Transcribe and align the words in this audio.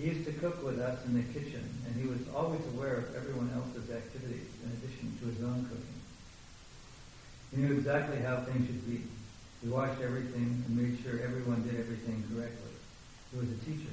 He 0.00 0.08
used 0.08 0.24
to 0.24 0.32
cook 0.40 0.64
with 0.64 0.80
us 0.80 0.96
in 1.04 1.12
the 1.12 1.28
kitchen, 1.28 1.60
and 1.84 1.92
he 1.92 2.08
was 2.08 2.24
always 2.34 2.64
aware 2.72 3.04
of 3.04 3.14
everyone 3.14 3.52
else's 3.52 3.92
activities 3.92 4.48
in 4.64 4.72
addition 4.72 5.12
to 5.20 5.26
his 5.28 5.44
own 5.44 5.68
cooking. 5.68 6.00
He 7.52 7.60
knew 7.60 7.76
exactly 7.76 8.16
how 8.16 8.40
things 8.48 8.64
should 8.64 8.80
be. 8.88 9.04
He 9.60 9.68
watched 9.68 10.00
everything 10.00 10.64
and 10.64 10.72
made 10.72 10.96
sure 11.04 11.20
everyone 11.20 11.68
did 11.68 11.76
everything 11.76 12.24
correctly. 12.32 12.72
He 13.28 13.44
was 13.44 13.52
a 13.52 13.60
teacher. 13.60 13.92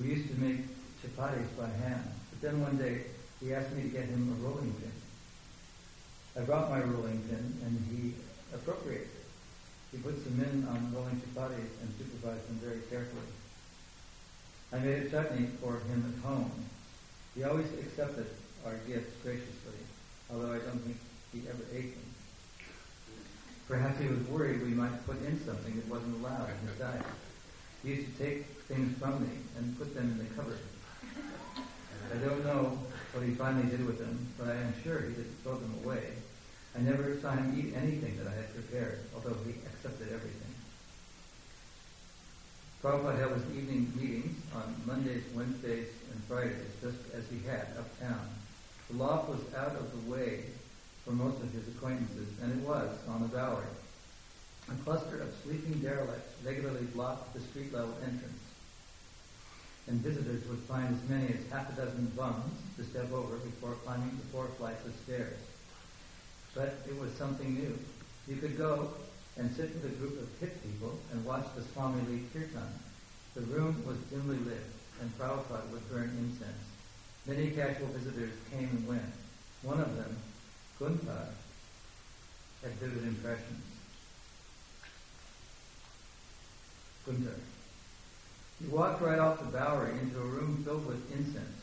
We 0.00 0.16
used 0.16 0.32
to 0.32 0.40
make 0.40 0.64
chapatis 1.04 1.52
by 1.60 1.68
hand, 1.68 2.08
but 2.32 2.40
then 2.40 2.62
one 2.62 2.78
day 2.78 3.04
he 3.44 3.52
asked 3.52 3.76
me 3.76 3.82
to 3.82 3.88
get 3.92 4.08
him 4.08 4.32
a 4.32 4.40
rolling 4.40 4.72
pin. 4.80 4.96
I 6.40 6.48
brought 6.48 6.70
my 6.70 6.80
rolling 6.80 7.20
pin, 7.28 7.52
and 7.68 7.76
he 7.92 8.14
appropriated 8.54 9.12
it. 9.12 9.28
He 9.92 9.98
put 9.98 10.24
some 10.24 10.40
men 10.40 10.66
on 10.72 10.88
rolling 10.96 11.20
chapatis 11.20 11.68
and 11.84 11.92
supervised 12.00 12.48
them 12.48 12.64
very 12.64 12.80
carefully. 12.88 13.28
I 14.72 14.78
made 14.78 15.02
a 15.02 15.10
chutney 15.10 15.48
for 15.60 15.80
him 15.80 16.14
at 16.16 16.24
home. 16.26 16.50
He 17.34 17.44
always 17.44 17.66
accepted 17.74 18.26
our 18.64 18.74
gifts 18.88 19.12
graciously, 19.22 19.76
although 20.30 20.52
I 20.52 20.58
don't 20.58 20.80
think 20.80 20.96
he 21.32 21.42
ever 21.48 21.64
ate 21.74 21.94
them. 21.94 22.08
Perhaps 23.68 24.00
he 24.00 24.08
was 24.08 24.20
worried 24.28 24.62
we 24.62 24.68
might 24.68 25.06
put 25.06 25.22
in 25.24 25.38
something 25.44 25.76
that 25.76 25.88
wasn't 25.88 26.16
allowed 26.20 26.48
in 26.48 26.68
his 26.68 26.78
diet. 26.78 27.04
He 27.82 27.94
used 27.94 28.16
to 28.16 28.24
take 28.24 28.46
things 28.68 28.96
from 28.98 29.22
me 29.22 29.36
and 29.58 29.78
put 29.78 29.94
them 29.94 30.10
in 30.10 30.18
the 30.18 30.34
cupboard. 30.34 30.58
I 32.12 32.16
don't 32.16 32.44
know 32.44 32.78
what 33.12 33.24
he 33.24 33.34
finally 33.34 33.68
did 33.68 33.86
with 33.86 33.98
them, 33.98 34.26
but 34.38 34.48
I 34.48 34.54
am 34.54 34.74
sure 34.82 35.00
he 35.00 35.14
didn't 35.14 35.36
throw 35.42 35.56
them 35.56 35.74
away. 35.84 36.12
I 36.76 36.80
never 36.80 37.18
saw 37.20 37.32
him 37.32 37.54
eat 37.58 37.74
anything 37.76 38.16
that 38.18 38.26
I 38.26 38.34
had 38.34 38.54
prepared, 38.54 39.00
although 39.14 39.36
he 39.44 39.52
accepted 39.66 40.08
everything. 40.08 40.41
Prabhupada 42.82 43.16
held 43.16 43.34
his 43.34 43.56
evening 43.56 43.92
meetings 43.94 44.42
on 44.56 44.74
Mondays, 44.84 45.22
Wednesdays, 45.36 45.86
and 46.10 46.24
Fridays, 46.24 46.74
just 46.82 46.98
as 47.14 47.22
he 47.30 47.38
had 47.46 47.68
uptown. 47.78 48.28
The 48.90 48.96
loft 48.96 49.28
was 49.28 49.38
out 49.54 49.76
of 49.76 49.86
the 49.92 50.10
way 50.10 50.46
for 51.04 51.12
most 51.12 51.40
of 51.42 51.52
his 51.52 51.68
acquaintances, 51.68 52.26
and 52.42 52.50
it 52.50 52.66
was 52.66 52.90
on 53.08 53.22
the 53.22 53.28
Bowery. 53.28 53.70
A 54.68 54.74
cluster 54.82 55.20
of 55.20 55.32
sleeping 55.44 55.78
derelicts 55.78 56.34
regularly 56.44 56.84
blocked 56.86 57.34
the 57.34 57.40
street 57.40 57.72
level 57.72 57.94
entrance, 58.02 58.42
and 59.86 60.00
visitors 60.00 60.44
would 60.48 60.58
find 60.66 60.92
as 60.92 61.08
many 61.08 61.28
as 61.34 61.52
half 61.52 61.72
a 61.72 61.80
dozen 61.80 62.10
bums 62.16 62.52
to 62.76 62.82
step 62.82 63.12
over 63.12 63.36
before 63.36 63.76
climbing 63.84 64.10
the 64.10 64.26
four 64.32 64.46
flights 64.58 64.84
of 64.86 64.94
stairs. 65.04 65.38
But 66.52 66.82
it 66.88 66.98
was 66.98 67.12
something 67.12 67.54
new. 67.54 67.78
You 68.26 68.40
could 68.40 68.58
go 68.58 68.88
and 69.36 69.54
sit 69.54 69.72
with 69.74 69.84
a 69.86 69.96
group 69.96 70.20
of 70.20 70.28
hip 70.40 70.62
people 70.62 70.98
and 71.10 71.24
watch 71.24 71.46
the 71.56 71.62
Swami 71.62 72.02
lead 72.08 72.32
kirtan. 72.32 72.68
The 73.34 73.40
room 73.42 73.82
was 73.86 73.96
dimly 74.10 74.36
lit, 74.36 74.64
and 75.00 75.18
Prabhupada 75.18 75.70
would 75.72 75.88
burn 75.90 76.14
incense. 76.18 76.64
Many 77.26 77.50
casual 77.50 77.88
visitors 77.88 78.32
came 78.50 78.68
and 78.68 78.86
went. 78.86 79.12
One 79.62 79.80
of 79.80 79.96
them, 79.96 80.16
Gunther, 80.78 81.28
had 82.62 82.72
vivid 82.72 83.04
impressions. 83.04 83.64
Gunther. 87.06 87.40
He 88.60 88.68
walked 88.68 89.02
right 89.02 89.18
off 89.18 89.38
the 89.38 89.46
Bowery 89.46 89.92
into 89.98 90.18
a 90.18 90.24
room 90.24 90.62
filled 90.64 90.86
with 90.86 91.10
incense. 91.12 91.62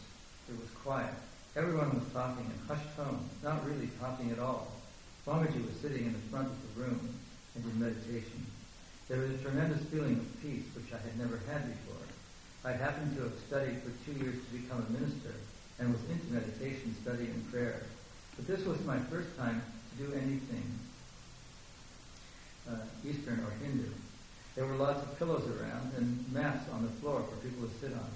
It 0.49 0.59
was 0.59 0.69
quiet. 0.83 1.13
Everyone 1.55 1.93
was 1.99 2.11
talking 2.11 2.45
in 2.45 2.67
hushed 2.67 2.95
tones, 2.95 3.29
not 3.43 3.65
really 3.65 3.89
talking 3.99 4.31
at 4.31 4.39
all. 4.39 4.71
Swamiji 5.25 5.65
was 5.65 5.75
sitting 5.81 6.05
in 6.05 6.13
the 6.13 6.19
front 6.31 6.47
of 6.47 6.75
the 6.75 6.81
room 6.81 7.13
and 7.55 7.65
in 7.65 7.79
meditation. 7.79 8.45
There 9.07 9.19
was 9.19 9.31
a 9.31 9.43
tremendous 9.43 9.83
feeling 9.89 10.17
of 10.17 10.41
peace 10.41 10.65
which 10.75 10.93
I 10.93 11.01
had 11.01 11.17
never 11.17 11.41
had 11.49 11.65
before. 11.65 12.05
I 12.63 12.73
happened 12.73 13.15
to 13.17 13.23
have 13.23 13.39
studied 13.47 13.81
for 13.81 13.91
two 14.05 14.17
years 14.19 14.35
to 14.35 14.57
become 14.57 14.85
a 14.85 14.93
minister 14.93 15.33
and 15.79 15.91
was 15.91 16.03
into 16.09 16.33
meditation, 16.33 16.95
study, 17.01 17.25
and 17.25 17.51
prayer. 17.51 17.83
But 18.35 18.47
this 18.47 18.65
was 18.65 18.83
my 18.85 18.99
first 19.09 19.35
time 19.37 19.63
to 19.63 20.03
do 20.03 20.13
anything 20.13 20.67
uh, 22.69 22.85
Eastern 23.07 23.39
or 23.39 23.51
Hindu. 23.65 23.89
There 24.55 24.65
were 24.65 24.75
lots 24.75 25.01
of 25.01 25.17
pillows 25.17 25.47
around 25.47 25.93
and 25.97 26.25
mats 26.33 26.69
on 26.71 26.83
the 26.83 26.91
floor 27.01 27.23
for 27.23 27.35
people 27.47 27.67
to 27.67 27.73
sit 27.79 27.93
on. 27.93 28.11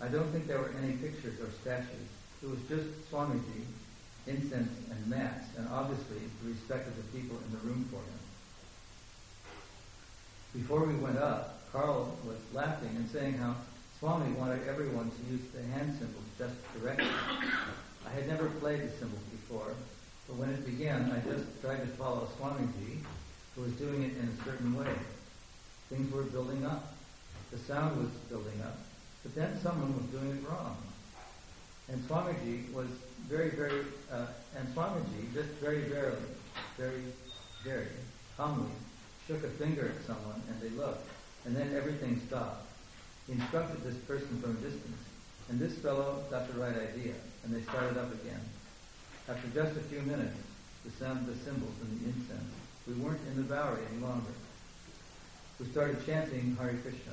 I 0.00 0.08
don't 0.08 0.30
think 0.32 0.46
there 0.46 0.58
were 0.58 0.72
any 0.82 0.96
pictures 0.96 1.40
or 1.40 1.50
statues. 1.60 2.08
It 2.42 2.48
was 2.48 2.60
just 2.68 2.86
Swamiji, 3.10 3.64
incense 4.26 4.72
and 4.90 5.06
mats, 5.08 5.44
and 5.56 5.68
obviously 5.68 6.18
the 6.42 6.50
respect 6.50 6.88
of 6.88 6.96
the 6.96 7.18
people 7.18 7.36
in 7.36 7.52
the 7.52 7.62
room 7.66 7.88
for 7.90 7.98
him. 7.98 8.13
Before 10.54 10.84
we 10.84 10.94
went 10.94 11.18
up, 11.18 11.68
Carl 11.72 12.16
was 12.24 12.38
laughing 12.52 12.90
and 12.94 13.10
saying 13.10 13.34
how 13.34 13.56
Swami 13.98 14.30
wanted 14.34 14.68
everyone 14.68 15.10
to 15.10 15.32
use 15.32 15.40
the 15.52 15.60
hand 15.74 15.98
cymbals 15.98 16.24
just 16.38 16.54
correctly. 16.72 17.10
I 18.06 18.10
had 18.14 18.28
never 18.28 18.46
played 18.62 18.82
the 18.82 18.90
cymbals 18.90 19.24
before, 19.32 19.74
but 20.28 20.36
when 20.36 20.50
it 20.50 20.64
began, 20.64 21.10
I 21.10 21.18
just 21.28 21.60
tried 21.60 21.80
to 21.80 21.88
follow 21.98 22.28
Swamiji, 22.38 23.02
who 23.56 23.62
was 23.62 23.72
doing 23.72 24.04
it 24.04 24.12
in 24.16 24.28
a 24.28 24.44
certain 24.44 24.76
way. 24.76 24.94
Things 25.90 26.12
were 26.12 26.22
building 26.22 26.64
up. 26.64 26.94
The 27.50 27.58
sound 27.58 27.98
was 27.98 28.10
building 28.30 28.62
up. 28.62 28.78
But 29.24 29.34
then 29.34 29.58
someone 29.60 29.92
was 29.96 30.06
doing 30.06 30.38
it 30.38 30.48
wrong. 30.48 30.76
And 31.88 32.00
Swamiji 32.08 32.72
was 32.72 32.86
very, 33.28 33.50
very, 33.50 33.86
uh, 34.12 34.26
and 34.56 34.68
Swamiji 34.72 35.34
just 35.34 35.48
very 35.58 35.82
barely, 35.90 36.22
very, 36.78 37.02
very 37.64 37.88
calmly 38.36 38.70
shook 39.26 39.42
a 39.44 39.48
finger 39.48 39.92
at 39.96 40.06
someone 40.06 40.42
and 40.48 40.60
they 40.60 40.74
looked. 40.76 41.08
And 41.44 41.54
then 41.54 41.74
everything 41.76 42.20
stopped. 42.26 42.66
He 43.26 43.32
instructed 43.32 43.82
this 43.82 43.96
person 44.04 44.40
from 44.40 44.52
a 44.52 44.60
distance. 44.60 45.00
And 45.48 45.58
this 45.58 45.76
fellow 45.78 46.24
got 46.30 46.48
the 46.52 46.58
right 46.58 46.76
idea. 46.76 47.14
And 47.44 47.54
they 47.54 47.62
started 47.62 47.98
up 47.98 48.12
again. 48.12 48.40
After 49.28 49.48
just 49.48 49.76
a 49.76 49.84
few 49.88 50.00
minutes, 50.02 50.36
the 50.84 50.90
sound 50.92 51.20
of 51.20 51.26
the 51.26 51.44
cymbals 51.44 51.74
and 51.80 52.00
the 52.00 52.06
incense, 52.08 52.52
we 52.86 52.94
weren't 52.94 53.20
in 53.28 53.36
the 53.36 53.42
Bowery 53.42 53.80
any 53.90 54.02
longer. 54.02 54.32
We 55.58 55.66
started 55.66 56.04
chanting 56.04 56.56
Hare 56.60 56.76
Krishna. 56.82 57.12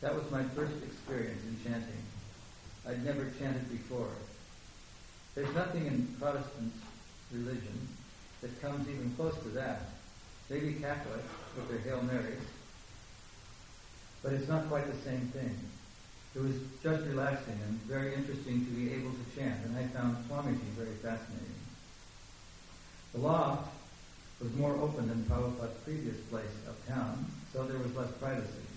That 0.00 0.14
was 0.14 0.30
my 0.30 0.42
first 0.54 0.74
experience 0.82 1.40
in 1.44 1.70
chanting. 1.70 2.02
I'd 2.86 3.04
never 3.04 3.30
chanted 3.38 3.70
before. 3.70 4.10
There's 5.34 5.54
nothing 5.54 5.86
in 5.86 6.14
Protestant 6.20 6.72
religion 7.32 7.88
that 8.40 8.60
comes 8.60 8.88
even 8.88 9.12
close 9.16 9.36
to 9.42 9.48
that. 9.50 9.82
Maybe 10.50 10.74
Catholic 10.80 11.24
with 11.56 11.68
their 11.68 11.78
Hail 11.78 12.02
Marys, 12.02 12.40
but 14.22 14.32
it's 14.32 14.48
not 14.48 14.68
quite 14.68 14.86
the 14.86 14.96
same 15.08 15.28
thing. 15.28 15.54
It 16.34 16.40
was 16.40 16.56
just 16.82 17.04
relaxing 17.06 17.58
and 17.66 17.80
very 17.82 18.14
interesting 18.14 18.64
to 18.64 18.70
be 18.70 18.92
able 18.94 19.10
to 19.10 19.36
chant, 19.36 19.64
and 19.66 19.76
I 19.76 19.86
found 19.88 20.16
Swamiji 20.24 20.72
very 20.76 20.94
fascinating. 21.02 21.60
The 23.12 23.20
loft 23.20 23.72
was 24.40 24.54
more 24.54 24.76
open 24.76 25.08
than 25.08 25.24
Prabhupada's 25.24 25.76
previous 25.84 26.16
place 26.30 26.54
uptown, 26.68 27.26
so 27.52 27.64
there 27.64 27.78
was 27.78 27.94
less 27.96 28.10
privacy. 28.12 28.68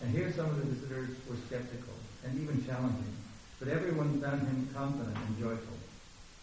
And 0.00 0.10
here 0.10 0.32
some 0.32 0.46
of 0.46 0.56
the 0.56 0.74
visitors 0.74 1.10
were 1.28 1.36
skeptical 1.46 1.94
and 2.24 2.40
even 2.40 2.64
challenging, 2.64 3.14
but 3.58 3.68
everyone 3.68 4.20
found 4.20 4.40
him 4.42 4.68
confident 4.74 5.16
and 5.16 5.38
joyful. 5.38 5.78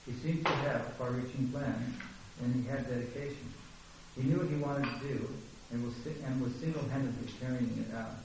He 0.06 0.14
seemed 0.14 0.46
to 0.46 0.52
have 0.70 0.94
far-reaching 0.94 1.50
plans, 1.52 1.96
and 2.44 2.54
he 2.56 2.70
had 2.70 2.88
dedication. 2.88 3.55
He 4.16 4.24
knew 4.24 4.40
what 4.40 4.50
he 4.50 4.56
wanted 4.56 4.88
to 4.88 5.08
do, 5.08 5.30
and 5.72 5.84
was, 5.84 5.94
and 6.06 6.42
was 6.42 6.54
single-handedly 6.56 7.28
carrying 7.40 7.86
it 7.88 7.96
out. 7.96 8.16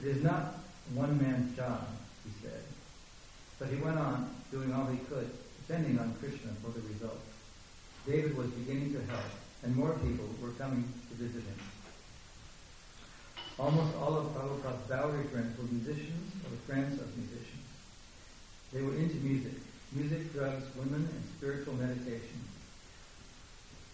It 0.00 0.06
is 0.06 0.22
not 0.22 0.54
one 0.94 1.20
man's 1.20 1.56
job, 1.56 1.86
he 2.24 2.30
said. 2.42 2.62
But 3.58 3.68
he 3.68 3.76
went 3.76 3.98
on, 3.98 4.30
doing 4.50 4.72
all 4.72 4.86
he 4.86 4.98
could, 4.98 5.30
depending 5.66 5.98
on 5.98 6.14
Krishna 6.20 6.52
for 6.62 6.70
the 6.70 6.80
result. 6.88 7.20
David 8.06 8.36
was 8.36 8.48
beginning 8.48 8.92
to 8.94 9.02
help, 9.10 9.30
and 9.62 9.76
more 9.76 9.92
people 9.92 10.28
were 10.40 10.50
coming 10.50 10.84
to 11.08 11.14
visit 11.14 11.42
him. 11.42 11.58
Almost 13.58 13.94
all 13.96 14.16
of 14.16 14.26
Prabhupada's 14.32 14.88
Bowery 14.88 15.24
friends 15.24 15.58
were 15.58 15.64
musicians 15.64 16.32
or 16.44 16.56
friends 16.66 16.98
of 17.00 17.14
musicians. 17.16 17.66
They 18.72 18.82
were 18.82 18.94
into 18.94 19.16
music, 19.16 19.52
music, 19.92 20.32
drugs, 20.32 20.64
women, 20.76 21.08
and 21.12 21.24
spiritual 21.36 21.74
meditation. 21.74 22.40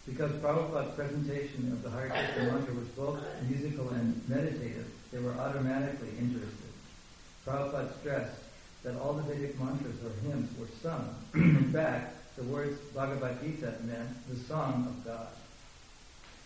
Because 0.07 0.31
Prabhupada's 0.41 0.95
presentation 0.95 1.73
of 1.73 1.83
the 1.83 1.91
Hare 1.91 2.09
Krishna 2.09 2.53
mantra 2.53 2.75
was 2.75 2.89
both 2.89 3.21
musical 3.49 3.89
and 3.91 4.21
meditative, 4.29 4.87
they 5.13 5.19
were 5.19 5.33
automatically 5.33 6.11
interested. 6.19 6.71
Prabhupada 7.45 7.99
stressed 8.01 8.41
that 8.85 8.97
all 8.97 9.15
the 9.15 9.23
Vedic 9.23 9.59
mantras 9.59 9.97
or 10.05 10.29
hymns 10.29 10.49
were 10.59 10.69
sung. 10.81 11.15
In 11.35 11.73
fact, 11.73 12.15
the 12.37 12.45
words 12.45 12.79
Bhagavad 12.95 13.43
Gita 13.43 13.75
meant 13.83 14.11
the 14.29 14.37
song 14.37 14.87
of 14.87 15.05
God. 15.05 15.29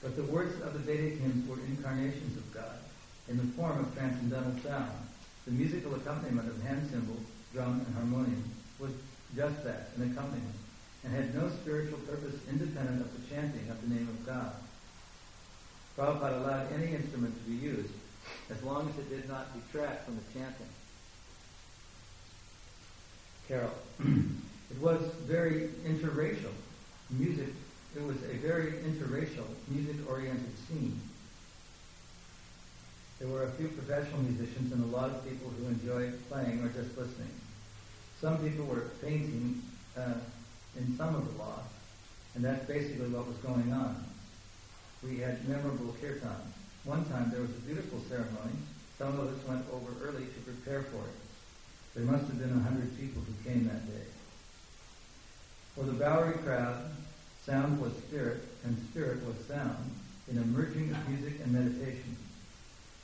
But 0.03 0.17
the 0.17 0.25
words 0.25 0.59
of 0.63 0.73
the 0.73 0.79
Vedic 0.79 1.19
hymns 1.19 1.47
were 1.47 1.59
incarnations 1.69 2.37
of 2.39 2.55
God 2.55 2.79
in 3.29 3.37
the 3.37 3.45
form 3.55 3.79
of 3.79 3.95
transcendental 3.95 4.55
sound. 4.63 4.97
The 5.45 5.53
musical 5.53 5.95
accompaniment 5.95 6.49
of 6.49 6.63
hand 6.63 6.89
cymbals, 6.91 7.27
drum, 7.53 7.85
and 7.87 7.95
harmonium 7.95 8.45
was 8.79 8.93
just 9.37 9.63
that, 9.65 9.91
an 9.97 10.11
accompaniment, 10.11 10.55
and 11.05 11.15
had 11.15 11.35
no 11.35 11.49
spiritual 11.49 11.99
purpose 12.01 12.35
independent 12.51 13.01
of 13.01 13.13
the 13.13 13.35
chanting 13.35 13.69
of 13.71 13.81
the 13.83 13.95
name 13.95 14.09
of 14.09 14.27
God. 14.27 14.53
Prabhupada 15.97 16.43
allowed 16.43 16.73
any 16.73 16.95
instrument 16.95 17.35
to 17.35 17.51
be 17.51 17.57
used 17.57 17.93
as 18.51 18.63
long 18.63 18.89
as 18.89 18.99
it 18.99 19.09
did 19.09 19.29
not 19.29 19.47
detract 19.55 20.05
from 20.05 20.17
the 20.17 20.39
chanting. 20.39 20.67
Carol. 23.49 23.73
it 24.01 24.81
was 24.81 25.01
very 25.27 25.71
interracial 25.85 26.53
music. 27.11 27.49
It 27.97 28.03
was 28.03 28.17
a 28.23 28.37
very 28.37 28.73
interracial, 28.73 29.47
music-oriented 29.69 30.53
scene. 30.69 31.01
There 33.19 33.29
were 33.29 33.45
a 33.45 33.51
few 33.53 33.69
professional 33.69 34.23
musicians 34.23 34.73
and 34.73 34.83
a 34.83 34.97
lot 34.97 35.11
of 35.11 35.25
people 35.29 35.51
who 35.51 35.67
enjoyed 35.67 36.19
playing 36.31 36.63
or 36.63 36.69
just 36.69 36.97
listening. 36.97 37.29
Some 38.21 38.39
people 38.39 38.65
were 38.65 38.91
painting 39.03 39.61
uh, 39.97 40.15
in 40.77 40.97
some 40.97 41.15
of 41.15 41.27
the 41.27 41.43
loft, 41.43 41.73
and 42.35 42.45
that's 42.45 42.65
basically 42.67 43.09
what 43.09 43.27
was 43.27 43.37
going 43.39 43.73
on. 43.73 44.05
We 45.03 45.19
had 45.19 45.49
memorable 45.49 45.97
kirtans. 46.01 46.53
One 46.85 47.05
time 47.07 47.31
there 47.31 47.41
was 47.41 47.51
a 47.51 47.67
beautiful 47.67 48.01
ceremony. 48.09 48.57
Some 48.99 49.19
of 49.19 49.29
us 49.29 49.49
went 49.49 49.65
over 49.73 49.93
early 50.05 50.27
to 50.27 50.41
prepare 50.45 50.83
for 50.83 51.03
it. 51.05 51.19
There 51.95 52.05
must 52.05 52.27
have 52.27 52.39
been 52.39 52.57
a 52.57 52.63
hundred 52.63 52.97
people 52.99 53.23
who 53.23 53.51
came 53.51 53.65
that 53.67 53.87
day. 53.87 54.07
For 55.75 55.85
the 55.85 55.93
Bowery 55.93 56.39
crowd, 56.39 56.91
sound 57.45 57.81
was 57.81 57.93
spirit, 58.09 58.43
and 58.65 58.77
spirit 58.91 59.25
was 59.27 59.37
sound, 59.47 59.91
in 60.31 60.39
a 60.39 60.45
merging 60.45 60.91
of 60.91 61.09
music 61.09 61.41
and 61.43 61.53
meditation. 61.53 62.17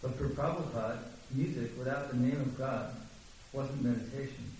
But 0.03 0.15
for 0.17 0.29
Prabhupada, 0.29 0.99
music 1.33 1.71
without 1.79 2.11
the 2.11 2.19
name 2.19 2.41
of 2.41 2.57
God 2.57 2.95
wasn't 3.53 3.83
meditation. 3.83 4.53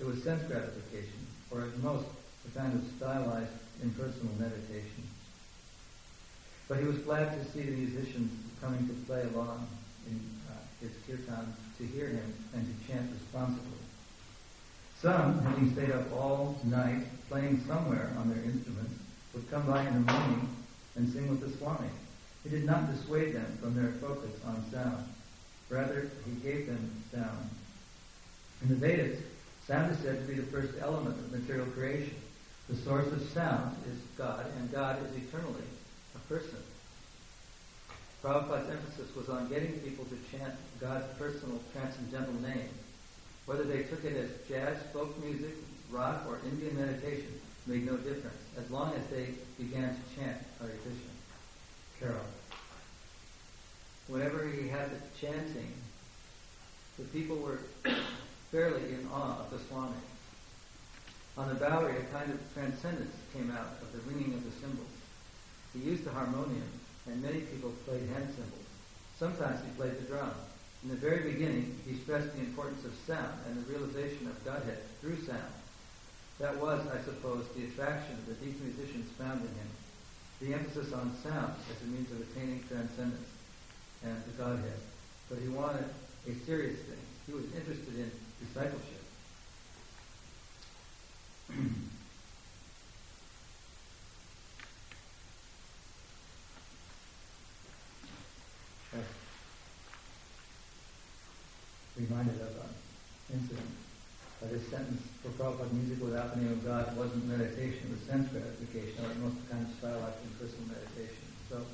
It 0.00 0.06
was 0.06 0.22
sense 0.22 0.42
gratification, 0.44 1.26
or 1.50 1.62
at 1.62 1.78
most, 1.78 2.06
a 2.46 2.58
kind 2.58 2.72
of 2.74 2.82
stylized 2.96 3.50
impersonal 3.82 4.32
meditation. 4.38 5.04
But 6.68 6.78
he 6.78 6.84
was 6.84 6.98
glad 6.98 7.32
to 7.32 7.50
see 7.50 7.62
the 7.62 7.72
musicians 7.72 8.30
coming 8.60 8.86
to 8.88 8.94
play 9.06 9.22
along 9.34 9.66
in 10.06 10.20
uh, 10.50 10.58
his 10.80 10.92
kirtans 11.06 11.54
to 11.78 11.86
hear 11.86 12.08
him 12.08 12.34
and 12.54 12.66
to 12.66 12.92
chant 12.92 13.10
responsibly. 13.12 13.78
Some, 15.00 15.40
having 15.42 15.72
stayed 15.72 15.92
up 15.92 16.12
all 16.12 16.58
night 16.64 17.04
playing 17.28 17.62
somewhere 17.66 18.12
on 18.18 18.28
their 18.28 18.42
instruments, 18.42 18.94
would 19.32 19.48
come 19.50 19.66
by 19.66 19.86
in 19.86 19.94
the 19.94 20.12
morning 20.12 20.48
and 20.96 21.12
sing 21.12 21.28
with 21.28 21.40
the 21.40 21.56
Swami. 21.56 21.88
He 22.42 22.50
did 22.50 22.64
not 22.64 22.90
dissuade 22.90 23.34
them 23.34 23.58
from 23.60 23.74
their 23.74 23.92
focus 24.00 24.32
on 24.44 24.64
sound. 24.72 25.04
Rather, 25.70 26.10
he 26.24 26.32
gave 26.40 26.66
them 26.66 26.90
sound. 27.12 27.50
In 28.62 28.68
the 28.68 28.74
Vedas, 28.74 29.20
sound 29.68 29.92
is 29.92 29.98
said 29.98 30.18
to 30.18 30.26
be 30.26 30.40
the 30.40 30.50
first 30.50 30.72
element 30.80 31.18
of 31.18 31.30
material 31.30 31.66
creation. 31.66 32.16
The 32.70 32.76
source 32.76 33.06
of 33.06 33.22
sound 33.30 33.76
is 33.86 33.98
God, 34.16 34.46
and 34.56 34.72
God 34.72 34.98
is 35.04 35.22
eternally 35.22 35.68
a 36.14 36.18
person. 36.20 36.58
Prabhupada's 38.24 38.70
emphasis 38.70 39.14
was 39.14 39.28
on 39.28 39.48
getting 39.48 39.72
people 39.80 40.06
to 40.06 40.36
chant 40.36 40.54
God's 40.80 41.06
personal 41.18 41.60
transcendental 41.72 42.34
name. 42.40 42.70
Whether 43.44 43.64
they 43.64 43.82
took 43.82 44.04
it 44.04 44.16
as 44.16 44.30
jazz, 44.48 44.78
folk 44.92 45.22
music, 45.22 45.54
rock, 45.90 46.24
or 46.26 46.38
Indian 46.50 46.74
meditation 46.76 47.38
made 47.66 47.84
no 47.84 47.96
difference, 47.98 48.40
as 48.58 48.70
long 48.70 48.94
as 48.94 49.06
they 49.10 49.28
began 49.58 49.90
to 49.90 50.16
chant 50.16 50.38
Hare 50.60 50.70
Krishna. 50.82 51.12
Carol. 52.00 52.24
Whenever 54.08 54.48
he 54.48 54.68
had 54.68 54.90
the 54.90 55.00
chanting, 55.20 55.72
the 56.98 57.04
people 57.04 57.36
were 57.36 57.58
fairly 58.50 58.94
in 58.94 59.08
awe 59.12 59.40
of 59.40 59.50
the 59.50 59.58
Swami. 59.58 60.00
On 61.36 61.48
the 61.48 61.54
Bowery, 61.54 61.96
a 61.96 62.04
kind 62.14 62.32
of 62.32 62.40
transcendence 62.54 63.14
came 63.32 63.50
out 63.50 63.78
of 63.82 63.92
the 63.92 64.00
ringing 64.10 64.34
of 64.34 64.44
the 64.44 64.50
cymbals. 64.58 64.88
He 65.72 65.80
used 65.80 66.04
the 66.04 66.10
harmonium, 66.10 66.68
and 67.06 67.22
many 67.22 67.40
people 67.40 67.70
played 67.84 68.08
hand 68.08 68.32
cymbals. 68.34 68.68
Sometimes 69.18 69.60
he 69.64 69.70
played 69.76 69.98
the 69.98 70.08
drum. 70.08 70.32
In 70.82 70.90
the 70.90 70.96
very 70.96 71.30
beginning, 71.32 71.78
he 71.86 71.94
stressed 71.98 72.32
the 72.34 72.40
importance 72.40 72.84
of 72.84 72.94
sound 73.06 73.34
and 73.46 73.58
the 73.58 73.70
realization 73.70 74.26
of 74.28 74.44
Godhead 74.44 74.78
through 75.00 75.20
sound. 75.22 75.52
That 76.38 76.56
was, 76.56 76.86
I 76.86 77.02
suppose, 77.02 77.44
the 77.54 77.64
attraction 77.64 78.16
that 78.26 78.40
these 78.40 78.54
musicians 78.62 79.10
found 79.18 79.40
in 79.40 79.48
him. 79.48 79.70
The 80.40 80.54
emphasis 80.54 80.92
on 80.92 81.14
sound 81.22 81.54
as 81.68 81.82
a 81.82 81.90
means 81.90 82.10
of 82.12 82.22
attaining 82.22 82.62
transcendence 82.68 83.28
and 84.04 84.16
the 84.24 84.42
Godhead. 84.42 84.78
But 85.28 85.38
he 85.38 85.48
wanted 85.48 85.84
a 86.26 86.34
serious 86.46 86.78
thing. 86.78 87.02
He 87.26 87.32
was 87.32 87.44
interested 87.54 87.98
in 87.98 88.10
discipleship. 88.40 89.04
reminded 101.98 102.40
of 102.40 102.54
an 102.62 102.70
incident. 103.34 103.74
But 104.40 104.54
his 104.54 104.62
sentence 104.70 105.02
for 105.22 105.34
Prabhupada 105.34 105.72
music 105.74 105.98
without 105.98 106.34
the 106.34 106.40
name 106.40 106.52
of 106.52 106.64
God 106.64 106.96
wasn't 106.96 107.26
meditation, 107.26 107.90
it 107.90 107.98
was 107.98 108.02
sense 108.06 108.30
gratification, 108.30 109.02
or 109.02 109.10
most 109.18 109.42
of 109.50 109.66
stylized 109.82 110.22
and 110.22 110.38
personal 110.38 110.78
meditation. 110.78 111.26
So 111.50 111.66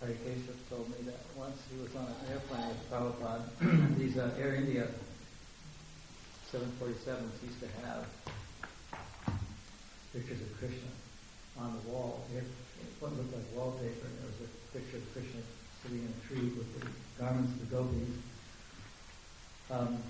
Hari 0.00 0.16
Keshav 0.24 0.56
told 0.70 0.88
me 0.88 1.04
that 1.04 1.20
once 1.36 1.60
he 1.68 1.76
was 1.76 1.94
on 1.94 2.08
an 2.08 2.32
airplane 2.32 2.68
with 2.68 2.90
Prabhupada, 2.90 3.44
these 3.98 4.16
uh, 4.16 4.32
Air 4.40 4.54
India 4.56 4.88
747s 6.50 7.36
used 7.44 7.60
to 7.60 7.68
have 7.84 8.08
pictures 10.12 10.40
of 10.40 10.56
Krishna 10.58 10.88
on 11.60 11.76
the 11.76 11.92
wall. 11.92 12.24
It, 12.34 12.44
what 12.98 13.12
looked 13.12 13.36
like 13.36 13.44
wallpaper, 13.54 14.08
and 14.08 14.16
there 14.24 14.32
was 14.32 14.48
a 14.48 14.50
picture 14.72 14.96
of 14.96 15.12
Krishna 15.12 15.44
sitting 15.84 16.00
in 16.00 16.08
a 16.08 16.20
tree 16.26 16.48
with 16.56 16.80
the 16.80 16.88
garments 17.20 17.52
of 17.52 17.68
the 17.68 17.76
gopis 17.76 18.16
um, 19.70 20.02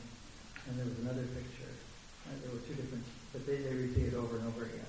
and 0.66 0.78
there 0.78 0.86
was 0.86 0.98
another 1.04 1.26
picture. 1.36 1.68
Uh, 2.24 2.32
there 2.40 2.52
were 2.52 2.64
two 2.64 2.74
different, 2.74 3.04
but 3.32 3.44
they, 3.44 3.56
they 3.56 3.74
repeated 3.74 4.14
over 4.14 4.38
and 4.38 4.46
over 4.48 4.64
again. 4.64 4.88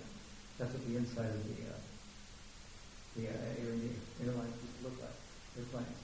That's 0.58 0.72
what 0.72 0.86
the 0.88 0.96
inside 0.96 1.28
of 1.28 1.44
the 1.44 1.58
uh, 1.68 1.91
the 3.16 3.28
uh, 3.28 3.60
air, 3.60 3.74
airline 4.24 4.54
look 4.84 4.96
like. 5.02 5.18
Airplanes. 5.58 6.00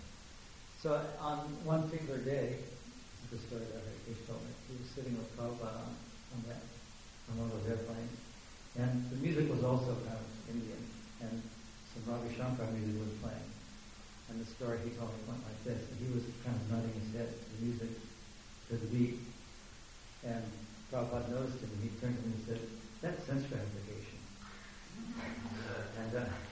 So 0.83 0.99
on 1.23 1.39
one 1.63 1.87
particular 1.87 2.19
day, 2.19 2.59
the 3.31 3.39
story 3.39 3.63
that 3.63 3.83
he 4.03 4.11
told 4.27 4.43
me, 4.43 4.51
he 4.67 4.75
was 4.75 4.91
sitting 4.91 5.15
with 5.15 5.31
Prabhupada 5.39 5.87
on, 5.87 5.95
on 6.35 6.39
that 6.51 6.63
on 7.31 7.43
one 7.43 7.47
of 7.51 7.59
those 7.59 7.79
airplanes, 7.79 8.15
and 8.79 9.07
the 9.11 9.19
music 9.19 9.51
was 9.51 9.63
also 9.63 9.95
kind 10.03 10.19
of 10.19 10.27
Indian, 10.47 10.79
and 11.23 11.35
some 11.91 12.11
Ravi 12.11 12.31
Shankar 12.35 12.71
music 12.71 12.99
was 12.99 13.15
playing. 13.19 13.47
And 14.31 14.39
the 14.43 14.47
story 14.47 14.79
he 14.83 14.91
told 14.95 15.11
me 15.15 15.27
went 15.27 15.43
like 15.47 15.59
this: 15.63 15.79
and 15.79 15.95
he 15.99 16.07
was 16.11 16.23
kind 16.43 16.55
of 16.55 16.63
nodding 16.71 16.95
his 17.03 17.15
head 17.15 17.31
to 17.31 17.45
the 17.55 17.59
music 17.63 17.91
to 18.69 18.75
the 18.75 18.87
beat. 18.87 19.19
And 20.23 20.43
Prabhupada 20.91 21.29
noticed 21.31 21.59
him 21.59 21.71
and 21.71 21.83
he 21.83 21.91
turned 21.99 22.15
to 22.15 22.23
him 22.23 22.33
and 22.35 22.43
said, 22.47 22.61
that's 23.01 23.23
sense 23.23 23.45
gratification. 23.47 24.19
and, 26.03 26.15
uh, 26.15 26.46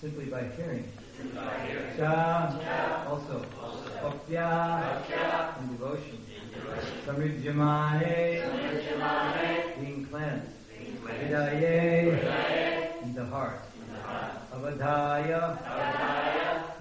Simply 0.00 0.24
by 0.26 0.42
hearing. 0.56 0.84
Cha, 1.96 3.06
also. 3.08 3.46
Bhaktya, 4.02 5.60
in 5.60 5.68
devotion. 5.68 6.18
Being 9.80 10.06
cleansed. 10.06 10.50
Hidaye, 11.06 12.98
in 13.04 13.14
the 13.14 13.24
heart. 13.26 13.60
Avadhaya, 14.52 15.56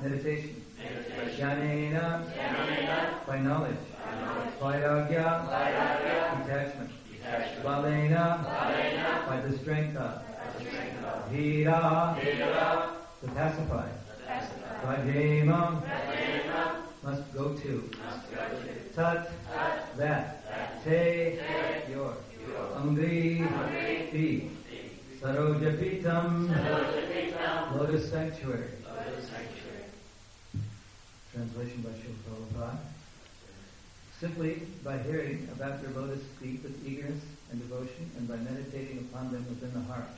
meditation. 0.02 0.63
Jnanena, 1.38 2.26
by 3.28 3.38
knowledge. 3.39 3.78
Vairagya, 4.60 5.28
detachment. 6.43 6.89
Balena, 7.63 8.43
by 9.28 9.41
the 9.47 9.58
strength 9.60 9.95
of. 9.97 10.33
Dhira, 11.34 12.15
to 13.22 13.28
pacify. 13.30 13.89
Rajema, 14.86 15.82
must 17.04 17.34
go 17.34 17.56
to. 17.56 17.89
Tat, 18.96 19.32
that. 19.98 20.84
Te, 20.84 21.39
your. 21.89 22.13
Angri, 22.78 24.12
feet. 24.12 24.52
Sarojapitam, 25.19 26.50
lotus 27.78 28.12
sanctuary. 28.12 28.69
Translation 31.34 31.82
by 31.82 31.89
Srila 31.89 32.19
Prabhupada. 32.28 32.78
Simply 34.19 34.62
by 34.84 35.00
hearing 35.00 35.50
about 35.52 35.82
your 35.82 35.91
lotus 36.00 36.22
feet 36.39 36.62
with 36.62 36.86
eagerness 36.86 37.24
and 37.52 37.60
devotion 37.60 38.12
and 38.17 38.28
by 38.28 38.36
meditating 38.36 39.00
upon 39.00 39.32
them 39.32 39.43
within 39.50 39.74
the 39.74 39.82
heart. 39.91 40.10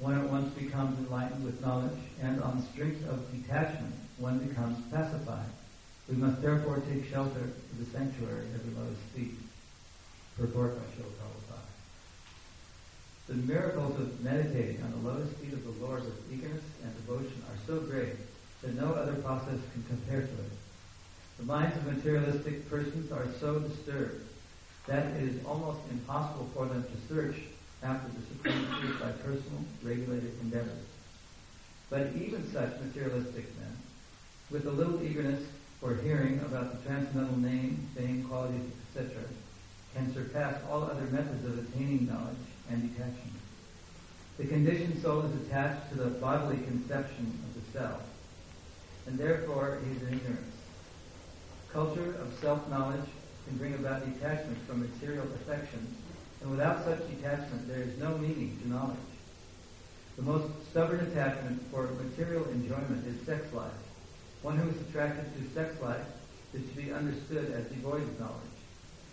One 0.00 0.16
at 0.16 0.30
once 0.30 0.48
becomes 0.54 0.98
enlightened 0.98 1.44
with 1.44 1.60
knowledge 1.60 2.00
and 2.22 2.42
on 2.42 2.56
the 2.56 2.66
strength 2.72 3.06
of 3.06 3.30
detachment 3.32 3.94
one 4.16 4.38
becomes 4.38 4.80
pacified. 4.90 5.50
We 6.08 6.16
must 6.16 6.40
therefore 6.40 6.82
take 6.88 7.04
shelter 7.04 7.38
in 7.42 7.84
the 7.84 7.90
sanctuary 7.90 8.46
of 8.54 8.64
the 8.64 8.80
lotus 8.80 8.98
feet. 9.14 9.34
Purport 10.38 10.74
by 10.76 10.84
Srila 10.84 11.12
Prabhupada. 11.20 11.68
The 13.28 13.34
miracles 13.34 14.00
of 14.00 14.20
meditating 14.24 14.82
on 14.82 14.90
the 14.90 15.10
lotus 15.10 15.34
feet 15.34 15.52
of 15.52 15.64
the 15.64 15.84
Lord 15.84 16.02
with 16.02 16.32
eagerness 16.32 16.64
and 16.82 16.96
devotion 16.96 17.42
are 17.50 17.58
so 17.66 17.80
great 17.80 18.16
that 18.62 18.74
no 18.76 18.94
other 18.94 19.16
process 19.16 19.58
can 19.74 19.84
compare 19.86 20.22
to 20.22 20.32
it. 20.32 20.52
The 21.38 21.44
minds 21.44 21.76
of 21.76 21.94
materialistic 21.94 22.70
persons 22.70 23.12
are 23.12 23.26
so 23.38 23.58
disturbed 23.58 24.22
that 24.86 25.08
it 25.16 25.24
is 25.24 25.44
almost 25.44 25.80
impossible 25.90 26.48
for 26.54 26.64
them 26.66 26.84
to 26.84 27.14
search 27.14 27.36
after 27.82 28.08
the 28.08 28.26
supreme 28.26 28.66
truth 28.80 29.00
by 29.00 29.10
personal, 29.12 29.64
regulated 29.82 30.32
endeavors. 30.42 30.84
But 31.88 32.12
even 32.14 32.50
such 32.52 32.80
materialistic 32.80 33.46
men, 33.58 33.76
with 34.50 34.66
a 34.66 34.70
little 34.70 35.02
eagerness 35.02 35.42
for 35.80 35.96
hearing 35.96 36.38
about 36.40 36.72
the 36.72 36.88
transcendental 36.88 37.38
name, 37.38 37.88
fame, 37.96 38.24
qualities, 38.28 38.70
etc., 38.94 39.22
can 39.94 40.12
surpass 40.14 40.60
all 40.70 40.84
other 40.84 41.06
methods 41.06 41.44
of 41.44 41.58
attaining 41.58 42.06
knowledge 42.06 42.36
and 42.70 42.82
detachment. 42.82 43.40
The 44.38 44.46
conditioned 44.46 45.02
soul 45.02 45.22
is 45.22 45.46
attached 45.46 45.90
to 45.90 45.96
the 45.96 46.10
bodily 46.10 46.58
conception 46.58 47.38
of 47.44 47.54
the 47.54 47.78
self, 47.78 48.02
and 49.06 49.18
therefore 49.18 49.78
he 49.84 49.90
is 49.92 50.02
in 50.02 50.14
ignorance. 50.14 50.54
Culture 51.72 52.14
of 52.20 52.32
self-knowledge 52.40 53.08
can 53.46 53.56
bring 53.56 53.74
about 53.74 54.04
detachment 54.04 54.58
from 54.66 54.80
material 54.80 55.26
affections, 55.34 55.96
and 56.40 56.50
without 56.50 56.84
such 56.84 57.08
detachment 57.08 57.68
there 57.68 57.82
is 57.82 57.98
no 57.98 58.16
meaning 58.18 58.58
to 58.62 58.68
knowledge. 58.68 58.96
The 60.16 60.22
most 60.22 60.52
stubborn 60.70 61.00
attachment 61.00 61.62
for 61.70 61.86
material 61.86 62.44
enjoyment 62.48 63.06
is 63.06 63.26
sex 63.26 63.52
life. 63.52 63.72
One 64.42 64.56
who 64.56 64.68
is 64.68 64.80
attracted 64.88 65.26
to 65.34 65.54
sex 65.54 65.80
life 65.80 66.06
is 66.52 66.68
to 66.68 66.76
be 66.76 66.92
understood 66.92 67.52
as 67.52 67.66
devoid 67.66 68.02
of 68.02 68.20
knowledge. 68.20 68.58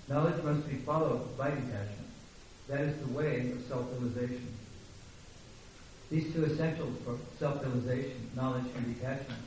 Knowledge 0.08 0.44
must 0.44 0.70
be 0.70 0.78
followed 0.78 1.38
by 1.38 1.50
detachment. 1.50 2.08
That 2.68 2.82
is 2.82 3.00
the 3.00 3.14
way 3.14 3.52
of 3.52 3.64
self-realization. 3.68 4.48
These 6.10 6.34
two 6.34 6.46
essentials 6.46 6.98
for 7.04 7.18
self-realization, 7.40 8.32
knowledge 8.36 8.66
and 8.76 8.96
detachment, 8.96 9.42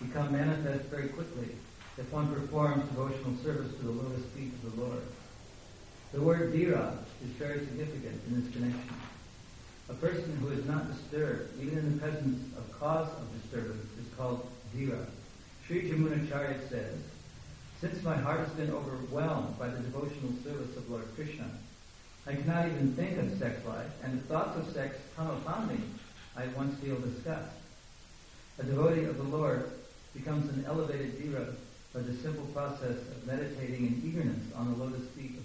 become 0.00 0.32
manifest 0.32 0.84
very 0.86 1.08
quickly 1.08 1.48
if 1.96 2.12
one 2.12 2.32
performs 2.32 2.84
devotional 2.88 3.36
service 3.42 3.74
to 3.76 3.82
the 3.82 3.90
lotus 3.90 4.24
feet 4.34 4.52
of 4.52 4.76
the 4.76 4.82
Lord. 4.82 5.02
The 6.14 6.22
word 6.22 6.54
dhira 6.54 6.96
is 7.24 7.30
very 7.30 7.58
significant 7.58 8.22
in 8.28 8.40
this 8.40 8.54
connection. 8.54 8.94
A 9.88 9.94
person 9.94 10.36
who 10.36 10.48
is 10.50 10.64
not 10.64 10.86
disturbed, 10.86 11.60
even 11.60 11.76
in 11.76 11.92
the 11.92 12.00
presence 12.00 12.56
of 12.56 12.78
cause 12.78 13.08
of 13.08 13.42
disturbance, 13.42 13.84
is 13.98 14.06
called 14.16 14.46
dhira. 14.72 15.06
Sri 15.66 15.90
Yamunacharya 15.90 16.68
says, 16.68 17.00
Since 17.80 18.04
my 18.04 18.16
heart 18.16 18.46
has 18.46 18.50
been 18.50 18.70
overwhelmed 18.70 19.58
by 19.58 19.66
the 19.66 19.80
devotional 19.80 20.32
service 20.44 20.76
of 20.76 20.88
Lord 20.88 21.08
Krishna, 21.16 21.50
I 22.28 22.36
cannot 22.36 22.66
even 22.66 22.94
think 22.94 23.18
of 23.18 23.36
sex 23.36 23.66
life, 23.66 23.90
and 24.04 24.16
the 24.16 24.24
thoughts 24.28 24.56
of 24.56 24.72
sex 24.72 24.96
come 25.16 25.30
upon 25.30 25.66
me, 25.66 25.80
I 26.36 26.44
at 26.44 26.56
once 26.56 26.78
feel 26.78 26.96
disgust. 27.00 27.50
A 28.60 28.62
devotee 28.62 29.06
of 29.06 29.16
the 29.16 29.36
Lord 29.36 29.68
becomes 30.14 30.48
an 30.48 30.64
elevated 30.64 31.20
deva 31.20 31.54
by 31.92 32.02
the 32.02 32.14
simple 32.18 32.46
process 32.46 32.98
of 32.98 33.26
meditating 33.26 33.86
in 33.86 34.02
eagerness 34.04 34.54
on 34.54 34.70
the 34.70 34.84
lotus 34.84 35.08
feet. 35.16 35.43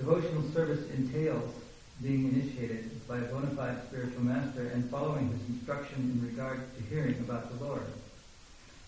Devotional 0.00 0.50
service 0.54 0.88
entails 0.92 1.52
being 2.00 2.32
initiated 2.32 3.06
by 3.06 3.18
a 3.18 3.24
bona 3.24 3.48
fide 3.48 3.76
spiritual 3.86 4.22
master 4.22 4.62
and 4.72 4.88
following 4.88 5.28
his 5.28 5.46
instruction 5.50 5.98
in 5.98 6.26
regard 6.26 6.58
to 6.74 6.82
hearing 6.84 7.16
about 7.16 7.50
the 7.52 7.62
Lord. 7.62 7.84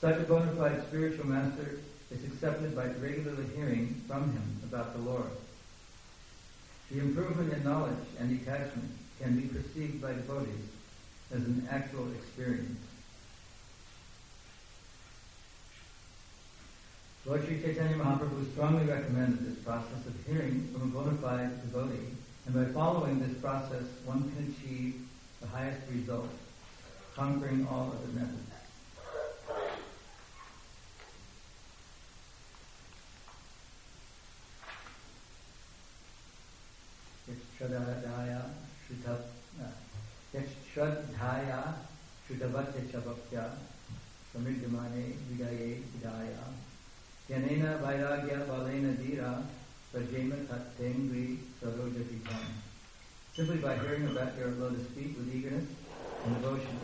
Such 0.00 0.16
a 0.16 0.24
bona 0.24 0.52
fide 0.52 0.80
spiritual 0.86 1.26
master 1.26 1.80
is 2.10 2.24
accepted 2.24 2.74
by 2.74 2.86
regularly 2.98 3.44
hearing 3.54 4.02
from 4.08 4.32
him 4.32 4.56
about 4.64 4.94
the 4.94 5.02
Lord. 5.02 5.28
The 6.90 7.00
improvement 7.00 7.52
in 7.52 7.62
knowledge 7.62 8.06
and 8.18 8.30
detachment 8.30 8.90
can 9.20 9.36
be 9.36 9.48
perceived 9.48 10.00
by 10.00 10.14
devotees 10.14 10.64
as 11.30 11.42
an 11.42 11.68
actual 11.70 12.10
experience. 12.12 12.80
Lord 17.24 17.44
Sri 17.46 17.62
Chaitanya 17.62 17.94
Mahaprabhu 17.94 18.50
strongly 18.50 18.84
recommended 18.84 19.46
this 19.46 19.62
process 19.62 20.06
of 20.06 20.26
hearing 20.26 20.68
from 20.72 20.82
a 20.82 20.86
bona 20.86 21.16
fide 21.18 21.62
devotee, 21.62 22.16
and 22.46 22.54
by 22.54 22.64
following 22.72 23.20
this 23.20 23.40
process, 23.40 23.84
one 24.04 24.28
can 24.32 24.52
achieve 24.52 25.06
the 25.40 25.46
highest 25.46 25.82
result, 25.88 26.28
conquering 27.14 27.64
all 27.70 27.94
other 27.94 28.12
methods. 28.12 28.50
Yachadaya 37.30 38.50
Yachadhaya 40.34 41.74
Shudavatya 42.28 42.80
uh, 42.82 42.90
Chavapya 42.90 43.50
Samridhamane 44.34 45.14
Vidaye 45.30 45.82
Vidaya 45.94 46.61
Vairagya 47.32 48.44
Dira 48.98 49.42
Sarojapitam. 51.62 52.44
Simply 53.34 53.56
by 53.56 53.78
hearing 53.78 54.06
about 54.06 54.36
your 54.36 54.48
lotus 54.48 54.86
feet 54.88 55.16
with 55.16 55.34
eagerness 55.34 55.64
and 56.26 56.34
devotion. 56.42 56.78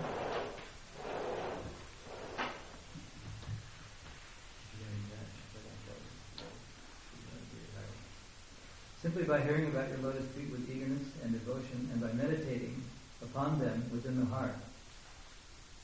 Simply 9.03 9.25
by 9.25 9.41
hearing 9.43 9.67
about 9.67 9.89
your 9.91 9.99
lotus 9.99 10.27
feet 10.29 10.51
with 10.51 10.71
eagerness 10.71 11.09
and 11.23 11.33
devotion 11.33 11.91
and 11.93 12.01
by 12.01 12.13
meditating 12.13 12.83
upon 13.23 13.59
them 13.59 13.85
within 13.93 14.19
the 14.19 14.27
heart, 14.27 14.57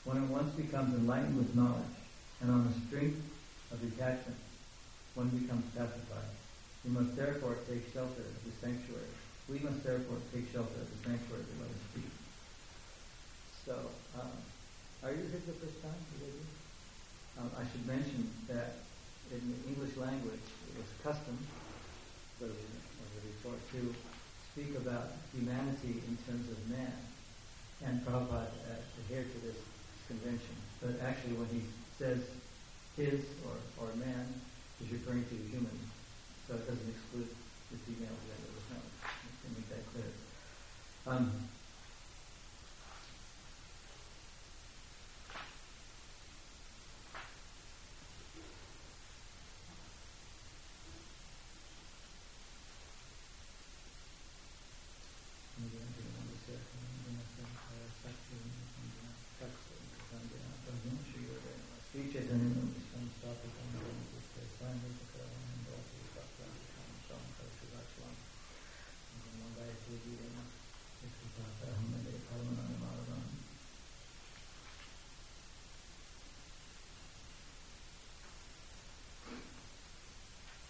one 0.05 0.17
at 0.23 0.29
once 0.29 0.55
becomes 0.55 0.95
enlightened 0.95 1.37
with 1.37 1.55
knowledge, 1.55 1.85
and 2.41 2.49
on 2.49 2.65
the 2.67 2.73
strength 2.87 3.21
of 3.71 3.79
detachment, 3.81 4.37
one 5.15 5.31
becomes 5.31 5.63
pacified. 5.71 6.31
We 6.83 6.91
must 6.91 7.15
therefore 7.15 7.57
take 7.67 7.87
shelter 7.91 8.21
of 8.21 8.39
the 8.43 8.53
sanctuary. 8.61 9.11
We 9.49 9.59
must 9.59 9.83
therefore 9.83 10.19
take 10.31 10.51
shelter 10.51 10.75
of 10.75 10.87
the 10.91 10.99
sanctuary 11.07 11.43
the 11.43 11.55
lotus 11.63 11.85
feet. 11.95 12.13
So, 13.65 13.75
um, 14.19 14.35
are 15.01 15.11
you 15.11 15.23
here 15.31 15.41
the 15.47 15.57
first 15.57 15.81
time? 15.81 15.97
Um, 17.39 17.51
I 17.57 17.63
should 17.67 17.87
mention 17.87 18.31
that 18.47 18.79
in 19.31 19.41
the 19.41 19.59
English 19.67 19.97
language, 19.97 20.45
it 20.69 20.75
was 20.77 20.87
custom 21.03 21.35
for 22.39 22.47
the, 22.47 22.63
before 23.25 23.57
to 23.73 23.81
speak 24.51 24.77
about 24.77 25.11
humanity 25.33 26.01
in 26.07 26.15
terms 26.23 26.47
of 26.47 26.57
man, 26.69 26.95
and 27.83 28.05
Prabhupada 28.05 28.51
adhered 29.03 29.27
to 29.33 29.39
this 29.41 29.57
convention. 30.07 30.55
But 30.81 31.01
actually, 31.01 31.33
when 31.33 31.49
he 31.49 31.63
says 31.99 32.21
his 32.95 33.25
or, 33.43 33.57
or 33.83 33.95
man, 33.95 34.25
he's 34.79 34.91
referring 34.91 35.23
to 35.25 35.35
human, 35.51 35.77
so 36.47 36.55
it 36.55 36.67
doesn't 36.67 36.89
exclude 36.89 37.29
the 37.71 37.77
female 37.85 38.17
gender. 38.27 38.51
No, 38.71 38.79
to 38.79 39.47
make 39.55 39.69
that 39.69 39.83
clear. 39.93 40.11
Um, 41.07 41.31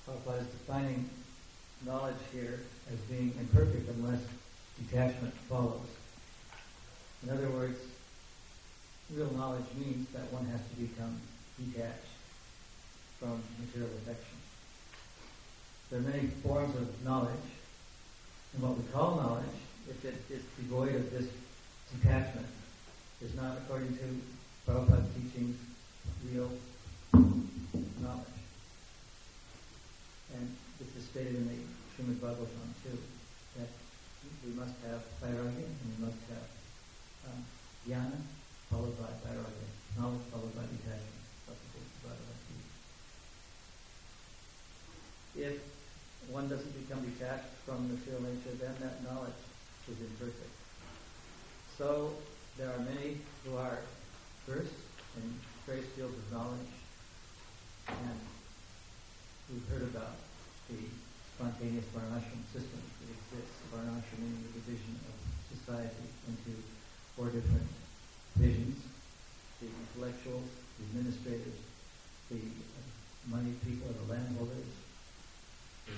Prabhupada 0.06 0.42
is 0.42 0.48
defining 0.48 1.10
knowledge 1.84 2.22
here 2.32 2.60
as 2.92 3.00
being 3.10 3.34
imperfect 3.40 3.90
unless 3.90 4.22
detachment 4.78 5.34
follows. 5.50 5.88
In 7.24 7.32
other 7.32 7.50
words, 7.50 7.80
real 9.14 9.32
knowledge 9.34 9.66
means 9.78 10.08
that 10.14 10.32
one 10.32 10.46
has 10.46 10.62
to 10.62 10.76
become 10.76 11.20
detached 11.58 12.14
from 13.20 13.42
material 13.60 13.90
affection. 13.98 14.38
There 15.90 16.00
are 16.00 16.04
many 16.16 16.28
forms 16.44 16.74
of 16.76 16.88
knowledge, 17.04 17.48
and 18.54 18.64
what 18.64 18.78
we 18.78 18.84
call 18.94 19.16
knowledge, 19.16 19.58
if 19.90 20.00
it 20.06 20.16
is 20.32 20.44
devoid 20.56 20.96
of 20.96 21.12
this 21.12 21.28
detachment, 21.92 22.48
is 23.22 23.36
not, 23.36 23.58
according 23.58 23.92
to 23.98 24.08
Prabhupada's 24.66 25.12
teachings, 25.12 25.58
real 26.32 26.50
knowledge. 28.00 28.40
And 30.36 30.56
this 30.80 30.96
is 30.96 31.04
stated 31.10 31.36
in 31.36 31.48
the 31.48 31.60
Srimad 31.92 32.16
Bhagavatam 32.24 32.72
too, 32.84 32.98
that 33.60 33.68
we 34.46 34.54
must 34.56 34.76
have 34.88 35.04
vairagya 35.20 35.68
and 35.68 35.88
we 36.00 36.06
must 36.06 36.22
have 36.32 36.48
um, 37.28 37.44
jnana 37.88 38.20
followed 38.72 38.98
by 39.00 39.12
vairagya, 39.28 39.68
knowledge 40.00 40.24
followed 40.32 40.56
by 40.56 40.64
detachment. 40.64 41.12
If 45.38 45.60
one 46.30 46.50
doesn't 46.50 46.74
become 46.74 47.06
detached 47.06 47.54
from 47.66 47.88
the 47.88 47.96
material 47.96 48.24
nature, 48.24 48.58
then 48.60 48.74
that 48.82 49.04
knowledge 49.04 49.38
is 49.90 50.00
imperfect. 50.00 50.56
So 51.78 52.16
there 52.58 52.72
are 52.72 52.80
many 52.80 53.20
who 53.44 53.58
are 53.58 53.80
versed 54.48 54.80
in 55.20 55.28
various 55.68 55.92
fields 55.92 56.16
of 56.16 56.32
knowledge, 56.32 56.72
and 57.92 58.20
we've 59.52 59.68
heard 59.68 59.84
about 59.84 60.16
the 60.72 60.80
spontaneous 61.36 61.84
varnashram 61.92 62.48
system 62.56 62.80
that 62.80 63.12
exists. 63.12 63.60
Varnashram 63.76 64.24
meaning 64.24 64.40
the 64.48 64.64
division 64.64 64.96
of 65.04 65.16
society 65.52 66.08
into 66.32 66.56
four 67.20 67.28
different 67.28 67.68
divisions. 68.40 68.80
The 69.60 69.68
intellectuals, 69.68 70.48
the 70.80 70.84
administrators, 70.96 71.60
the 72.32 72.40
uh, 72.40 73.36
money 73.36 73.52
people, 73.68 73.92
the 73.92 74.14
landholders, 74.14 74.72
the 75.92 75.98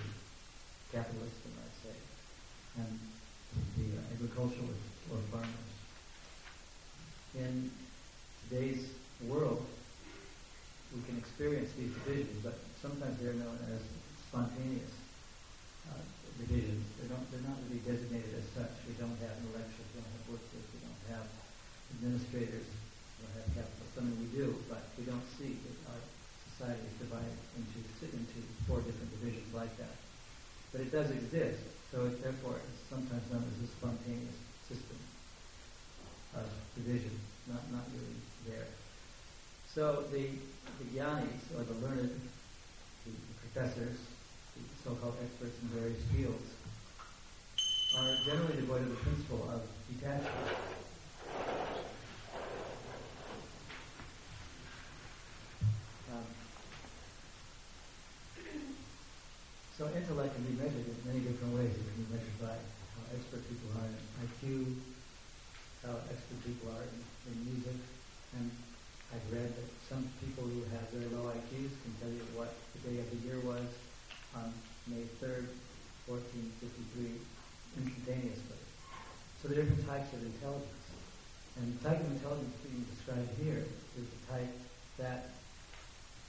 capitalists, 0.89 1.45
I 1.45 1.49
might 1.53 1.75
say, 1.85 1.97
and 2.81 2.97
the 3.77 4.01
uh, 4.01 4.13
agriculturalists 4.17 4.97
or 5.11 5.21
farmers. 5.31 5.66
In 7.35 7.69
today's 8.47 8.87
world, 9.27 9.65
we 10.95 11.03
can 11.03 11.17
experience 11.19 11.69
these 11.75 11.91
divisions, 11.91 12.39
but 12.39 12.55
sometimes 12.79 13.19
they're 13.19 13.35
known 13.35 13.59
as 13.67 13.83
spontaneous 14.31 14.95
uh, 15.91 15.99
divisions. 16.39 16.87
They 16.95 17.11
don't, 17.11 17.25
they're 17.27 17.43
not 17.43 17.59
really 17.67 17.83
designated 17.83 18.31
as 18.31 18.47
such. 18.55 18.71
We 18.87 18.95
don't 18.95 19.19
have 19.19 19.35
intellectuals, 19.43 19.91
we 19.91 19.99
don't 19.99 20.13
have 20.15 20.25
workers, 20.31 20.65
we 20.71 20.79
don't 20.87 21.03
have 21.11 21.27
administrators, 21.99 22.63
we 22.63 23.19
don't 23.27 23.35
have 23.43 23.49
capitalists. 23.59 23.97
I 23.99 24.01
mean, 24.07 24.17
we 24.23 24.29
do, 24.31 24.47
but 24.71 24.87
we 24.95 25.03
don't 25.03 25.27
see 25.35 25.59
that 25.67 25.77
our 25.91 26.01
society 26.55 26.87
is 26.87 26.95
divided 27.03 27.37
into, 27.59 27.77
into 28.07 28.39
four 28.65 28.79
different 28.87 29.11
divisions 29.19 29.51
like 29.51 29.75
that. 29.83 29.99
But 30.71 30.87
it 30.87 30.95
does 30.95 31.11
exist, 31.11 31.59
so 31.91 32.07
it, 32.07 32.23
therefore 32.23 32.63
it's 32.63 32.81
sometimes 32.87 33.27
known 33.29 33.43
as 33.43 33.67
a 33.67 33.69
spontaneous 33.75 34.39
system 34.63 34.97
of 36.37 36.49
division, 36.75 37.11
not, 37.47 37.61
not 37.71 37.85
really 37.93 38.17
there. 38.47 38.67
So 39.73 40.03
the, 40.11 40.29
the 40.79 40.85
jnanis, 40.93 41.41
or 41.55 41.63
the 41.63 41.85
learned, 41.85 42.19
the 43.05 43.11
professors, 43.41 43.97
the 44.55 44.63
so-called 44.83 45.15
experts 45.21 45.57
in 45.61 45.67
various 45.69 46.01
fields, 46.13 46.49
are 47.97 48.17
generally 48.25 48.55
devoid 48.55 48.81
of 48.81 48.89
the 48.89 48.95
principle 48.95 49.49
of 49.53 49.61
detachment. 49.89 50.33
Um, 56.11 56.25
so 59.77 59.89
intellect 59.95 60.35
can 60.35 60.43
be 60.43 60.53
measured 60.57 60.85
in 60.85 60.97
many 61.05 61.19
different 61.21 61.55
ways. 61.55 61.69
It 61.69 61.85
can 61.85 62.03
be 62.03 62.13
measured 62.17 62.39
by 62.41 62.57
how 62.97 63.03
expert 63.13 63.41
people 63.49 63.69
are 63.77 63.87
in 63.87 63.97
IQ, 64.25 64.75
how 65.87 66.03
expert 66.11 66.39
people 66.43 66.67
are 66.75 66.83
in, 66.83 66.99
in 67.31 67.35
music, 67.47 67.79
and 68.35 68.51
I've 69.15 69.23
read 69.31 69.47
that 69.47 69.69
some 69.87 70.03
people 70.19 70.43
who 70.43 70.67
have 70.75 70.83
very 70.91 71.07
low 71.15 71.31
IQs 71.31 71.71
can 71.79 71.91
tell 72.03 72.11
you 72.11 72.27
what 72.35 72.51
the 72.75 72.91
day 72.91 72.99
of 72.99 73.07
the 73.07 73.19
year 73.23 73.39
was 73.39 73.63
on 74.35 74.51
May 74.91 75.07
3rd, 75.23 75.47
1453, 76.11 77.23
instantaneously. 77.79 78.59
So 79.39 79.47
there 79.47 79.63
are 79.63 79.63
different 79.63 79.87
types 79.87 80.11
of 80.11 80.27
intelligence. 80.27 80.83
And 81.55 81.71
the 81.79 81.81
type 81.87 82.03
of 82.03 82.09
intelligence 82.11 82.51
being 82.67 82.83
described 82.91 83.31
here 83.39 83.63
is 83.95 84.03
the 84.03 84.21
type 84.27 84.51
that 84.99 85.39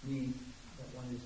means 0.06 0.38
that 0.78 0.88
one 0.94 1.10
is 1.10 1.22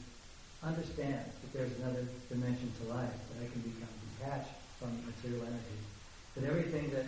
understands 0.64 1.36
that 1.42 1.50
there's 1.52 1.74
another 1.84 2.06
dimension 2.30 2.72
to 2.80 2.82
life, 2.88 3.12
that 3.12 3.44
I 3.44 3.46
can 3.50 3.60
become 3.60 3.92
detached 4.16 4.56
from 4.78 4.94
material 5.04 5.42
energy, 5.42 5.78
that 6.38 6.46
everything 6.48 6.88
that 6.96 7.06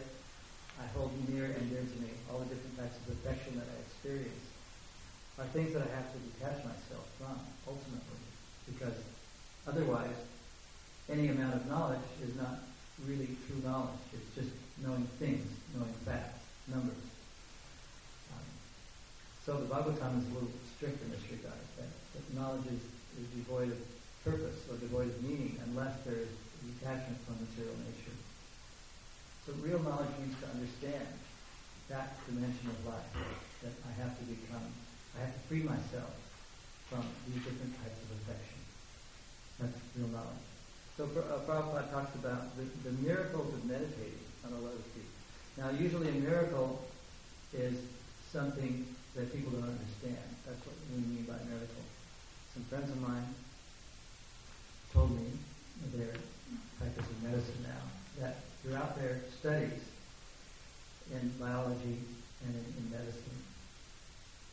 I 0.80 0.86
hold 0.96 1.12
near 1.28 1.46
and 1.46 1.70
dear 1.70 1.82
to 1.82 1.98
me, 2.02 2.10
all 2.30 2.40
the 2.40 2.50
different 2.50 2.78
types 2.78 2.96
of 3.06 3.14
affection 3.14 3.58
that 3.58 3.66
I 3.70 3.78
experience, 3.86 4.44
are 5.38 5.46
things 5.50 5.72
that 5.74 5.82
I 5.82 5.90
have 5.94 6.08
to 6.12 6.18
detach 6.18 6.64
myself 6.64 7.06
from, 7.18 7.38
ultimately. 7.66 8.22
Because 8.66 8.94
otherwise, 9.66 10.14
any 11.10 11.28
amount 11.28 11.54
of 11.54 11.66
knowledge 11.68 12.06
is 12.22 12.34
not 12.36 12.64
really 13.06 13.36
true 13.46 13.60
knowledge. 13.64 14.02
It's 14.12 14.34
just 14.34 14.54
knowing 14.82 15.06
things, 15.18 15.46
knowing 15.74 15.92
facts, 16.06 16.38
numbers. 16.68 17.04
Um, 18.32 18.46
so 19.44 19.58
the 19.58 19.66
Bhagavatam 19.66 20.22
is 20.22 20.26
a 20.30 20.34
little 20.34 20.54
strict 20.76 21.02
in 21.02 21.10
this 21.10 21.22
regard, 21.30 21.58
that, 21.78 21.90
that 22.14 22.24
knowledge 22.34 22.66
is, 22.66 22.82
is 23.20 23.26
devoid 23.34 23.70
of 23.70 23.78
purpose 24.24 24.64
or 24.70 24.76
devoid 24.78 25.08
of 25.08 25.22
meaning 25.22 25.58
unless 25.66 26.00
there 26.06 26.16
is 26.16 26.28
detachment 26.80 27.18
from 27.26 27.36
material 27.42 27.76
nature. 27.84 28.13
So 29.44 29.52
real 29.60 29.80
knowledge 29.84 30.08
means 30.20 30.36
to 30.40 30.48
understand 30.56 31.08
that 31.92 32.16
dimension 32.24 32.64
of 32.72 32.80
life, 32.88 33.12
that 33.60 33.76
I 33.84 33.92
have 34.00 34.16
to 34.16 34.24
become, 34.24 34.72
I 35.16 35.28
have 35.28 35.34
to 35.36 35.40
free 35.48 35.60
myself 35.60 36.16
from 36.88 37.04
these 37.28 37.44
different 37.44 37.76
types 37.76 38.00
of 38.00 38.08
affection. 38.24 38.60
That's 39.60 39.76
real 39.96 40.08
knowledge. 40.08 40.44
So 40.96 41.04
uh, 41.04 41.44
Prabhupada 41.44 41.90
talks 41.92 42.14
about 42.14 42.56
the, 42.56 42.64
the 42.88 42.96
miracles 43.02 43.52
of 43.52 43.64
meditating 43.68 44.24
on 44.46 44.52
a 44.52 44.60
lotus 44.64 44.86
feet. 44.96 45.12
Now 45.58 45.70
usually 45.70 46.08
a 46.08 46.18
miracle 46.24 46.80
is 47.52 47.74
something 48.32 48.86
that 49.14 49.32
people 49.32 49.52
don't 49.52 49.68
understand. 49.68 50.24
That's 50.46 50.64
what 50.64 50.76
we 50.88 51.04
mean 51.04 51.24
by 51.28 51.36
miracle. 51.46 51.84
Some 52.54 52.64
friends 52.64 52.90
of 52.90 53.00
mine 53.02 53.34
told 54.92 55.10
me, 55.10 55.26
they're 55.92 56.16
practicing 56.78 57.18
medicine 57.22 57.60
now, 57.62 57.82
that 58.20 58.36
throughout 58.62 58.96
their 58.96 59.20
studies 59.40 59.80
in 61.12 61.32
biology 61.40 61.98
and 62.44 62.52
in, 62.54 62.64
in 62.78 62.84
medicine, 62.90 63.38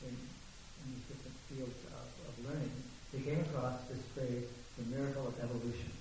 in, 0.03 0.09
in, 0.09 0.85
these 0.89 1.05
different 1.07 1.37
fields 1.47 1.77
of, 1.93 2.07
of 2.27 2.33
learning, 2.49 2.71
they 3.13 3.21
came 3.21 3.39
across 3.41 3.81
this 3.87 4.01
phrase, 4.15 4.47
the 4.77 4.85
miracle 4.95 5.27
of 5.27 5.35
evolution, 5.39 5.91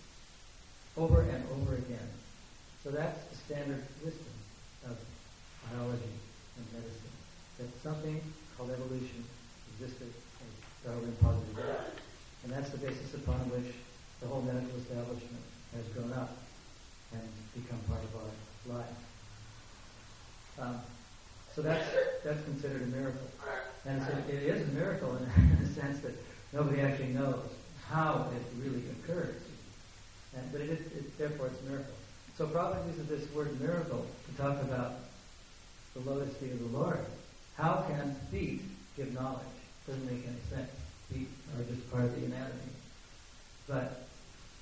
over 0.97 1.23
and 1.23 1.45
over 1.61 1.75
again. 1.75 2.09
So 2.83 2.91
that's 2.91 3.25
the 3.29 3.37
standard 3.37 3.85
wisdom 4.03 4.35
of 4.89 4.97
biology 5.69 6.17
and 6.57 6.65
medicine, 6.73 7.15
that 7.59 7.69
something 7.83 8.21
called 8.57 8.71
evolution 8.71 9.25
existed 9.77 10.09
as 10.09 10.53
Darwin 10.85 11.13
posited 11.21 11.59
it. 11.59 11.81
And 12.45 12.53
that's 12.53 12.71
the 12.71 12.79
basis 12.79 13.15
upon 13.15 13.39
which 13.51 13.75
the 14.21 14.27
whole 14.27 14.43
medical 14.43 14.77
establishment 14.81 15.45
has 15.77 15.85
grown 15.93 16.13
up 16.13 16.37
and 17.13 17.23
become 17.55 17.79
part 17.89 18.01
of 18.03 18.13
our 18.17 18.79
life. 18.79 18.97
Um, 20.59 20.81
so 21.55 21.63
that's 21.63 21.89
that's 22.25 22.43
considered 22.45 22.83
a 22.83 22.87
miracle, 22.87 23.27
and 23.87 24.01
a, 24.03 24.19
it 24.29 24.43
is 24.43 24.69
a 24.69 24.73
miracle 24.73 25.17
in, 25.17 25.25
in 25.43 25.59
the 25.63 25.81
sense 25.81 26.01
that 26.01 26.15
nobody 26.53 26.81
actually 26.81 27.09
knows 27.09 27.49
how 27.89 28.31
it 28.35 28.43
really 28.63 28.85
occurs, 29.03 29.43
and, 30.37 30.53
but 30.53 30.61
it 30.61 30.71
is 30.71 30.81
it, 30.93 31.19
therefore 31.19 31.47
it's 31.47 31.61
a 31.63 31.65
miracle. 31.65 31.95
So 32.37 32.47
Prabhupada 32.47 32.87
uses 32.87 33.07
this 33.09 33.35
word 33.35 33.61
miracle 33.61 34.07
to 34.27 34.43
talk 34.43 34.63
about 34.63 34.93
the 35.95 36.01
lotus 36.09 36.35
feet 36.37 36.53
of 36.53 36.61
the 36.61 36.79
Lord. 36.79 37.01
How 37.57 37.85
can 37.89 38.15
feet 38.31 38.63
give 38.97 39.13
knowledge? 39.13 39.45
Doesn't 39.87 40.07
make 40.07 40.25
any 40.27 40.41
sense. 40.49 40.71
Feet 41.13 41.29
are 41.59 41.65
just 41.65 41.91
part 41.91 42.05
of 42.05 42.19
the 42.19 42.27
anatomy. 42.27 42.73
But 43.67 44.07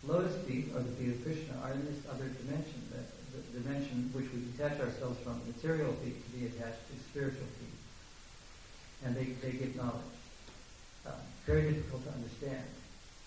lotus 0.05 0.37
feet, 0.47 0.71
or 0.75 0.81
the 0.81 0.95
feet 0.95 1.15
of 1.15 1.25
Krishna, 1.25 1.55
are 1.63 1.73
in 1.73 1.83
this 1.87 1.99
other 2.11 2.31
dimension, 2.47 2.79
the, 2.95 3.03
the 3.35 3.61
dimension 3.61 4.11
which 4.15 4.31
we 4.31 4.47
detach 4.53 4.79
ourselves 4.79 5.19
from 5.27 5.43
material 5.47 5.93
feet 6.05 6.23
to 6.23 6.31
be 6.39 6.47
attached 6.47 6.87
to 6.87 6.95
spiritual 7.11 7.49
feet. 7.59 7.79
And 9.05 9.17
they, 9.17 9.35
they 9.43 9.59
give 9.59 9.75
knowledge. 9.75 10.15
Uh, 11.07 11.19
very 11.47 11.73
difficult 11.73 12.05
to 12.05 12.13
understand, 12.13 12.67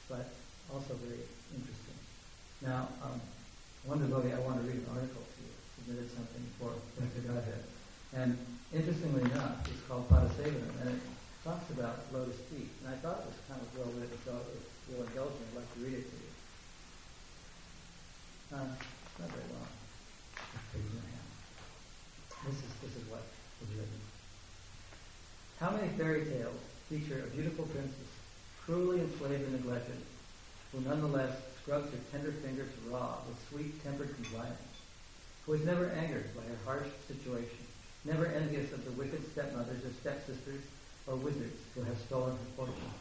but 0.08 0.32
also 0.72 0.94
very 1.02 1.26
interesting. 1.52 1.98
Now, 2.62 2.88
um, 3.04 3.20
one 3.84 4.00
devotee, 4.00 4.32
I 4.32 4.40
want 4.46 4.62
to 4.62 4.66
read 4.68 4.78
an 4.78 4.90
article 4.94 5.26
to 5.26 5.40
you, 5.42 5.54
submitted 5.82 6.08
something 6.14 6.46
for 6.62 6.72
Dr. 7.02 7.26
Godhead. 7.26 7.64
And 8.14 8.38
interestingly 8.72 9.26
enough, 9.26 9.66
it's 9.66 9.82
called 9.88 10.08
Padasevanam, 10.08 10.70
and 10.86 10.90
it 10.96 11.02
talks 11.44 11.66
about 11.72 12.06
lotus 12.14 12.38
feet. 12.52 12.70
And 12.86 12.94
I 12.94 12.98
thought 13.02 13.26
it 13.26 13.34
was 13.34 13.40
kind 13.50 13.60
of 13.60 13.68
well 13.74 13.90
written, 13.98 14.20
so 14.24 14.38
if 14.54 14.64
you'll 14.86 15.08
indulge 15.08 15.34
me, 15.42 15.50
I'd 15.52 15.66
like 15.66 15.74
to 15.74 15.80
read 15.82 15.98
it 15.98 16.06
to 16.06 16.16
you. 16.22 16.31
Uh, 18.52 18.58
not 18.58 19.30
very 19.32 19.48
long. 19.56 19.72
This 22.46 22.56
is, 22.56 22.74
this 22.84 22.92
is 23.02 23.10
what 23.10 23.24
was 23.62 23.70
written. 23.70 24.02
How 25.60 25.72
many 25.72 25.88
fairy 25.96 26.26
tales 26.26 26.60
feature 26.90 27.24
a 27.24 27.36
beautiful 27.36 27.64
princess, 27.66 28.12
cruelly 28.66 29.00
enslaved 29.00 29.44
and 29.44 29.54
neglected, 29.54 29.96
who 30.72 30.82
nonetheless 30.82 31.38
scrubs 31.62 31.92
her 31.92 32.00
tender 32.12 32.34
fingers 32.44 32.68
raw 32.90 33.20
with 33.26 33.38
sweet-tempered 33.50 34.16
compliance, 34.16 34.60
who 35.46 35.54
is 35.54 35.64
never 35.64 35.90
angered 35.92 36.36
by 36.36 36.44
her 36.44 36.58
harsh 36.66 36.88
situation, 37.08 37.64
never 38.04 38.26
envious 38.26 38.74
of 38.74 38.84
the 38.84 38.92
wicked 38.92 39.24
stepmothers 39.32 39.86
or 39.86 39.94
stepsisters 40.02 40.62
or 41.08 41.16
wizards 41.16 41.56
who 41.74 41.84
have 41.84 41.98
stolen 42.00 42.32
her 42.32 42.52
fortune, 42.58 42.92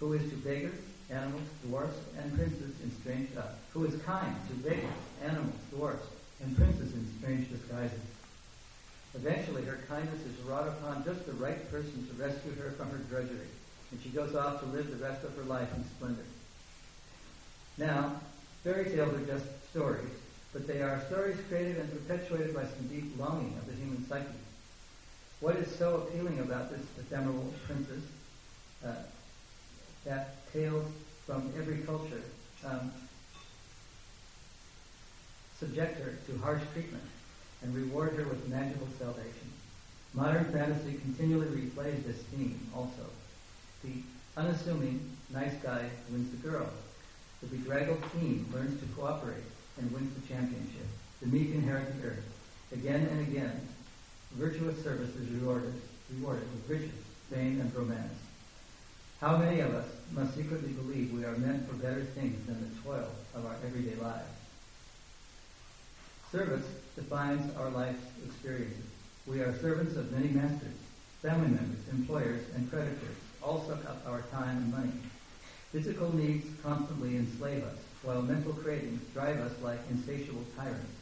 who 0.00 0.14
is 0.14 0.22
to 0.30 0.36
beggars, 0.36 0.78
animals, 1.12 1.48
dwarfs, 1.66 1.98
and 2.18 2.34
princes 2.34 2.74
in 2.82 2.90
strange 3.00 3.28
uh, 3.36 3.42
who 3.72 3.84
is 3.84 4.00
kind 4.02 4.34
to 4.48 4.54
beggars, 4.68 4.90
animals, 5.22 5.54
dwarfs, 5.70 6.06
and 6.42 6.56
princes 6.56 6.92
in 6.94 7.06
strange 7.18 7.48
disguises. 7.50 8.00
Eventually, 9.14 9.64
her 9.64 9.78
kindness 9.88 10.20
is 10.22 10.40
wrought 10.46 10.68
upon 10.68 11.04
just 11.04 11.26
the 11.26 11.32
right 11.34 11.70
person 11.70 12.06
to 12.08 12.22
rescue 12.22 12.54
her 12.54 12.70
from 12.72 12.90
her 12.90 12.98
drudgery, 13.10 13.48
and 13.90 14.00
she 14.02 14.08
goes 14.08 14.34
off 14.34 14.60
to 14.60 14.66
live 14.66 14.90
the 14.90 15.04
rest 15.04 15.22
of 15.24 15.36
her 15.36 15.44
life 15.44 15.68
in 15.76 15.84
splendor. 15.84 16.24
Now, 17.76 18.20
fairy 18.64 18.84
tales 18.86 19.14
are 19.14 19.26
just 19.26 19.44
stories, 19.70 20.16
but 20.52 20.66
they 20.66 20.80
are 20.80 21.02
stories 21.06 21.36
created 21.48 21.76
and 21.76 21.92
perpetuated 21.92 22.54
by 22.54 22.64
some 22.64 22.88
deep 22.88 23.18
longing 23.18 23.54
of 23.58 23.66
the 23.66 23.74
human 23.74 24.06
psyche. 24.08 24.26
What 25.40 25.56
is 25.56 25.74
so 25.76 25.96
appealing 25.96 26.38
about 26.38 26.70
this 26.70 26.86
ephemeral 26.98 27.52
princess 27.66 28.02
uh, 28.86 28.94
that 30.04 30.52
tales 30.52 30.86
from 31.26 31.52
every 31.58 31.78
culture 31.78 32.22
um, 32.64 32.92
subject 35.58 35.98
her 36.00 36.14
to 36.26 36.38
harsh 36.38 36.62
treatment 36.72 37.04
and 37.62 37.74
reward 37.74 38.14
her 38.14 38.24
with 38.24 38.48
magical 38.48 38.88
salvation. 38.98 39.52
Modern 40.14 40.44
fantasy 40.46 40.98
continually 41.00 41.46
replays 41.46 42.04
this 42.04 42.18
theme 42.34 42.60
also. 42.74 43.06
The 43.84 44.02
unassuming 44.36 45.00
nice 45.30 45.54
guy 45.62 45.88
wins 46.10 46.30
the 46.30 46.48
girl. 46.48 46.68
The 47.40 47.46
bedraggled 47.46 48.02
teen 48.12 48.46
learns 48.52 48.80
to 48.80 48.86
cooperate 48.94 49.44
and 49.78 49.90
wins 49.92 50.12
the 50.14 50.26
championship. 50.28 50.86
The 51.20 51.28
meek 51.28 51.52
inherit 51.52 52.00
the 52.00 52.08
earth. 52.08 52.24
Again 52.72 53.06
and 53.06 53.20
again, 53.20 53.68
virtuous 54.32 54.82
service 54.82 55.14
is 55.16 55.28
rewarded, 55.30 55.74
rewarded 56.18 56.48
with 56.52 56.70
riches, 56.70 56.94
fame, 57.30 57.60
and 57.60 57.74
romance. 57.74 58.21
How 59.22 59.36
many 59.36 59.60
of 59.60 59.72
us 59.72 59.86
must 60.10 60.34
secretly 60.34 60.72
believe 60.72 61.12
we 61.12 61.24
are 61.24 61.36
meant 61.36 61.68
for 61.68 61.74
better 61.74 62.02
things 62.02 62.44
than 62.44 62.58
the 62.58 62.82
toil 62.82 63.08
of 63.36 63.46
our 63.46 63.54
everyday 63.64 63.94
lives? 64.02 64.26
Service 66.32 66.66
defines 66.96 67.56
our 67.56 67.70
life's 67.70 68.02
experiences. 68.26 68.82
We 69.28 69.38
are 69.38 69.56
servants 69.60 69.94
of 69.94 70.10
many 70.10 70.26
masters. 70.26 70.74
family 71.22 71.50
members, 71.50 71.86
employers, 71.92 72.44
and 72.56 72.68
creditors 72.68 73.16
all 73.40 73.64
suck 73.68 73.88
up 73.88 74.04
our 74.08 74.22
time 74.32 74.56
and 74.56 74.72
money. 74.72 74.92
Physical 75.70 76.12
needs 76.12 76.44
constantly 76.60 77.14
enslave 77.14 77.62
us, 77.62 77.78
while 78.02 78.22
mental 78.22 78.54
cravings 78.54 79.02
drive 79.14 79.38
us 79.38 79.52
like 79.62 79.78
insatiable 79.88 80.44
tyrants. 80.56 80.98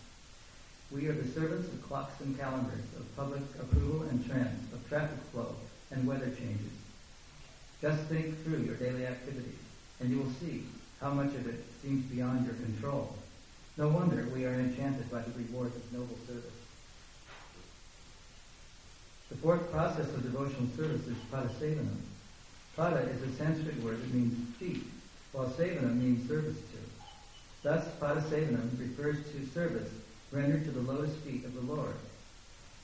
We 0.90 1.06
are 1.06 1.14
the 1.14 1.32
servants 1.32 1.72
of 1.72 1.88
clocks 1.88 2.20
and 2.20 2.38
calendars, 2.38 2.84
of 2.98 3.16
public 3.16 3.44
approval 3.58 4.02
and 4.10 4.28
trends, 4.28 4.70
of 4.74 4.86
traffic 4.90 5.20
flow 5.32 5.56
and 5.90 6.06
weather 6.06 6.28
changes. 6.28 6.79
Just 7.80 8.02
think 8.04 8.42
through 8.44 8.58
your 8.58 8.76
daily 8.76 9.06
activities, 9.06 9.58
and 10.00 10.10
you 10.10 10.18
will 10.18 10.32
see 10.40 10.64
how 11.00 11.10
much 11.10 11.34
of 11.34 11.46
it 11.46 11.64
seems 11.82 12.04
beyond 12.06 12.44
your 12.44 12.54
control. 12.56 13.14
No 13.76 13.88
wonder 13.88 14.28
we 14.34 14.44
are 14.44 14.54
enchanted 14.54 15.10
by 15.10 15.20
the 15.20 15.32
rewards 15.38 15.74
of 15.74 15.92
noble 15.92 16.18
service. 16.26 16.44
The 19.30 19.36
fourth 19.36 19.70
process 19.70 20.12
of 20.12 20.22
devotional 20.22 20.68
service 20.76 21.06
is 21.06 21.16
padasevanam. 21.32 21.96
Pada 22.76 23.08
is 23.14 23.22
a 23.22 23.36
Sanskrit 23.36 23.82
word 23.82 24.02
that 24.02 24.12
means 24.12 24.56
feet, 24.56 24.84
while 25.32 25.48
sevanam 25.50 25.96
means 25.98 26.28
service 26.28 26.56
to. 26.56 26.78
Thus, 27.62 27.86
padasevanam 28.00 28.78
refers 28.78 29.16
to 29.32 29.46
service 29.54 29.90
rendered 30.32 30.64
to 30.64 30.70
the 30.70 30.80
lotus 30.80 31.14
feet 31.18 31.44
of 31.44 31.54
the 31.54 31.72
Lord. 31.72 31.94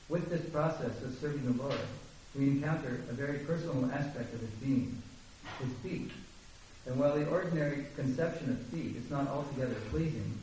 With 0.09 0.29
this 0.29 0.49
process 0.49 1.01
of 1.03 1.17
serving 1.19 1.45
the 1.45 1.63
Lord, 1.63 1.79
we 2.37 2.49
encounter 2.49 3.01
a 3.09 3.13
very 3.13 3.39
personal 3.39 3.89
aspect 3.91 4.33
of 4.33 4.39
his 4.39 4.49
being, 4.61 5.01
his 5.59 5.73
feet. 5.81 6.11
And 6.85 6.99
while 6.99 7.15
the 7.15 7.27
ordinary 7.27 7.85
conception 7.95 8.51
of 8.51 8.59
feet 8.67 8.95
is 8.95 9.09
not 9.09 9.27
altogether 9.27 9.75
pleasing, 9.89 10.37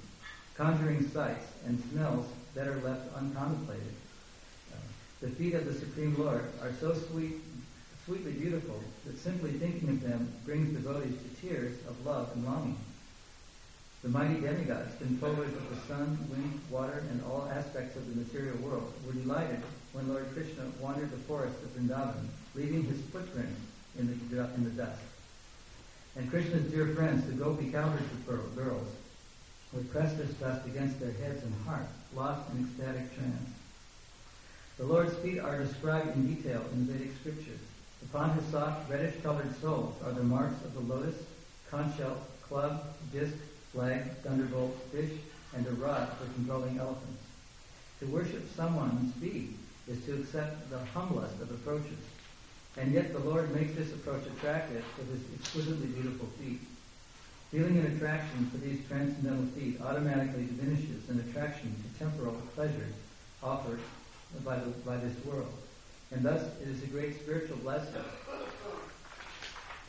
conjuring 0.57 1.09
sights 1.11 1.47
and 1.67 1.83
smells 1.91 2.27
that 2.55 2.67
are 2.67 2.81
left 2.81 3.15
uncontemplated, 3.15 3.95
uh, 4.73 4.77
the 5.21 5.31
feet 5.31 5.55
of 5.55 5.65
the 5.67 5.75
Supreme 5.75 6.17
Lord 6.19 6.45
are 6.61 6.73
so 6.81 6.95
sweet, 6.95 7.37
sweetly 8.05 8.33
beautiful 8.33 8.81
that 9.07 9.19
simply 9.19 9.53
thinking 9.53 9.89
of 9.89 10.03
them 10.03 10.33
brings 10.45 10.75
devotees 10.75 11.15
to 11.23 11.47
tears 11.47 11.79
of 11.89 12.05
love 12.05 12.31
and 12.35 12.45
longing. 12.45 12.77
The 14.03 14.11
mighty 14.11 14.41
demigods, 14.41 14.99
controllers 14.99 15.55
of 15.55 15.71
the 15.71 15.81
sun, 15.87 16.19
wind, 16.29 16.61
water, 16.71 17.05
and 17.11 17.23
all 17.25 17.49
aspects 17.51 17.97
of 17.97 18.07
the 18.07 18.21
material 18.21 18.59
world, 18.59 18.93
were 19.07 19.13
delighted 19.13 19.63
when 19.95 20.09
Lord 20.09 20.27
Krishna 20.35 20.65
wandered 20.81 21.13
the 21.13 21.17
forest 21.19 21.55
of 21.63 21.71
Vrindavan, 21.71 22.27
leaving 22.57 22.83
his 22.83 23.01
footprint 23.13 23.55
in 23.97 24.09
the, 24.09 24.45
in 24.57 24.65
the 24.65 24.71
dust. 24.71 25.01
And 26.17 26.29
Krishna's 26.29 26.71
dear 26.71 26.89
friends, 26.89 27.25
the 27.27 27.33
gopi 27.33 27.71
cowherd 27.71 28.03
girls, 28.57 28.89
would 29.73 29.91
press 29.91 30.13
this 30.15 30.31
dust 30.35 30.67
against 30.67 30.99
their 30.99 31.13
heads 31.13 31.43
and 31.43 31.55
hearts, 31.65 31.93
lost 32.15 32.43
in 32.51 32.65
ecstatic 32.65 33.15
trance. 33.17 33.51
The 34.79 34.85
Lord's 34.85 35.15
feet 35.19 35.39
are 35.39 35.59
described 35.59 36.17
in 36.17 36.35
detail 36.35 36.63
in 36.73 36.87
Vedic 36.87 37.11
scriptures. 37.21 37.61
Upon 38.03 38.31
his 38.37 38.45
soft, 38.47 38.91
reddish-colored 38.91 39.61
soles 39.61 39.95
are 40.05 40.13
the 40.13 40.25
marks 40.25 40.63
of 40.65 40.75
the 40.75 40.81
lotus, 40.81 41.15
conch 41.71 41.97
shell, 41.97 42.19
club, 42.43 42.85
disc, 43.13 43.35
flag, 43.73 44.11
thunderbolt, 44.23 44.77
fish, 44.91 45.13
and 45.57 45.67
a 45.67 45.73
rod 45.73 46.09
for 46.19 46.27
controlling 46.35 46.79
elephants. 46.79 47.23
To 48.01 48.07
worship 48.07 48.45
someone's 48.57 49.15
feet 49.15 49.57
is 49.89 50.05
to 50.07 50.15
accept 50.15 50.71
the 50.71 50.79
humblest 50.79 51.41
of 51.41 51.51
approaches. 51.51 51.99
And 52.77 52.93
yet 52.93 53.13
the 53.13 53.21
Lord 53.21 53.55
makes 53.55 53.75
this 53.75 53.93
approach 53.93 54.27
attractive 54.27 54.85
with 54.99 55.11
his 55.11 55.41
exquisitely 55.41 55.89
beautiful 55.89 56.27
feet. 56.41 56.61
Feeling 57.51 57.79
an 57.79 57.87
attraction 57.87 58.51
for 58.51 58.59
these 58.59 58.81
transcendental 58.89 59.47
feet 59.55 59.81
automatically 59.81 60.47
diminishes 60.47 61.09
an 61.09 61.21
attraction 61.21 61.75
to 61.75 61.99
temporal 61.99 62.35
pleasures 62.55 62.93
offered 63.43 63.79
by, 64.45 64.57
the, 64.57 64.71
by 64.85 64.97
this 64.97 65.25
world. 65.25 65.53
And 66.11 66.25
thus 66.25 66.43
it 66.61 66.69
is 66.69 66.83
a 66.83 66.87
great 66.87 67.21
spiritual 67.21 67.59
blessing 67.59 68.03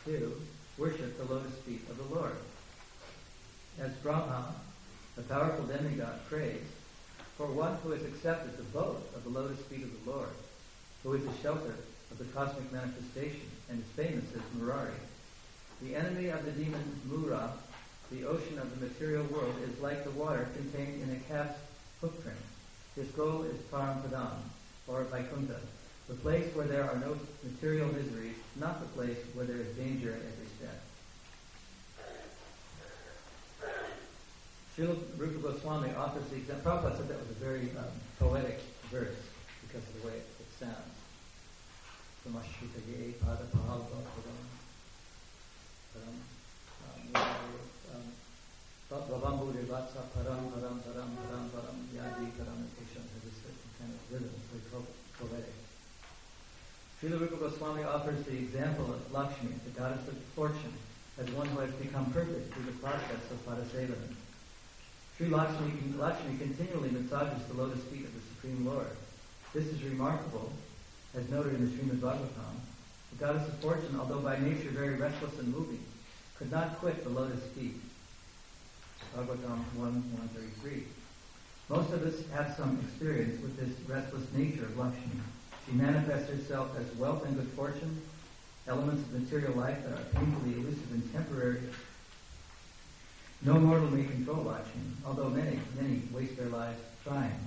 to 0.05 0.41
worship 0.77 1.17
the 1.17 1.33
lotus 1.33 1.55
feet 1.65 1.81
of 1.89 1.97
the 1.97 2.15
Lord 2.15 2.35
as 3.79 3.91
Brahma, 3.95 4.55
the 5.15 5.23
powerful 5.23 5.65
demigod, 5.65 6.19
prays 6.29 6.63
for 7.37 7.47
one 7.47 7.75
who 7.83 7.91
has 7.91 8.03
accepted 8.03 8.57
the 8.57 8.63
boat 8.63 9.01
of 9.15 9.23
the 9.23 9.29
lotus 9.29 9.59
feet 9.65 9.83
of 9.83 9.91
the 10.05 10.11
Lord, 10.11 10.29
who 11.03 11.13
is 11.13 11.23
the 11.23 11.41
shelter 11.41 11.75
of 12.11 12.17
the 12.17 12.25
cosmic 12.25 12.71
manifestation 12.71 13.49
and 13.69 13.79
is 13.79 13.85
famous 13.95 14.25
as 14.33 14.41
Murari. 14.59 14.93
The 15.81 15.95
enemy 15.95 16.29
of 16.29 16.45
the 16.45 16.51
demon 16.51 17.01
Mura, 17.05 17.51
the 18.11 18.23
ocean 18.23 18.57
of 18.57 18.79
the 18.79 18.85
material 18.85 19.25
world, 19.25 19.55
is 19.67 19.79
like 19.81 20.03
the 20.03 20.11
water 20.11 20.47
contained 20.55 21.03
in 21.03 21.11
a 21.11 21.19
calf's 21.27 21.59
footprint. 21.99 22.37
His 22.95 23.07
goal 23.09 23.43
is 23.43 23.57
Parampadam, 23.71 24.37
or 24.87 25.03
Vaikuntha, 25.03 25.59
the 26.07 26.13
place 26.13 26.55
where 26.55 26.67
there 26.67 26.83
are 26.83 26.95
no 26.97 27.17
material 27.43 27.87
miseries, 27.87 28.35
not 28.55 28.79
the 28.79 28.87
place 28.95 29.17
where 29.33 29.45
there 29.45 29.57
is 29.57 29.75
danger 29.75 30.11
at 30.11 30.21
every 30.21 30.47
step. 30.57 30.81
Srila 34.75 34.97
Rupa 35.15 35.39
Goswami 35.39 35.95
offers 35.95 36.27
the 36.27 36.35
example. 36.35 36.69
Prabhupada 36.69 36.97
said 36.97 37.07
that 37.07 37.17
was 37.17 37.31
a 37.31 37.39
very 37.39 37.71
um, 37.79 37.95
poetic 38.19 38.59
verse 38.91 39.15
because 39.63 39.87
of 39.87 40.01
the 40.01 40.07
way 40.07 40.15
it, 40.19 40.27
it 40.35 40.51
sounds. 40.59 40.91
Pahalva 42.27 42.43
padam 44.11 44.35
param 50.11 50.43
param 50.51 50.75
param 50.75 50.75
param 50.83 50.83
param 50.83 51.07
param 51.23 51.47
param 51.55 51.79
poetic. 55.15 55.55
Srila 56.99 57.19
Rupa 57.21 57.37
Goswami 57.37 57.83
offers 57.83 58.25
the 58.25 58.33
example 58.33 58.91
of 58.91 59.13
Lakshmi, 59.13 59.51
the 59.63 59.79
goddess 59.79 60.05
of 60.09 60.17
fortune, 60.35 60.73
as 61.17 61.31
one 61.31 61.47
who 61.47 61.59
has 61.59 61.71
become 61.75 62.11
perfect 62.11 62.53
through 62.53 62.65
the 62.65 62.73
process 62.73 63.31
of 63.31 63.45
Padasevana. 63.45 64.24
Sri 65.17 65.27
Lakshmi, 65.29 65.71
Lakshmi 65.97 66.37
continually 66.37 66.89
massages 66.89 67.45
the 67.47 67.53
lotus 67.53 67.81
feet 67.85 68.03
of 68.03 68.13
the 68.13 68.19
Supreme 68.19 68.65
Lord. 68.65 68.91
This 69.53 69.65
is 69.67 69.81
remarkable, 69.83 70.51
as 71.15 71.29
noted 71.29 71.53
in 71.53 71.61
the 71.63 71.71
Srimad 71.71 71.99
Bhagavatam. 71.99 72.59
The 73.11 73.25
goddess 73.25 73.47
of 73.47 73.53
fortune, 73.59 73.97
although 73.97 74.19
by 74.19 74.37
nature 74.39 74.71
very 74.71 74.95
restless 74.95 75.39
and 75.39 75.55
moving, 75.55 75.79
could 76.37 76.51
not 76.51 76.79
quit 76.79 77.01
the 77.05 77.11
lotus 77.11 77.41
feet. 77.55 77.79
Bhagavatam 79.15 79.63
1, 79.75 79.77
133. 79.79 80.83
Most 81.69 81.93
of 81.93 82.03
us 82.03 82.27
have 82.33 82.53
some 82.57 82.77
experience 82.83 83.41
with 83.41 83.55
this 83.55 83.71
restless 83.87 84.25
nature 84.33 84.65
of 84.65 84.77
Lakshmi. 84.77 85.21
She 85.65 85.71
manifests 85.71 86.29
herself 86.29 86.77
as 86.77 86.93
wealth 86.97 87.25
and 87.25 87.37
good 87.37 87.47
fortune, 87.55 88.01
elements 88.67 89.01
of 89.03 89.21
material 89.21 89.53
life 89.53 89.81
that 89.85 89.93
are 89.93 90.19
painfully 90.19 90.55
elusive 90.55 90.91
and 90.91 91.13
temporary 91.13 91.61
no 93.45 93.59
mortal 93.59 93.91
may 93.91 94.03
control 94.03 94.43
Lakshmi, 94.43 94.81
although 95.05 95.29
many, 95.29 95.59
many 95.79 96.01
waste 96.11 96.35
their 96.35 96.47
lives 96.47 96.81
trying. 97.03 97.39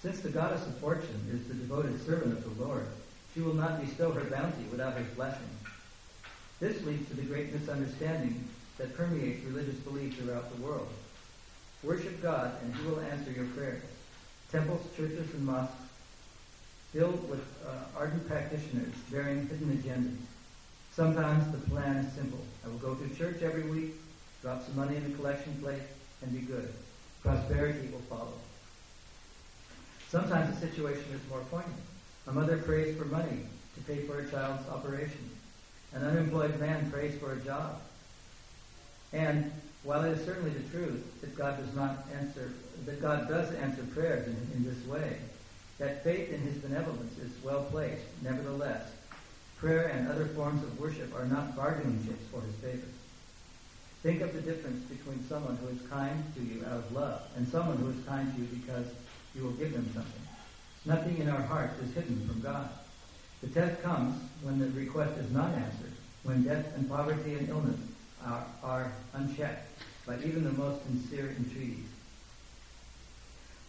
Since 0.00 0.20
the 0.20 0.30
goddess 0.30 0.66
of 0.66 0.78
fortune 0.78 1.28
is 1.30 1.46
the 1.46 1.54
devoted 1.54 2.04
servant 2.06 2.38
of 2.38 2.56
the 2.56 2.64
Lord, 2.64 2.86
she 3.34 3.42
will 3.42 3.52
not 3.52 3.84
bestow 3.84 4.10
her 4.10 4.24
bounty 4.24 4.64
without 4.70 4.96
his 4.96 5.06
blessing. 5.08 5.50
This 6.60 6.82
leads 6.84 7.06
to 7.10 7.16
the 7.16 7.22
great 7.22 7.52
misunderstanding 7.52 8.48
that 8.78 8.96
permeates 8.96 9.44
religious 9.44 9.76
belief 9.76 10.16
throughout 10.16 10.54
the 10.56 10.62
world. 10.62 10.88
Worship 11.82 12.22
God 12.22 12.54
and 12.62 12.74
he 12.74 12.86
will 12.86 13.00
answer 13.00 13.30
your 13.30 13.46
prayers. 13.46 13.82
Temples, 14.50 14.80
churches, 14.96 15.32
and 15.34 15.44
mosques 15.44 15.74
filled 16.92 17.28
with 17.28 17.44
uh, 17.66 17.98
ardent 17.98 18.26
practitioners 18.26 18.94
bearing 19.10 19.46
hidden 19.46 19.76
agendas. 19.76 20.24
Sometimes 20.92 21.50
the 21.52 21.70
plan 21.70 21.96
is 21.96 22.12
simple. 22.14 22.44
I 22.64 22.68
will 22.68 22.78
go 22.78 22.94
to 22.94 23.14
church 23.14 23.42
every 23.42 23.62
week, 23.62 23.94
Drop 24.42 24.64
some 24.64 24.76
money 24.76 24.96
in 24.96 25.10
the 25.10 25.16
collection 25.16 25.54
plate 25.60 25.82
and 26.22 26.32
be 26.32 26.40
good. 26.40 26.72
Prosperity 27.22 27.88
will 27.92 28.00
follow. 28.00 28.32
Sometimes 30.08 30.58
the 30.58 30.66
situation 30.66 31.04
is 31.12 31.20
more 31.28 31.40
poignant. 31.50 31.82
A 32.26 32.32
mother 32.32 32.56
prays 32.58 32.96
for 32.96 33.04
money 33.04 33.46
to 33.74 33.80
pay 33.82 34.02
for 34.02 34.18
a 34.18 34.30
child's 34.30 34.68
operation. 34.68 35.30
An 35.92 36.04
unemployed 36.04 36.58
man 36.58 36.90
prays 36.90 37.18
for 37.18 37.32
a 37.32 37.40
job. 37.40 37.80
And 39.12 39.52
while 39.82 40.04
it 40.04 40.18
is 40.18 40.24
certainly 40.24 40.50
the 40.50 40.68
truth 40.70 41.20
that 41.20 41.36
God 41.36 41.58
does 41.58 41.74
not 41.74 42.06
answer, 42.18 42.52
that 42.86 43.00
God 43.00 43.28
does 43.28 43.52
answer 43.54 43.82
prayers 43.94 44.26
in, 44.26 44.36
in 44.56 44.64
this 44.64 44.86
way, 44.86 45.18
that 45.78 46.04
faith 46.04 46.32
in 46.32 46.40
His 46.40 46.56
benevolence 46.58 47.18
is 47.18 47.30
well 47.42 47.64
placed. 47.64 48.04
Nevertheless, 48.22 48.90
prayer 49.58 49.88
and 49.88 50.08
other 50.08 50.26
forms 50.26 50.62
of 50.62 50.78
worship 50.78 51.14
are 51.14 51.24
not 51.24 51.56
bargaining 51.56 52.04
chips 52.06 52.24
for 52.30 52.40
His 52.42 52.54
favor. 52.56 52.86
Think 54.02 54.22
of 54.22 54.32
the 54.32 54.40
difference 54.40 54.82
between 54.84 55.22
someone 55.28 55.56
who 55.56 55.68
is 55.68 55.80
kind 55.90 56.24
to 56.34 56.40
you 56.42 56.64
out 56.64 56.78
of 56.78 56.92
love 56.92 57.20
and 57.36 57.46
someone 57.46 57.76
who 57.76 57.90
is 57.90 58.06
kind 58.06 58.32
to 58.34 58.40
you 58.40 58.46
because 58.46 58.86
you 59.34 59.42
will 59.42 59.52
give 59.52 59.74
them 59.74 59.88
something. 59.92 60.22
Nothing 60.86 61.18
in 61.18 61.28
our 61.28 61.42
hearts 61.42 61.78
is 61.82 61.92
hidden 61.92 62.26
from 62.26 62.40
God. 62.40 62.70
The 63.42 63.48
test 63.48 63.82
comes 63.82 64.18
when 64.42 64.58
the 64.58 64.70
request 64.70 65.18
is 65.18 65.30
not 65.30 65.52
answered, 65.54 65.92
when 66.22 66.42
death 66.42 66.74
and 66.76 66.88
poverty 66.88 67.34
and 67.34 67.48
illness 67.50 67.78
are, 68.24 68.44
are 68.62 68.92
unchecked 69.12 69.68
by 70.06 70.16
even 70.18 70.44
the 70.44 70.52
most 70.52 70.82
sincere 70.86 71.34
entreaties. 71.38 71.84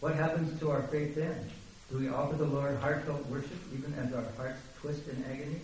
What 0.00 0.14
happens 0.14 0.58
to 0.60 0.70
our 0.70 0.82
faith 0.84 1.14
then? 1.14 1.50
Do 1.90 1.98
we 1.98 2.08
offer 2.08 2.36
the 2.36 2.46
Lord 2.46 2.78
heartfelt 2.78 3.26
worship 3.26 3.58
even 3.74 3.92
as 3.94 4.14
our 4.14 4.24
hearts 4.38 4.62
twist 4.80 5.06
in 5.08 5.22
agony? 5.30 5.60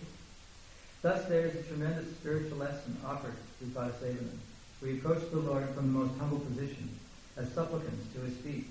Thus 1.01 1.25
there 1.25 1.47
is 1.47 1.55
a 1.55 1.63
tremendous 1.63 2.07
spiritual 2.17 2.59
lesson 2.59 2.97
offered 3.03 3.33
to 3.33 3.65
through 3.65 3.73
padasevanam. 3.73 4.37
We 4.81 4.93
approach 4.93 5.29
the 5.29 5.39
Lord 5.39 5.67
from 5.75 5.91
the 5.93 5.99
most 5.99 6.17
humble 6.19 6.39
position, 6.39 6.89
as 7.35 7.51
supplicants 7.51 8.13
to 8.13 8.21
his 8.21 8.37
feet, 8.37 8.67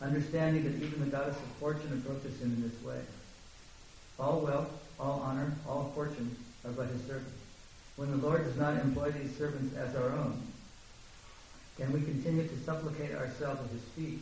understanding 0.00 0.64
that 0.64 0.84
even 0.84 1.00
the 1.00 1.06
goddess 1.06 1.36
of 1.36 1.58
fortune 1.60 1.92
approaches 1.92 2.40
him 2.40 2.52
in 2.52 2.62
this 2.62 2.82
way. 2.82 3.00
All 4.18 4.40
wealth, 4.40 4.70
all 4.98 5.20
honor, 5.24 5.52
all 5.68 5.92
fortune 5.94 6.36
are 6.64 6.72
but 6.72 6.88
his 6.88 7.02
servants. 7.06 7.38
When 7.96 8.10
the 8.10 8.26
Lord 8.26 8.44
does 8.44 8.56
not 8.56 8.80
employ 8.80 9.12
these 9.12 9.36
servants 9.36 9.76
as 9.76 9.94
our 9.94 10.10
own, 10.10 10.42
can 11.78 11.92
we 11.92 12.00
continue 12.00 12.46
to 12.46 12.58
supplicate 12.64 13.14
ourselves 13.14 13.60
at 13.64 13.70
his 13.70 13.82
feet? 13.96 14.20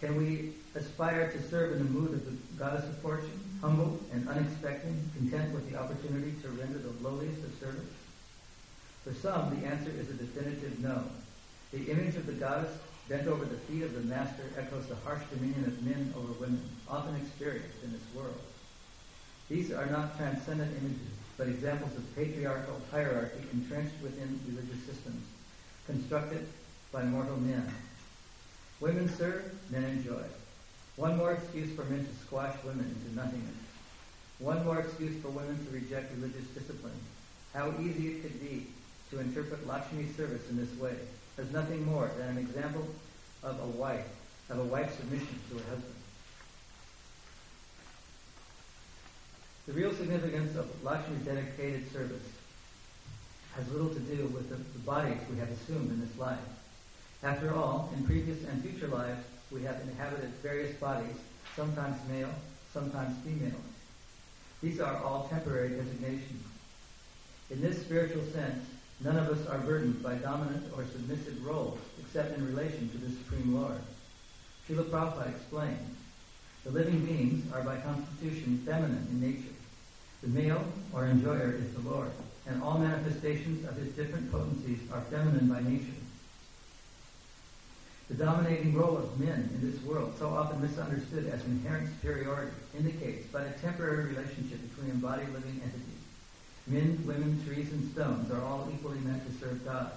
Can 0.00 0.16
we 0.16 0.52
aspire 0.74 1.30
to 1.30 1.48
serve 1.48 1.72
in 1.72 1.78
the 1.78 1.90
mood 1.90 2.12
of 2.12 2.24
the 2.24 2.36
goddess 2.58 2.84
of 2.84 2.98
fortune, 2.98 3.40
humble 3.60 4.00
and 4.12 4.28
unexpected, 4.28 4.94
content 5.16 5.54
with 5.54 5.70
the 5.70 5.78
opportunity 5.78 6.34
to 6.42 6.48
render 6.48 6.78
the 6.78 7.08
lowliest 7.08 7.42
of 7.44 7.52
service? 7.60 7.88
For 9.06 9.14
some, 9.14 9.54
the 9.54 9.68
answer 9.68 9.90
is 9.90 10.10
a 10.10 10.14
definitive 10.14 10.80
no. 10.80 11.04
The 11.70 11.92
image 11.92 12.16
of 12.16 12.26
the 12.26 12.32
goddess 12.32 12.76
bent 13.08 13.28
over 13.28 13.44
the 13.44 13.56
feet 13.56 13.84
of 13.84 13.94
the 13.94 14.00
master 14.00 14.42
echoes 14.58 14.86
the 14.86 14.96
harsh 14.96 15.22
dominion 15.30 15.64
of 15.64 15.80
men 15.84 16.12
over 16.16 16.32
women, 16.40 16.68
often 16.90 17.14
experienced 17.14 17.84
in 17.84 17.92
this 17.92 18.02
world. 18.16 18.40
These 19.48 19.70
are 19.70 19.86
not 19.86 20.16
transcendent 20.16 20.76
images, 20.82 21.14
but 21.38 21.46
examples 21.46 21.96
of 21.96 22.16
patriarchal 22.16 22.80
hierarchy 22.90 23.46
entrenched 23.52 23.94
within 24.02 24.40
religious 24.48 24.82
systems, 24.84 25.22
constructed 25.86 26.48
by 26.90 27.04
mortal 27.04 27.36
men. 27.36 27.72
Women 28.80 29.08
serve, 29.16 29.54
men 29.70 29.84
enjoy. 29.84 30.24
One 30.96 31.16
more 31.16 31.34
excuse 31.34 31.72
for 31.76 31.84
men 31.84 32.04
to 32.04 32.26
squash 32.26 32.56
women 32.64 32.86
into 32.86 33.14
nothingness. 33.14 33.54
One 34.40 34.64
more 34.64 34.80
excuse 34.80 35.22
for 35.22 35.28
women 35.28 35.64
to 35.64 35.72
reject 35.72 36.12
religious 36.16 36.48
discipline. 36.48 36.98
How 37.54 37.72
easy 37.80 38.08
it 38.08 38.22
could 38.22 38.40
be 38.40 38.66
to 39.10 39.20
interpret 39.20 39.66
Lakshmi's 39.66 40.14
service 40.16 40.48
in 40.50 40.56
this 40.56 40.74
way 40.78 40.94
as 41.38 41.50
nothing 41.52 41.84
more 41.84 42.10
than 42.18 42.28
an 42.30 42.38
example 42.38 42.86
of 43.42 43.60
a 43.60 43.66
wife, 43.78 44.06
of 44.50 44.58
a 44.58 44.64
wife's 44.64 44.96
submission 44.96 45.38
to 45.50 45.56
her 45.56 45.70
husband. 45.70 45.94
The 49.66 49.72
real 49.72 49.92
significance 49.94 50.56
of 50.56 50.66
Lakshmi's 50.84 51.24
dedicated 51.24 51.92
service 51.92 52.22
has 53.56 53.70
little 53.72 53.88
to 53.88 54.00
do 54.00 54.26
with 54.26 54.48
the, 54.48 54.56
the 54.56 54.84
bodies 54.84 55.18
we 55.30 55.38
have 55.38 55.50
assumed 55.50 55.90
in 55.90 56.00
this 56.00 56.18
life. 56.18 56.38
After 57.22 57.54
all, 57.54 57.90
in 57.96 58.04
previous 58.04 58.44
and 58.44 58.62
future 58.62 58.88
lives, 58.88 59.24
we 59.50 59.62
have 59.62 59.80
inhabited 59.80 60.30
various 60.42 60.74
bodies, 60.76 61.16
sometimes 61.54 61.96
male, 62.08 62.32
sometimes 62.72 63.16
female. 63.24 63.60
These 64.62 64.80
are 64.80 65.02
all 65.02 65.28
temporary 65.28 65.70
designations. 65.70 66.44
In 67.50 67.60
this 67.60 67.80
spiritual 67.80 68.24
sense, 68.32 68.66
none 69.00 69.16
of 69.16 69.28
us 69.28 69.46
are 69.46 69.58
burdened 69.58 70.02
by 70.02 70.14
dominant 70.14 70.64
or 70.76 70.84
submissive 70.84 71.44
roles 71.44 71.78
except 72.00 72.36
in 72.36 72.46
relation 72.46 72.88
to 72.88 72.98
the 72.98 73.10
Supreme 73.10 73.54
Lord. 73.54 73.80
Srila 74.68 74.84
Prabhupada 74.84 75.30
explains, 75.30 75.96
the 76.64 76.72
living 76.72 77.04
beings 77.06 77.52
are 77.52 77.62
by 77.62 77.76
constitution 77.76 78.60
feminine 78.66 79.06
in 79.10 79.20
nature. 79.20 79.54
The 80.22 80.28
male 80.28 80.64
or 80.92 81.06
enjoyer 81.06 81.54
is 81.54 81.72
the 81.74 81.88
Lord, 81.88 82.10
and 82.46 82.60
all 82.60 82.78
manifestations 82.78 83.64
of 83.68 83.76
his 83.76 83.92
different 83.92 84.32
potencies 84.32 84.80
are 84.92 85.02
feminine 85.02 85.48
by 85.48 85.60
nature. 85.60 85.92
The 88.08 88.14
dominating 88.14 88.74
role 88.74 88.96
of 88.96 89.20
men 89.20 89.48
in 89.54 89.70
this 89.70 89.80
world, 89.82 90.14
so 90.18 90.30
often 90.30 90.60
misunderstood 90.60 91.26
as 91.26 91.44
inherent 91.44 91.88
superiority, 91.90 92.52
indicates 92.76 93.28
but 93.30 93.46
a 93.46 93.50
temporary 93.60 94.06
relationship 94.06 94.60
between 94.68 94.90
embodied 94.90 95.28
living 95.28 95.60
entities. 95.62 95.85
Men, 96.66 97.00
women, 97.06 97.40
trees, 97.46 97.70
and 97.70 97.92
stones 97.92 98.30
are 98.30 98.42
all 98.42 98.68
equally 98.74 98.98
meant 99.00 99.24
to 99.26 99.38
serve 99.38 99.64
God. 99.64 99.92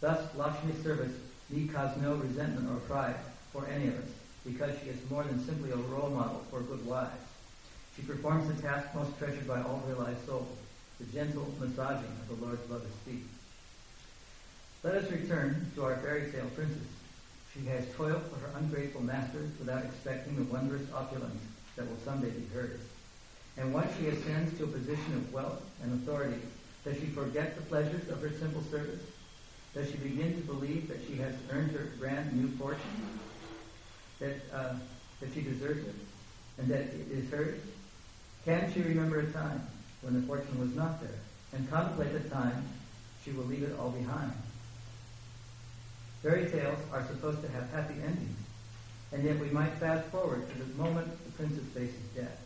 Thus, 0.00 0.34
Lakshmi's 0.36 0.82
service 0.82 1.14
need 1.48 1.72
cause 1.72 1.96
no 1.96 2.14
resentment 2.16 2.68
or 2.70 2.80
pride 2.80 3.16
for 3.52 3.66
any 3.66 3.88
of 3.88 3.94
us, 3.94 4.10
because 4.44 4.76
she 4.82 4.90
is 4.90 5.10
more 5.10 5.24
than 5.24 5.44
simply 5.46 5.70
a 5.70 5.76
role 5.76 6.10
model 6.10 6.44
for 6.50 6.60
good 6.60 6.84
wives. 6.84 7.10
She 7.96 8.02
performs 8.02 8.48
the 8.48 8.60
task 8.60 8.94
most 8.94 9.16
treasured 9.18 9.48
by 9.48 9.62
all 9.62 9.82
realized 9.86 10.26
souls, 10.26 10.48
the 10.98 11.06
gentle 11.06 11.48
massaging 11.58 12.12
of 12.20 12.28
the 12.28 12.44
Lord's 12.44 12.68
lotus 12.68 12.94
feet. 13.06 13.24
Let 14.82 14.96
us 14.96 15.10
return 15.10 15.70
to 15.74 15.84
our 15.84 15.96
fairy 15.96 16.30
tale 16.30 16.50
princess. 16.54 16.88
She 17.54 17.64
has 17.66 17.86
toiled 17.94 18.22
for 18.24 18.40
her 18.40 18.58
ungrateful 18.58 19.00
masters 19.00 19.50
without 19.58 19.84
expecting 19.84 20.36
the 20.36 20.52
wondrous 20.52 20.92
opulence 20.92 21.40
that 21.76 21.88
will 21.88 21.96
someday 22.04 22.30
be 22.30 22.46
hers. 22.52 22.80
And 23.56 23.72
once 23.72 23.92
she 23.98 24.08
ascends 24.08 24.56
to 24.58 24.64
a 24.64 24.66
position 24.66 25.14
of 25.14 25.32
wealth 25.32 25.62
and 25.82 25.92
authority, 25.92 26.40
does 26.84 26.98
she 26.98 27.06
forget 27.06 27.56
the 27.56 27.62
pleasures 27.62 28.08
of 28.08 28.20
her 28.20 28.30
simple 28.30 28.62
service? 28.70 29.00
Does 29.74 29.90
she 29.90 29.96
begin 29.96 30.34
to 30.34 30.40
believe 30.46 30.88
that 30.88 30.98
she 31.06 31.16
has 31.16 31.34
earned 31.50 31.72
her 31.72 31.88
brand 31.98 32.32
new 32.32 32.48
fortune? 32.56 33.18
That, 34.20 34.36
uh, 34.52 34.74
that 35.20 35.32
she 35.34 35.40
deserves 35.40 35.86
it? 35.86 35.94
And 36.58 36.68
that 36.68 36.80
it 36.80 37.08
is 37.10 37.30
hers? 37.30 37.60
Can 38.44 38.72
she 38.72 38.82
remember 38.82 39.20
a 39.20 39.32
time 39.32 39.62
when 40.02 40.14
the 40.14 40.26
fortune 40.26 40.60
was 40.60 40.74
not 40.74 41.00
there? 41.00 41.18
And 41.52 41.68
contemplate 41.70 42.12
the 42.12 42.28
time 42.28 42.64
she 43.24 43.32
will 43.32 43.44
leave 43.44 43.62
it 43.62 43.76
all 43.78 43.90
behind? 43.90 44.32
Fairy 46.22 46.48
tales 46.50 46.78
are 46.92 47.06
supposed 47.06 47.42
to 47.42 47.48
have 47.48 47.68
happy 47.70 47.94
endings. 47.94 48.38
And 49.12 49.24
yet 49.24 49.38
we 49.38 49.50
might 49.50 49.72
fast 49.74 50.06
forward 50.08 50.48
to 50.50 50.58
the 50.58 50.82
moment 50.82 51.06
the 51.24 51.32
princess 51.32 51.64
faces 51.74 52.00
death, 52.16 52.40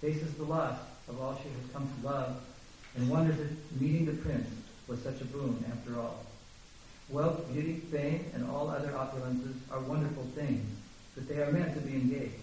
faces 0.00 0.34
the 0.34 0.44
loss 0.44 0.78
of 1.08 1.20
all 1.20 1.38
she 1.42 1.48
has 1.48 1.72
come 1.72 1.88
to 1.88 2.06
love, 2.06 2.40
and 2.96 3.08
wonders 3.08 3.38
if 3.40 3.80
meeting 3.80 4.06
the 4.06 4.12
prince 4.12 4.48
was 4.86 5.02
such 5.02 5.20
a 5.20 5.24
boon 5.24 5.64
after 5.70 5.98
all. 6.00 6.24
Wealth, 7.10 7.50
beauty, 7.52 7.80
fame, 7.90 8.26
and 8.34 8.48
all 8.50 8.68
other 8.68 8.88
opulences 8.88 9.54
are 9.70 9.80
wonderful 9.80 10.24
things, 10.34 10.68
but 11.14 11.28
they 11.28 11.42
are 11.42 11.50
meant 11.50 11.74
to 11.74 11.80
be 11.80 11.94
engaged, 11.94 12.34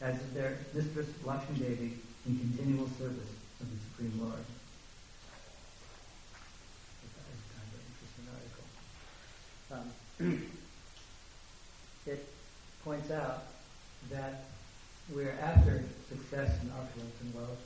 as 0.00 0.14
is 0.20 0.32
their 0.32 0.58
mistress 0.74 1.08
Lakshmi 1.24 1.58
Devi 1.58 1.98
in 2.26 2.38
continual 2.38 2.88
service 2.98 3.30
of 3.60 3.66
the 3.70 3.76
Supreme 3.90 4.20
Lord. 4.20 4.44
Um, 9.70 9.92
it 12.06 12.26
points 12.84 13.10
out 13.10 13.44
that 14.10 14.44
we're 15.14 15.36
after 15.40 15.84
success 16.08 16.60
and 16.60 16.70
opulence 16.72 17.16
and 17.22 17.34
wealth 17.34 17.62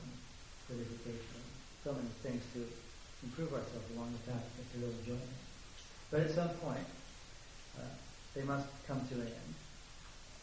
and 0.69 0.79
education, 0.79 1.43
so 1.83 1.91
many 1.91 2.07
things 2.23 2.41
to 2.55 2.63
improve 3.23 3.51
ourselves 3.51 3.87
along 3.95 4.11
the 4.13 4.31
path 4.31 4.41
of 4.41 4.53
material 4.65 4.95
enjoyment. 5.03 5.37
But 6.09 6.21
at 6.21 6.31
some 6.31 6.49
point, 6.63 6.87
uh, 7.77 7.93
they 8.33 8.43
must 8.43 8.67
come 8.87 9.05
to 9.09 9.15
an 9.15 9.27
end. 9.27 9.53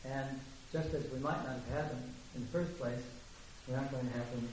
And 0.05 0.41
just 0.73 0.93
as 0.95 1.11
we 1.11 1.19
might 1.19 1.41
not 1.43 1.57
have 1.57 1.69
had 1.73 1.91
them 1.91 2.05
in 2.37 2.43
the 2.43 2.53
first 2.53 2.79
place, 2.79 3.03
they're 3.67 3.77
not 3.81 3.91
going 3.91 4.07
to 4.07 4.17
happen 4.17 4.49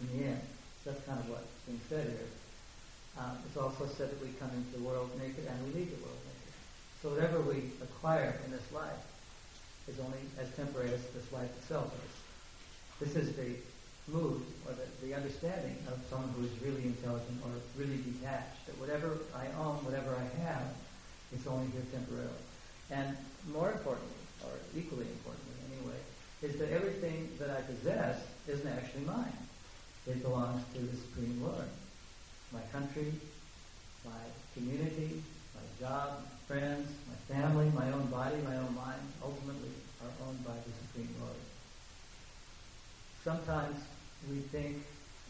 in 0.00 0.06
the 0.18 0.24
end. 0.32 0.40
That's 0.84 1.04
kind 1.04 1.20
of 1.20 1.28
what's 1.28 1.46
being 1.66 1.80
said 1.88 2.08
here. 2.08 2.32
Um, 3.20 3.36
it's 3.46 3.56
also 3.56 3.86
said 3.86 4.10
that 4.10 4.20
we 4.22 4.32
come 4.40 4.50
into 4.50 4.80
the 4.80 4.84
world 4.84 5.10
naked 5.20 5.44
and 5.44 5.56
we 5.68 5.80
leave 5.80 5.92
the 5.92 6.02
world 6.02 6.18
naked. 6.24 6.52
So 7.02 7.10
whatever 7.12 7.40
we 7.44 7.70
acquire 7.84 8.40
in 8.44 8.50
this 8.50 8.64
life 8.72 8.98
is 9.92 10.00
only 10.00 10.18
as 10.40 10.48
temporary 10.56 10.88
as 10.88 11.04
this 11.12 11.30
life 11.32 11.50
itself 11.60 11.92
is. 11.92 12.12
This 13.00 13.16
is 13.16 13.36
the 13.36 13.56
mood 14.08 14.42
or 14.66 14.72
the, 14.72 15.06
the 15.06 15.14
understanding 15.14 15.76
of 15.88 15.98
someone 16.08 16.30
who 16.36 16.44
is 16.44 16.52
really 16.64 16.82
intelligent 16.82 17.38
or 17.44 17.52
really 17.76 17.98
detached. 17.98 18.66
That 18.66 18.78
whatever 18.80 19.18
I 19.36 19.46
own, 19.60 19.84
whatever 19.84 20.16
I 20.16 20.26
have, 20.42 20.64
it's 21.32 21.46
only 21.46 21.66
here 21.72 21.84
temporarily. 21.92 22.44
And 22.90 23.16
more 23.52 23.72
importantly, 23.72 24.22
or 24.44 24.52
equally 24.76 25.06
importantly 25.06 25.56
anyway, 25.70 26.00
is 26.42 26.58
that 26.58 26.70
everything 26.72 27.28
that 27.38 27.50
I 27.50 27.60
possess 27.62 28.18
isn't 28.48 28.68
actually 28.68 29.04
mine. 29.04 29.36
It 30.06 30.22
belongs 30.22 30.62
to 30.74 30.80
the 30.80 30.96
Supreme 30.96 31.42
Lord. 31.42 31.68
My 32.52 32.60
country, 32.72 33.12
my 34.04 34.22
community, 34.54 35.22
my 35.54 35.86
job, 35.86 36.18
my 36.26 36.38
friends, 36.46 36.88
my 37.06 37.34
family, 37.34 37.70
my 37.74 37.90
own 37.92 38.06
body, 38.06 38.36
my 38.44 38.56
own 38.56 38.74
mind, 38.74 39.00
ultimately 39.22 39.70
are 40.02 40.26
owned 40.26 40.44
by 40.44 40.54
the 40.54 40.72
Supreme 40.86 41.14
Lord. 41.20 41.40
Sometimes 43.24 43.76
we 44.30 44.38
think 44.50 44.82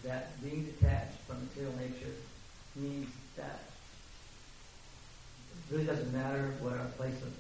that 0.03 0.41
being 0.43 0.65
detached 0.65 1.19
from 1.27 1.41
material 1.47 1.75
nature 1.77 2.17
means 2.77 3.09
that 3.37 3.61
it 5.53 5.75
really 5.75 5.85
doesn't 5.87 6.13
matter 6.13 6.55
what 6.61 6.73
our 6.73 6.87
place 6.97 7.21
of 7.23 7.33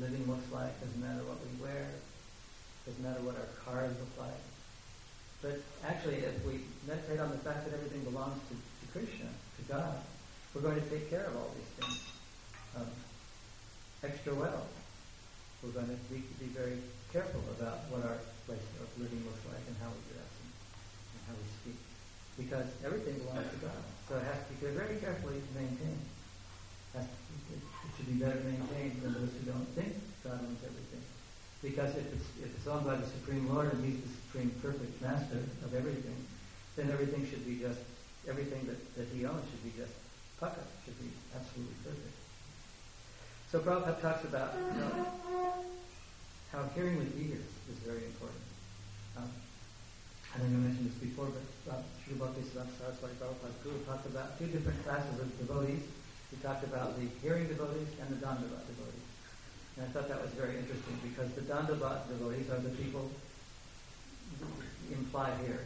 living 0.00 0.26
looks 0.26 0.50
like, 0.52 0.78
doesn't 0.80 1.00
matter 1.00 1.22
what 1.24 1.38
we 1.40 1.62
wear, 1.62 1.86
doesn't 2.86 3.02
matter 3.02 3.20
what 3.22 3.36
our 3.36 3.48
cars 3.64 3.94
look 3.98 4.26
like. 4.26 4.42
But 5.40 5.60
actually, 5.86 6.24
if 6.26 6.44
we 6.44 6.60
meditate 6.86 7.20
on 7.20 7.30
the 7.30 7.38
fact 7.38 7.64
that 7.64 7.74
everything 7.74 8.02
belongs 8.02 8.40
to, 8.48 8.54
to 8.54 8.86
Krishna, 8.92 9.26
to 9.28 9.62
God, 9.72 9.94
we're 10.54 10.62
going 10.62 10.80
to 10.80 10.88
take 10.88 11.10
care 11.10 11.26
of 11.26 11.36
all 11.36 11.50
these 11.54 11.86
things. 11.86 12.00
Um, 12.76 12.86
extra 14.02 14.34
wealth, 14.34 14.68
we're 15.64 15.72
going 15.72 15.88
to 15.88 16.00
be, 16.12 16.20
be 16.36 16.52
very 16.52 16.76
careful 17.08 17.40
about 17.56 17.88
what 17.88 18.04
our 18.04 18.20
place 18.44 18.68
of 18.84 18.88
living 19.00 19.24
looks 19.24 19.40
like 19.48 19.64
and 19.64 19.76
how 19.80 19.88
we 19.88 20.00
dress 20.12 20.28
and, 20.44 20.50
and 20.52 21.20
how 21.24 21.34
we 21.40 21.46
speak. 21.64 21.78
Because 22.36 22.68
everything 22.84 23.16
belongs 23.24 23.48
to 23.48 23.58
God. 23.64 23.82
So 24.04 24.20
it 24.20 24.26
has 24.28 24.44
to 24.44 24.52
be 24.52 24.68
very 24.76 25.00
carefully 25.00 25.40
maintained. 25.56 26.04
To, 26.92 27.00
it, 27.00 27.60
it 27.64 27.90
should 27.96 28.10
be 28.12 28.20
better 28.20 28.44
maintained 28.44 29.00
than 29.00 29.16
those 29.16 29.32
who 29.32 29.42
don't 29.48 29.66
think 29.72 29.96
God 30.20 30.44
owns 30.44 30.60
everything. 30.60 31.04
Because 31.64 31.96
if 31.96 32.04
it's, 32.12 32.28
if 32.44 32.50
it's 32.52 32.68
owned 32.68 32.84
by 32.84 33.00
the 33.00 33.08
Supreme 33.08 33.48
Lord 33.48 33.72
and 33.72 33.80
He's 33.80 33.96
the 34.04 34.12
supreme 34.28 34.52
perfect 34.60 35.00
master 35.00 35.40
of 35.64 35.72
everything, 35.72 36.18
then 36.76 36.92
everything 36.92 37.24
should 37.24 37.46
be 37.48 37.56
just, 37.56 37.80
everything 38.28 38.68
that, 38.68 38.78
that 39.00 39.08
He 39.16 39.24
owns 39.24 39.48
should 39.48 39.64
be 39.64 39.72
just 39.80 39.96
paka, 40.36 40.60
should 40.84 40.98
be 41.00 41.08
absolutely 41.32 41.78
perfect. 41.80 42.23
So 43.54 43.62
Prabhupada 43.62 44.02
talks 44.02 44.26
about 44.26 44.50
know, 44.74 45.06
how 46.50 46.66
hearing 46.74 46.98
with 46.98 47.14
ears 47.14 47.46
is 47.70 47.78
very 47.86 48.02
important. 48.02 48.42
Um, 49.14 49.30
I 50.34 50.42
think 50.42 50.50
I 50.50 50.58
mentioned 50.58 50.90
this 50.90 50.98
before, 50.98 51.30
but 51.30 51.46
uh, 51.70 51.78
Srila 52.02 52.34
Bhaktisiddhanta 52.34 52.74
Saraswati 52.82 53.14
Prabhupada 53.14 53.54
Guru 53.62 53.78
talked 53.86 54.10
about 54.10 54.34
two 54.42 54.50
different 54.50 54.82
classes 54.82 55.22
of 55.22 55.30
devotees. 55.38 55.86
He 56.34 56.36
talked 56.42 56.66
about 56.66 56.98
the 56.98 57.06
hearing 57.22 57.46
devotees 57.46 57.86
and 58.02 58.10
the 58.10 58.18
Dandavat 58.18 58.66
devotees. 58.74 59.06
And 59.78 59.86
I 59.86 59.88
thought 59.94 60.10
that 60.10 60.18
was 60.18 60.34
very 60.34 60.58
interesting 60.58 60.98
because 61.06 61.30
the 61.38 61.46
Dandavat 61.46 62.10
devotees 62.10 62.50
are 62.50 62.58
the 62.58 62.74
people 62.74 63.06
implied 64.90 65.38
here 65.46 65.62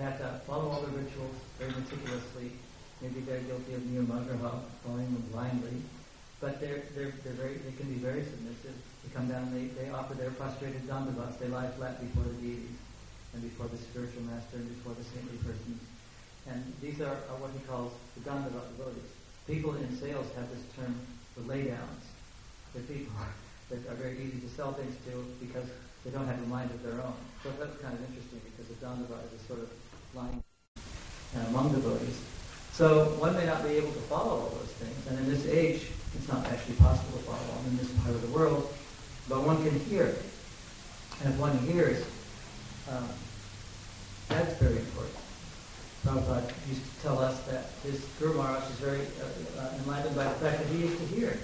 that 0.00 0.24
uh, 0.24 0.40
follow 0.48 0.72
all 0.72 0.80
the 0.80 0.96
rituals 0.96 1.36
very 1.60 1.76
meticulously. 1.76 2.56
Maybe 3.04 3.20
they're 3.28 3.44
guilty 3.44 3.76
of 3.76 3.84
niyamagraha, 3.92 4.56
following 4.80 5.12
them 5.12 5.24
blindly, 5.36 5.84
but 6.46 6.62
they're, 6.62 6.86
they're, 6.94 7.10
they're 7.26 7.34
very, 7.34 7.58
they 7.58 7.74
can 7.74 7.90
be 7.90 7.98
very 7.98 8.22
submissive. 8.22 8.78
They 9.02 9.10
come 9.10 9.26
down 9.26 9.50
and 9.50 9.54
they, 9.58 9.66
they 9.82 9.90
offer 9.90 10.14
their 10.14 10.30
prostrated 10.30 10.86
dandavats. 10.86 11.42
They 11.42 11.50
lie 11.50 11.66
flat 11.74 11.98
before 11.98 12.22
the 12.22 12.38
deities 12.38 12.78
and 13.34 13.42
before 13.42 13.66
the 13.66 13.74
spiritual 13.74 14.22
master 14.30 14.62
and 14.62 14.70
before 14.70 14.94
the 14.94 15.02
saintly 15.10 15.42
persons. 15.42 15.82
And 16.46 16.62
these 16.78 17.02
are, 17.02 17.18
are 17.26 17.38
what 17.42 17.50
he 17.50 17.58
calls 17.66 17.90
the 18.14 18.22
dandavat 18.22 18.62
devotees. 18.78 19.10
People 19.50 19.74
in 19.74 19.90
sales 19.98 20.30
have 20.38 20.46
this 20.54 20.62
term, 20.78 20.94
the 21.34 21.42
laydowns. 21.50 22.06
They're 22.70 22.86
people 22.86 23.18
that 23.74 23.82
are 23.90 23.98
very 23.98 24.14
easy 24.22 24.38
to 24.38 24.50
sell 24.54 24.70
things 24.70 24.94
to 25.10 25.26
because 25.42 25.66
they 26.06 26.14
don't 26.14 26.30
have 26.30 26.38
a 26.38 26.46
mind 26.46 26.70
of 26.70 26.78
their 26.86 27.02
own. 27.02 27.18
So 27.42 27.50
that's 27.58 27.74
kind 27.82 27.90
of 27.90 28.06
interesting 28.06 28.38
because 28.54 28.70
the 28.70 28.78
dandavat 28.78 29.18
is 29.34 29.42
a 29.42 29.42
sort 29.50 29.66
of 29.66 29.70
uh, 30.14 30.30
among 31.50 31.74
devotees. 31.74 32.22
So 32.70 33.18
one 33.18 33.34
may 33.34 33.46
not 33.46 33.66
be 33.66 33.82
able 33.82 33.90
to 33.90 34.04
follow 34.06 34.46
all 34.46 34.54
those 34.62 34.70
things, 34.78 34.94
and 35.10 35.18
in 35.18 35.26
this 35.26 35.42
age, 35.50 35.90
it's 36.14 36.28
not 36.28 36.46
actually 36.46 36.76
possible 36.76 37.18
to 37.18 37.24
follow 37.24 37.38
them 37.38 37.70
in 37.70 37.76
this 37.78 37.90
part 38.02 38.10
of 38.10 38.22
the 38.22 38.28
world, 38.28 38.72
but 39.28 39.42
one 39.42 39.62
can 39.62 39.78
hear. 39.80 40.14
And 41.22 41.32
if 41.32 41.40
one 41.40 41.56
hears, 41.58 42.04
um, 42.90 43.08
that's 44.28 44.54
very 44.54 44.78
important. 44.78 45.16
Prabhupada 46.04 46.52
used 46.68 46.84
to 46.84 47.02
tell 47.02 47.18
us 47.18 47.40
that 47.50 47.66
his 47.82 48.04
Guru 48.20 48.34
Maharaj 48.34 48.62
is 48.70 48.78
very 48.78 49.00
uh, 49.00 49.60
uh, 49.60 49.74
enlightened 49.82 50.14
by 50.14 50.24
the 50.24 50.38
fact 50.38 50.58
that 50.58 50.66
he 50.68 50.78
used 50.78 50.98
to 50.98 51.06
hear. 51.06 51.36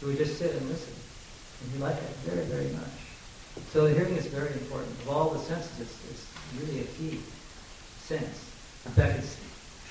He 0.00 0.06
would 0.06 0.18
just 0.18 0.38
sit 0.38 0.54
and 0.54 0.68
listen. 0.68 0.94
And 1.62 1.72
he 1.72 1.78
liked 1.78 2.00
that 2.00 2.16
very, 2.30 2.44
very 2.46 2.72
much. 2.72 2.94
So 3.72 3.86
hearing 3.86 4.16
is 4.16 4.26
very 4.26 4.52
important. 4.52 4.90
Of 5.02 5.10
all 5.10 5.30
the 5.30 5.38
senses, 5.38 5.80
it's, 5.80 5.96
it's 6.10 6.26
really 6.60 6.80
a 6.80 6.84
key 6.84 7.20
sense. 8.00 8.50
In 8.86 8.92
fact, 8.92 9.18
it's 9.18 9.38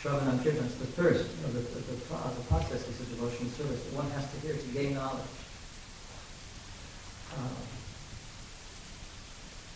Shravanam 0.04 0.44
Kirtan, 0.44 0.66
it's 0.66 0.76
the 0.76 0.92
first 1.00 1.32
of 1.48 1.54
the, 1.54 1.62
the, 1.64 1.80
the, 1.80 1.96
the 1.96 2.44
processes 2.52 3.00
of 3.00 3.08
devotional 3.08 3.50
service 3.56 3.82
that 3.88 3.96
one 3.96 4.12
has 4.12 4.28
to 4.36 4.40
hear 4.44 4.52
to 4.52 4.68
gain 4.76 4.96
knowledge. 4.96 5.32
Um, 7.40 7.56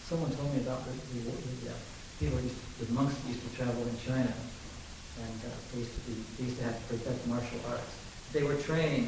someone 0.04 0.30
told 0.36 0.52
me 0.52 0.60
about 0.68 0.84
the, 0.84 0.92
the, 1.16 1.32
the 1.32 1.72
uh, 1.72 1.80
people, 2.20 2.44
used 2.44 2.60
to, 2.60 2.86
the 2.86 2.92
monks 2.92 3.16
used 3.24 3.40
to 3.40 3.56
travel 3.56 3.80
in 3.88 3.96
China, 4.04 4.28
and 4.28 5.40
uh, 5.48 5.56
they 5.72 5.80
used 5.80 5.96
to 5.96 6.02
be, 6.12 6.20
they 6.36 6.44
used 6.52 6.60
to 6.60 6.66
have 6.66 6.76
to 6.76 6.84
perfect 6.92 7.26
martial 7.28 7.64
arts. 7.72 7.96
They 8.34 8.44
were 8.44 8.60
trained 8.68 9.08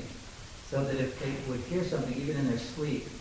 so 0.72 0.86
that 0.86 0.96
if 0.96 1.20
they 1.20 1.36
would 1.52 1.60
hear 1.68 1.84
something, 1.84 2.16
even 2.16 2.38
in 2.38 2.48
their 2.48 2.64
sleep, 2.64 3.12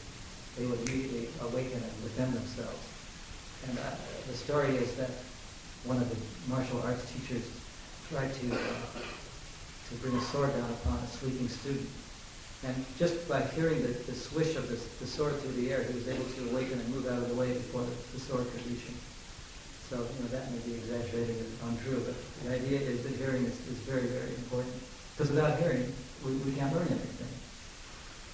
they 0.54 0.66
would 0.66 0.78
immediately 0.86 1.34
awaken 1.42 1.82
and 1.82 1.94
defend 2.06 2.30
themselves. 2.30 2.78
And 3.66 3.76
uh, 3.76 3.90
the 4.30 4.38
story 4.38 4.76
is 4.78 4.94
that 5.02 5.10
one 5.82 5.96
of 5.96 6.06
the 6.06 6.16
martial 6.46 6.80
arts 6.82 7.02
teachers 7.10 7.57
tried 8.10 8.32
to 8.34 8.52
uh, 8.52 9.02
to 9.88 9.94
bring 10.04 10.14
a 10.16 10.20
sword 10.20 10.52
down 10.52 10.70
upon 10.70 10.98
a 10.98 11.06
sleeping 11.06 11.48
student. 11.48 11.88
And 12.64 12.74
just 12.98 13.28
by 13.28 13.40
hearing 13.54 13.80
the, 13.82 13.94
the 14.04 14.14
swish 14.14 14.56
of 14.56 14.68
the, 14.68 14.76
the 15.00 15.06
sword 15.06 15.38
through 15.40 15.52
the 15.52 15.70
air, 15.70 15.82
he 15.84 15.94
was 15.94 16.08
able 16.08 16.24
to 16.24 16.50
awaken 16.50 16.80
and 16.80 16.88
move 16.92 17.06
out 17.06 17.22
of 17.22 17.28
the 17.28 17.34
way 17.34 17.52
before 17.52 17.82
the, 17.82 17.94
the 18.12 18.20
sword 18.20 18.44
could 18.50 18.66
reach 18.66 18.82
him. 18.82 18.98
So, 19.88 19.96
you 19.96 20.20
know, 20.20 20.28
that 20.36 20.50
may 20.52 20.58
be 20.68 20.74
exaggerated 20.74 21.38
and 21.38 21.72
untrue, 21.72 22.02
but 22.04 22.12
the 22.44 22.52
idea 22.52 22.80
is 22.80 23.02
that 23.04 23.16
hearing 23.16 23.44
is, 23.44 23.56
is 23.72 23.78
very, 23.88 24.04
very 24.12 24.34
important. 24.36 24.74
Because 25.16 25.30
without 25.30 25.58
hearing, 25.58 25.86
we, 26.26 26.32
we 26.44 26.52
can't 26.52 26.74
learn 26.74 26.88
anything. 26.88 27.32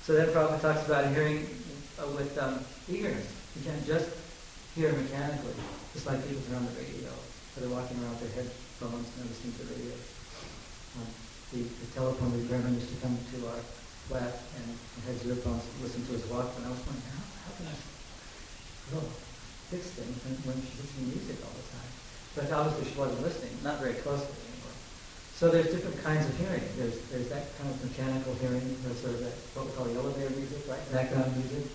So 0.03 0.15
then 0.15 0.29
Prabhupada 0.29 0.61
talks 0.61 0.87
about 0.87 1.13
hearing 1.15 1.47
uh, 2.01 2.09
with 2.17 2.37
um, 2.39 2.59
eagerness. 2.91 3.31
You 3.55 3.71
can't 3.71 3.87
just 3.87 4.11
hear 4.75 4.91
mechanically, 4.91 5.55
just 5.93 6.07
like 6.07 6.27
people 6.27 6.43
turn 6.49 6.57
on 6.57 6.67
the 6.67 6.81
radio, 6.81 7.09
or 7.11 7.61
they're 7.61 7.71
walking 7.71 8.03
around 8.03 8.19
with 8.19 8.35
their 8.35 8.45
headphones 8.75 9.07
and 9.21 9.31
listening 9.31 9.55
to 9.55 9.63
the 9.63 9.75
radio. 9.75 9.95
Um, 10.99 11.11
the, 11.55 11.63
the 11.63 11.89
telephone 11.95 12.35
repairman 12.35 12.75
used 12.75 12.91
to 12.91 12.99
come 12.99 13.15
to 13.15 13.39
our 13.47 13.63
flat 14.11 14.35
and 14.59 14.67
had 15.07 15.15
his 15.15 15.27
earphones 15.31 15.63
to 15.63 15.75
listen 15.83 16.03
to 16.11 16.13
his 16.19 16.27
Walkman. 16.27 16.67
I 16.67 16.75
was 16.75 16.83
wondering, 16.83 17.07
how, 17.15 17.23
how 17.23 17.51
can 17.55 17.67
I 17.71 17.77
oh, 18.99 19.07
fix 19.71 19.95
things 19.95 20.19
when, 20.27 20.35
when 20.43 20.59
she's 20.67 20.83
listening 20.83 21.07
to 21.07 21.23
music 21.23 21.39
all 21.47 21.55
the 21.55 21.67
time? 21.71 21.91
But 22.35 22.51
obviously 22.51 22.91
she 22.91 22.99
wasn't 22.99 23.23
listening, 23.23 23.55
not 23.63 23.79
very 23.79 23.95
closely 24.03 24.35
anymore. 24.51 24.75
So 25.39 25.55
there's 25.55 25.71
different 25.71 26.03
kinds 26.03 26.27
of 26.27 26.35
hearing. 26.35 26.67
There's 26.75 26.99
there's 27.15 27.31
that 27.31 27.55
kind 27.63 27.71
of 27.71 27.79
mechanical 27.79 28.35
hearing, 28.43 28.75
there's 28.83 28.99
sort 28.99 29.15
of 29.15 29.23
that 29.23 29.39
what 29.55 29.71
we 29.71 29.73
call 29.79 29.87
the 29.87 29.95
elevator 30.03 30.35
music, 30.35 30.67
right? 30.67 30.83
Background 30.91 31.31
music. 31.39 31.71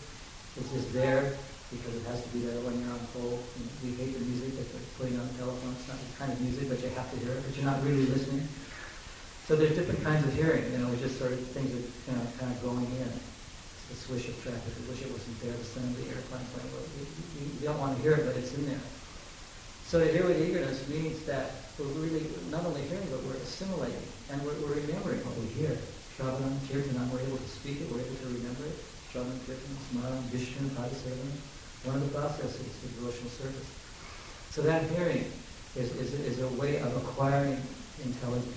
It's 0.60 0.72
just 0.76 0.92
there 0.92 1.40
because 1.70 1.94
it 1.96 2.06
has 2.10 2.22
to 2.26 2.30
be 2.34 2.46
there 2.46 2.58
when 2.66 2.82
you're 2.82 2.94
on. 2.94 3.02
You 3.14 3.38
we 3.86 3.94
hate 3.96 4.18
the 4.18 4.26
music 4.26 4.58
that 4.58 4.68
they're 4.74 4.90
putting 4.98 5.16
on 5.22 5.26
the 5.30 5.36
telephone. 5.38 5.74
It's 5.78 5.86
not 5.86 6.02
the 6.02 6.10
kind 6.18 6.34
of 6.34 6.42
music, 6.42 6.66
but 6.70 6.82
you 6.82 6.90
have 6.98 7.10
to 7.14 7.18
hear 7.22 7.38
it, 7.38 7.42
but 7.46 7.54
you're 7.54 7.70
not 7.70 7.80
really 7.86 8.10
listening. 8.10 8.48
So 9.46 9.58
there's 9.58 9.74
different 9.74 10.02
kinds 10.06 10.26
of 10.26 10.34
hearing, 10.34 10.66
you 10.74 10.78
know, 10.78 10.94
just 11.02 11.18
sort 11.18 11.34
of 11.34 11.42
things 11.58 11.74
that 11.74 11.82
you 11.82 12.14
know, 12.14 12.26
kind 12.38 12.54
of 12.54 12.58
going 12.62 12.86
in. 12.86 13.10
It's 13.10 13.86
the 13.90 13.98
swish 13.98 14.30
of 14.30 14.38
traffic. 14.46 14.62
I 14.62 14.82
wish 14.90 15.02
it 15.02 15.10
wasn't 15.10 15.42
there, 15.42 15.58
the 15.58 15.66
sound 15.66 15.90
of 15.90 15.98
the 15.98 16.06
airplane 16.10 16.46
playing. 16.54 16.70
But 16.70 16.86
you, 16.98 17.06
you, 17.38 17.44
you 17.58 17.66
don't 17.66 17.82
want 17.82 17.98
to 17.98 18.02
hear 18.02 18.14
it, 18.14 18.30
but 18.30 18.38
it's 18.38 18.54
in 18.54 18.70
there. 18.70 18.86
So 19.90 19.98
to 19.98 20.06
hear 20.06 20.30
with 20.30 20.38
eagerness 20.38 20.86
means 20.86 21.26
that 21.26 21.50
we're 21.82 21.90
really 21.98 22.30
not 22.54 22.62
only 22.62 22.86
hearing, 22.86 23.10
but 23.10 23.26
we're 23.26 23.42
assimilating 23.42 24.06
and 24.30 24.38
we're, 24.46 24.54
we're 24.62 24.78
remembering 24.86 25.18
what 25.26 25.34
we 25.42 25.50
hear. 25.58 25.74
Shravanam, 26.14 26.62
Kirtanam, 26.70 27.10
we're 27.10 27.26
able 27.26 27.42
to 27.42 27.50
speak 27.50 27.82
it, 27.82 27.90
we're 27.90 28.06
able 28.06 28.22
to 28.22 28.30
remember 28.30 28.70
it. 28.70 28.78
Shravanam, 29.10 29.42
Kirtanam, 29.50 29.82
Smaranam, 29.90 30.22
Vishnu, 30.30 30.70
Padasevanam, 30.78 31.34
one 31.84 31.96
of 31.96 32.12
the 32.12 32.18
processes 32.18 32.60
of 32.84 32.96
devotional 32.96 33.30
service. 33.30 33.70
So 34.52 34.62
that 34.64 34.84
hearing 34.92 35.32
is, 35.76 35.96
is, 35.96 36.14
is 36.14 36.42
a 36.42 36.48
way 36.60 36.78
of 36.80 36.96
acquiring 36.98 37.62
intelligence. 38.04 38.56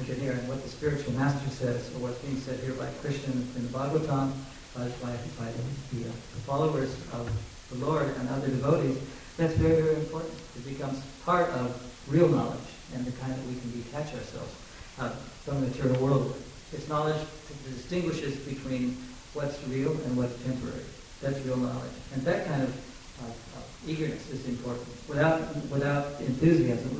We 0.00 0.06
can 0.06 0.18
hear, 0.20 0.32
and 0.32 0.48
what 0.48 0.62
the 0.62 0.68
spiritual 0.68 1.12
master 1.12 1.48
says, 1.50 1.88
or 1.94 2.08
what's 2.08 2.18
being 2.20 2.38
said 2.38 2.58
here 2.60 2.72
by 2.72 2.88
Krishna 3.02 3.32
in 3.32 3.62
the 3.62 3.68
Bhagavatam, 3.68 4.32
by, 4.74 4.88
by, 5.04 5.12
by 5.38 5.50
the, 5.92 6.08
uh, 6.08 6.12
the 6.12 6.42
followers 6.48 6.94
of 7.12 7.30
the 7.70 7.84
Lord 7.84 8.08
and 8.18 8.28
other 8.30 8.48
devotees, 8.48 8.98
that's 9.36 9.54
very, 9.54 9.82
very 9.82 9.96
important. 9.96 10.34
It 10.56 10.64
becomes 10.64 11.02
part 11.24 11.50
of 11.50 11.76
real 12.08 12.28
knowledge 12.28 12.58
and 12.94 13.04
the 13.04 13.12
kind 13.12 13.32
that 13.32 13.46
we 13.46 13.60
can 13.60 13.70
detach 13.82 14.14
ourselves 14.14 14.54
uh, 14.98 15.10
from 15.44 15.60
the 15.60 15.68
material 15.68 16.02
world. 16.02 16.36
It's 16.72 16.88
knowledge 16.88 17.20
that 17.20 17.70
distinguishes 17.70 18.36
between 18.36 18.96
what's 19.34 19.62
real 19.68 19.92
and 19.92 20.16
what's 20.16 20.34
temporary. 20.42 20.84
That's 21.22 21.38
real 21.46 21.56
knowledge. 21.56 21.94
And 22.14 22.22
that 22.24 22.46
kind 22.46 22.62
of 22.62 22.74
uh, 23.22 23.30
uh, 23.30 23.62
eagerness 23.86 24.28
is 24.30 24.46
important. 24.48 24.86
Without 25.08 25.40
without 25.70 26.20
enthusiasm, 26.20 26.92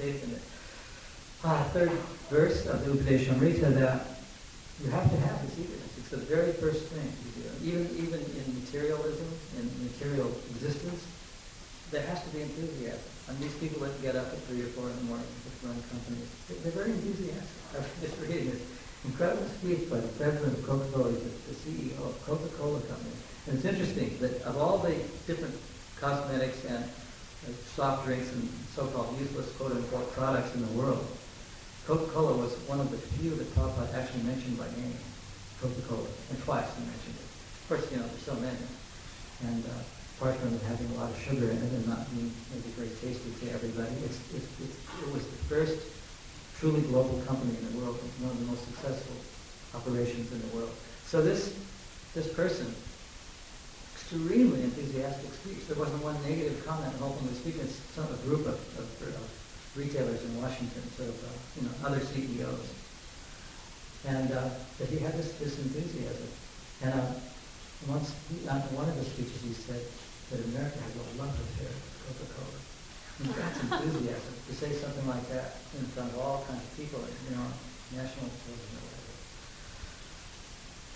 states 0.00 0.24
in 0.24 0.32
the 0.32 0.40
uh, 1.44 1.64
third 1.76 1.92
verse 2.32 2.64
of 2.66 2.84
the 2.84 2.92
Upadeshamrita 2.92 3.74
that 3.76 4.06
you 4.80 4.88
have 4.90 5.04
to 5.10 5.16
have 5.28 5.36
this 5.44 5.58
eagerness. 5.60 5.92
It's 5.98 6.08
the 6.08 6.24
very 6.24 6.52
first 6.56 6.88
thing 6.88 7.04
you 7.04 7.42
do. 7.42 7.48
Even 7.68 7.84
even 8.00 8.20
in 8.24 8.46
materialism, 8.64 9.28
in 9.58 9.68
material 9.84 10.32
existence, 10.56 11.04
there 11.90 12.06
has 12.06 12.22
to 12.24 12.30
be 12.30 12.40
enthusiasm. 12.42 13.04
And 13.28 13.38
these 13.38 13.54
people 13.60 13.84
that 13.84 13.92
get 14.00 14.16
up 14.16 14.32
at 14.32 14.40
three 14.48 14.62
or 14.62 14.72
four 14.72 14.88
in 14.88 14.96
the 14.96 15.06
morning 15.12 15.26
to 15.26 15.66
run 15.68 15.76
companies, 15.92 16.30
they're 16.48 16.72
very 16.72 16.90
enthusiastic. 16.96 17.58
I 17.74 17.78
was 17.84 17.92
just 18.00 18.16
reading 18.22 18.50
this 18.50 18.62
incredible 19.04 19.46
speech 19.58 19.88
by 19.88 19.98
the 19.98 20.08
president 20.18 20.58
of 20.58 20.66
Coca-Cola, 20.66 21.10
the, 21.10 21.54
CEO 21.54 21.96
of 22.04 22.14
Coca-Cola 22.26 22.80
Company. 22.80 23.16
And 23.46 23.56
it's 23.56 23.64
interesting 23.64 24.16
that 24.20 24.42
of 24.42 24.56
all 24.58 24.78
the 24.78 24.94
different 25.26 25.54
cosmetics 25.98 26.64
and 26.64 26.84
uh, 26.84 27.52
soft 27.74 28.06
drinks 28.06 28.30
and 28.32 28.48
so-called 28.74 29.18
useless 29.18 29.50
quote-unquote 29.56 30.12
products 30.12 30.54
in 30.54 30.60
the 30.60 30.72
world, 30.80 31.06
Coca-Cola 31.86 32.36
was 32.36 32.52
one 32.68 32.80
of 32.80 32.90
the 32.90 32.98
few 33.18 33.34
that 33.34 33.54
Prabhupada 33.54 33.94
actually 33.94 34.22
mentioned 34.22 34.58
by 34.58 34.66
name. 34.76 34.96
Coca-Cola, 35.60 36.08
and 36.30 36.38
twice 36.44 36.64
he 36.76 36.84
mentioned 36.88 37.16
it. 37.20 37.28
Of 37.28 37.64
course, 37.68 37.84
you 37.92 37.98
know, 37.98 38.08
there's 38.08 38.24
so 38.24 38.34
many. 38.40 38.64
And 39.44 39.64
uh, 39.64 39.84
apart 40.16 40.36
from 40.40 40.54
it 40.56 40.62
having 40.64 40.88
a 40.96 40.96
lot 40.96 41.12
of 41.12 41.18
sugar 41.20 41.52
in 41.52 41.56
it 41.60 41.72
and 41.72 41.86
not 41.86 42.08
being 42.16 42.32
maybe 42.48 42.72
very 42.80 42.92
tasty 43.00 43.28
to 43.28 43.52
everybody, 43.52 43.92
it's, 44.04 44.20
it's, 44.32 44.48
it's, 44.60 44.76
it 45.04 45.08
was 45.12 45.24
the 45.24 45.40
first 45.52 45.76
truly 46.60 46.82
global 46.92 47.18
company 47.24 47.56
in 47.56 47.72
the 47.72 47.80
world, 47.80 47.96
one 48.20 48.30
of 48.30 48.38
the 48.38 48.44
most 48.44 48.62
successful 48.68 49.16
operations 49.74 50.30
in 50.30 50.40
the 50.44 50.56
world. 50.56 50.70
So 51.06 51.22
this, 51.22 51.56
this 52.12 52.28
person, 52.34 52.68
extremely 53.96 54.62
enthusiastic 54.62 55.32
speech. 55.40 55.66
There 55.68 55.78
wasn't 55.78 56.04
one 56.04 56.20
negative 56.22 56.60
comment 56.66 56.92
in 56.92 57.02
openly 57.02 57.32
speaking. 57.32 57.62
It's 57.62 57.80
some, 57.96 58.04
a 58.12 58.20
group 58.28 58.44
of, 58.44 58.60
of, 58.76 58.86
of 59.08 59.24
retailers 59.74 60.20
in 60.24 60.36
Washington, 60.42 60.82
sort 60.98 61.08
of, 61.08 61.16
uh, 61.24 61.32
you 61.56 61.62
know, 61.64 61.72
other 61.86 62.00
CEOs. 62.04 62.68
And 64.04 64.32
uh, 64.32 64.50
that 64.78 64.88
he 64.88 64.98
had 64.98 65.14
this, 65.14 65.32
this 65.40 65.56
enthusiasm. 65.58 66.28
And 66.82 66.92
uh, 66.92 67.12
once, 67.88 68.12
he, 68.28 68.48
on 68.48 68.60
one 68.76 68.88
of 68.88 68.96
the 68.98 69.04
speeches, 69.04 69.40
he 69.40 69.54
said 69.54 69.80
that 69.80 70.44
America 70.52 70.76
has 70.76 70.92
a 70.92 71.06
love 71.16 71.32
affair 71.32 71.72
with 71.72 72.20
Coca-Cola. 72.20 72.69
That's 73.20 73.60
enthusiasm 73.60 74.34
to 74.48 74.54
say 74.54 74.72
something 74.72 75.06
like 75.06 75.28
that 75.28 75.60
in 75.76 75.84
front 75.92 76.08
of 76.12 76.18
all 76.20 76.44
kinds 76.48 76.64
of 76.64 76.72
people, 76.76 77.04
you 77.28 77.36
know, 77.36 77.44
national 77.92 78.32
television 78.32 78.80
or 78.80 78.84
whatever. 78.88 79.14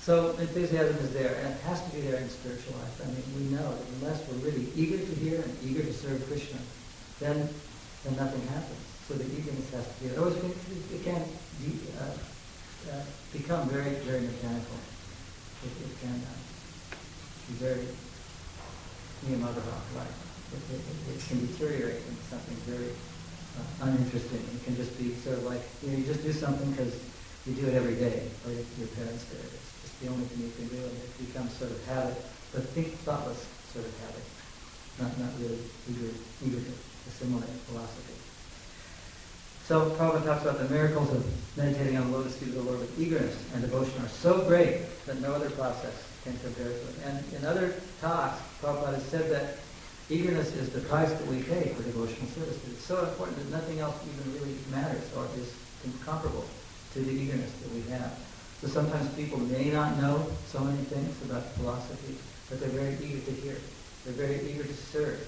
So 0.00 0.14
enthusiasm 0.40 0.96
is 1.04 1.12
there, 1.12 1.36
and 1.44 1.52
it 1.52 1.60
has 1.68 1.84
to 1.84 1.90
be 1.92 2.00
there 2.00 2.16
in 2.16 2.28
spiritual 2.28 2.80
life. 2.80 2.96
I 3.04 3.12
mean, 3.12 3.24
we 3.36 3.44
know 3.52 3.68
that 3.76 3.86
unless 4.00 4.24
we're 4.28 4.40
really 4.40 4.72
eager 4.74 4.96
to 4.96 5.14
hear 5.20 5.40
and 5.40 5.52
eager 5.62 5.82
to 5.84 5.92
serve 5.92 6.24
Krishna, 6.26 6.58
then 7.20 7.48
then 8.04 8.16
nothing 8.16 8.40
happens. 8.48 8.84
So 9.08 9.14
the 9.14 9.24
eagerness 9.24 9.68
has 9.72 9.84
to 9.84 9.94
be 10.00 10.08
there. 10.08 10.20
Otherwise, 10.20 10.44
it, 10.92 11.04
can 11.04 11.20
uh, 11.20 12.16
uh, 12.92 13.04
become 13.32 13.68
very, 13.68 13.96
very 14.04 14.20
mechanical. 14.20 14.76
It, 15.64 15.72
it 15.88 16.00
can 16.00 16.20
uh, 16.20 16.96
be 17.48 17.54
very 17.54 17.88
Niyamagraha, 19.24 19.80
like 19.96 20.23
it, 20.54 20.78
it, 20.78 21.14
it, 21.14 21.18
can 21.26 21.42
deteriorate 21.46 22.02
into 22.06 22.22
something 22.30 22.56
very 22.70 22.90
uh, 22.90 23.86
uninteresting. 23.86 24.42
It 24.54 24.64
can 24.64 24.76
just 24.76 24.96
be 24.98 25.14
sort 25.26 25.38
of 25.38 25.44
like, 25.44 25.60
you 25.82 25.90
know, 25.90 25.98
you 25.98 26.06
just 26.06 26.22
do 26.22 26.32
something 26.32 26.70
because 26.72 26.94
you 27.46 27.52
do 27.54 27.66
it 27.66 27.74
every 27.74 27.96
day, 27.96 28.30
or 28.46 28.52
your 28.52 28.88
parents 28.96 29.24
did 29.28 29.40
it 29.40 29.52
It's 29.52 29.82
just 29.82 30.00
the 30.00 30.08
only 30.08 30.24
thing 30.32 30.48
you 30.48 30.52
can 30.56 30.68
do, 30.68 30.80
and 30.80 30.96
it 30.96 31.12
becomes 31.26 31.52
sort 31.52 31.70
of 31.70 31.78
habit, 31.86 32.16
but 32.52 32.62
think 32.72 32.96
thoughtless 33.04 33.44
sort 33.72 33.84
of 33.84 33.92
habit, 34.00 34.24
not, 35.02 35.12
not 35.18 35.32
really 35.42 35.58
eager, 35.90 36.14
eager 36.40 36.62
to 36.62 36.72
assimilate 37.10 37.50
philosophy. 37.68 38.14
So 39.66 39.90
Prabhupada 39.96 40.24
talks 40.24 40.42
about 40.42 40.58
the 40.58 40.68
miracles 40.68 41.10
of 41.10 41.24
meditating 41.56 41.96
on 41.96 42.10
the 42.10 42.16
lotus 42.16 42.36
feet 42.36 42.50
of 42.50 42.54
the 42.54 42.62
Lord 42.62 42.80
with 42.80 43.00
eagerness 43.00 43.34
and 43.54 43.62
devotion 43.62 44.00
are 44.02 44.08
so 44.08 44.46
great 44.46 44.82
that 45.06 45.20
no 45.20 45.32
other 45.34 45.50
process 45.50 45.94
can 46.22 46.38
compare 46.38 46.68
to 46.68 46.72
it. 46.72 46.96
And 47.04 47.24
in 47.32 47.44
other 47.46 47.74
talks, 48.00 48.40
Prabhupada 48.60 49.00
said 49.00 49.30
that 49.30 49.63
eagerness 50.10 50.54
is 50.54 50.70
the 50.70 50.80
price 50.80 51.12
that 51.12 51.26
we 51.26 51.42
pay 51.42 51.68
for 51.74 51.82
devotional 51.82 52.26
service. 52.28 52.58
It's 52.68 52.84
so 52.84 53.04
important 53.04 53.38
that 53.38 53.50
nothing 53.50 53.80
else 53.80 53.96
even 54.04 54.34
really 54.34 54.56
matters 54.70 55.04
or 55.16 55.26
is 55.38 55.52
comparable 56.04 56.44
to 56.92 57.00
the 57.00 57.10
eagerness 57.10 57.52
that 57.62 57.72
we 57.72 57.82
have. 57.90 58.18
So 58.60 58.68
sometimes 58.68 59.08
people 59.14 59.38
may 59.38 59.70
not 59.70 60.00
know 60.00 60.26
so 60.46 60.60
many 60.60 60.82
things 60.84 61.12
about 61.28 61.44
philosophy, 61.52 62.16
but 62.48 62.60
they're 62.60 62.70
very 62.70 62.96
eager 63.04 63.20
to 63.20 63.32
hear. 63.32 63.56
They're 64.04 64.14
very 64.14 64.40
eager 64.48 64.64
to 64.64 64.74
serve. 64.74 65.20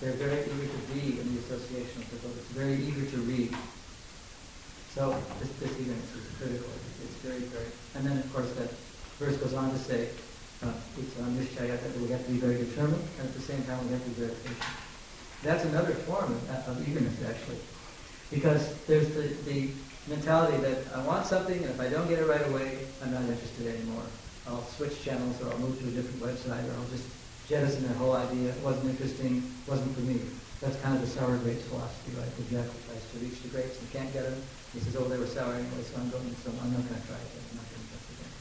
They're 0.00 0.18
very 0.18 0.42
eager 0.42 0.66
to 0.66 0.82
be 0.94 1.20
in 1.20 1.34
the 1.34 1.40
association 1.40 2.02
of 2.02 2.10
the 2.10 2.16
devotees. 2.16 2.50
Very 2.50 2.74
eager 2.82 3.06
to 3.10 3.16
read. 3.22 3.54
So 4.94 5.10
this, 5.40 5.50
this 5.58 5.70
eagerness 5.80 6.14
is 6.14 6.26
critical. 6.38 6.70
It's 7.02 7.18
very, 7.22 7.40
very. 7.50 7.66
And 7.94 8.06
then 8.06 8.18
of 8.18 8.32
course 8.32 8.50
that 8.54 8.70
verse 9.18 9.36
goes 9.36 9.54
on 9.54 9.70
to 9.70 9.78
say, 9.78 10.10
Uh, 10.64 10.72
it's 10.96 11.12
on 11.20 11.36
Nishchaya 11.36 11.76
that 11.76 12.00
we 12.00 12.08
have 12.08 12.24
to 12.24 12.32
be 12.32 12.38
very 12.38 12.56
determined, 12.56 13.04
and 13.20 13.28
at 13.28 13.34
the 13.34 13.40
same 13.44 13.62
time 13.64 13.76
we 13.84 13.92
have 13.92 14.02
to 14.02 14.10
be 14.16 14.24
very 14.24 14.32
patient. 14.48 14.64
That's 15.42 15.64
another 15.64 15.92
form 16.08 16.32
of, 16.32 16.68
of 16.68 16.88
eagerness 16.88 17.20
actually, 17.28 17.60
because 18.32 18.72
there's 18.88 19.12
the, 19.12 19.28
the 19.44 19.68
mentality 20.08 20.56
that 20.64 20.88
I 20.96 21.04
want 21.04 21.26
something, 21.26 21.56
and 21.60 21.68
if 21.68 21.80
I 21.80 21.88
don't 21.92 22.08
get 22.08 22.18
it 22.18 22.24
right 22.24 22.46
away, 22.48 22.78
I'm 23.02 23.12
not 23.12 23.28
interested 23.28 23.68
anymore. 23.76 24.08
I'll 24.48 24.64
switch 24.76 25.04
channels, 25.04 25.36
or 25.42 25.52
I'll 25.52 25.58
move 25.60 25.76
to 25.80 25.88
a 25.88 25.90
different 25.92 26.20
website, 26.24 26.64
or 26.64 26.72
I'll 26.80 26.88
just 26.88 27.04
jettison 27.48 27.84
that 27.88 27.96
whole 27.96 28.16
idea. 28.16 28.48
It 28.56 28.60
wasn't 28.64 28.88
interesting, 28.88 29.44
wasn't 29.68 29.92
for 29.94 30.00
me. 30.00 30.20
That's 30.60 30.80
kind 30.80 30.96
of 30.96 31.04
the 31.04 31.08
sour 31.12 31.36
grapes 31.44 31.64
philosophy, 31.68 32.16
right? 32.16 32.28
The 32.40 32.44
jackal 32.48 32.72
tries 32.88 33.04
to 33.12 33.16
reach 33.20 33.36
the 33.44 33.48
grapes 33.48 33.76
and 33.80 33.90
can't 33.92 34.12
get 34.16 34.24
them. 34.24 34.40
He 34.72 34.80
says, 34.80 34.96
oh, 34.96 35.04
they 35.04 35.18
were 35.20 35.28
sour 35.28 35.52
anyway, 35.52 35.84
so 35.84 36.00
I'm 36.00 36.08
going, 36.08 36.24
so 36.40 36.48
I'm 36.56 36.72
not 36.72 36.88
going 36.88 37.00
to 37.00 37.04
try 37.04 37.20
it. 37.20 37.28
I'm 37.52 37.60
not 37.60 37.68
going 37.68 37.84
to 37.84 37.88
try 37.92 38.00
it 38.00 38.16
again. 38.16 38.32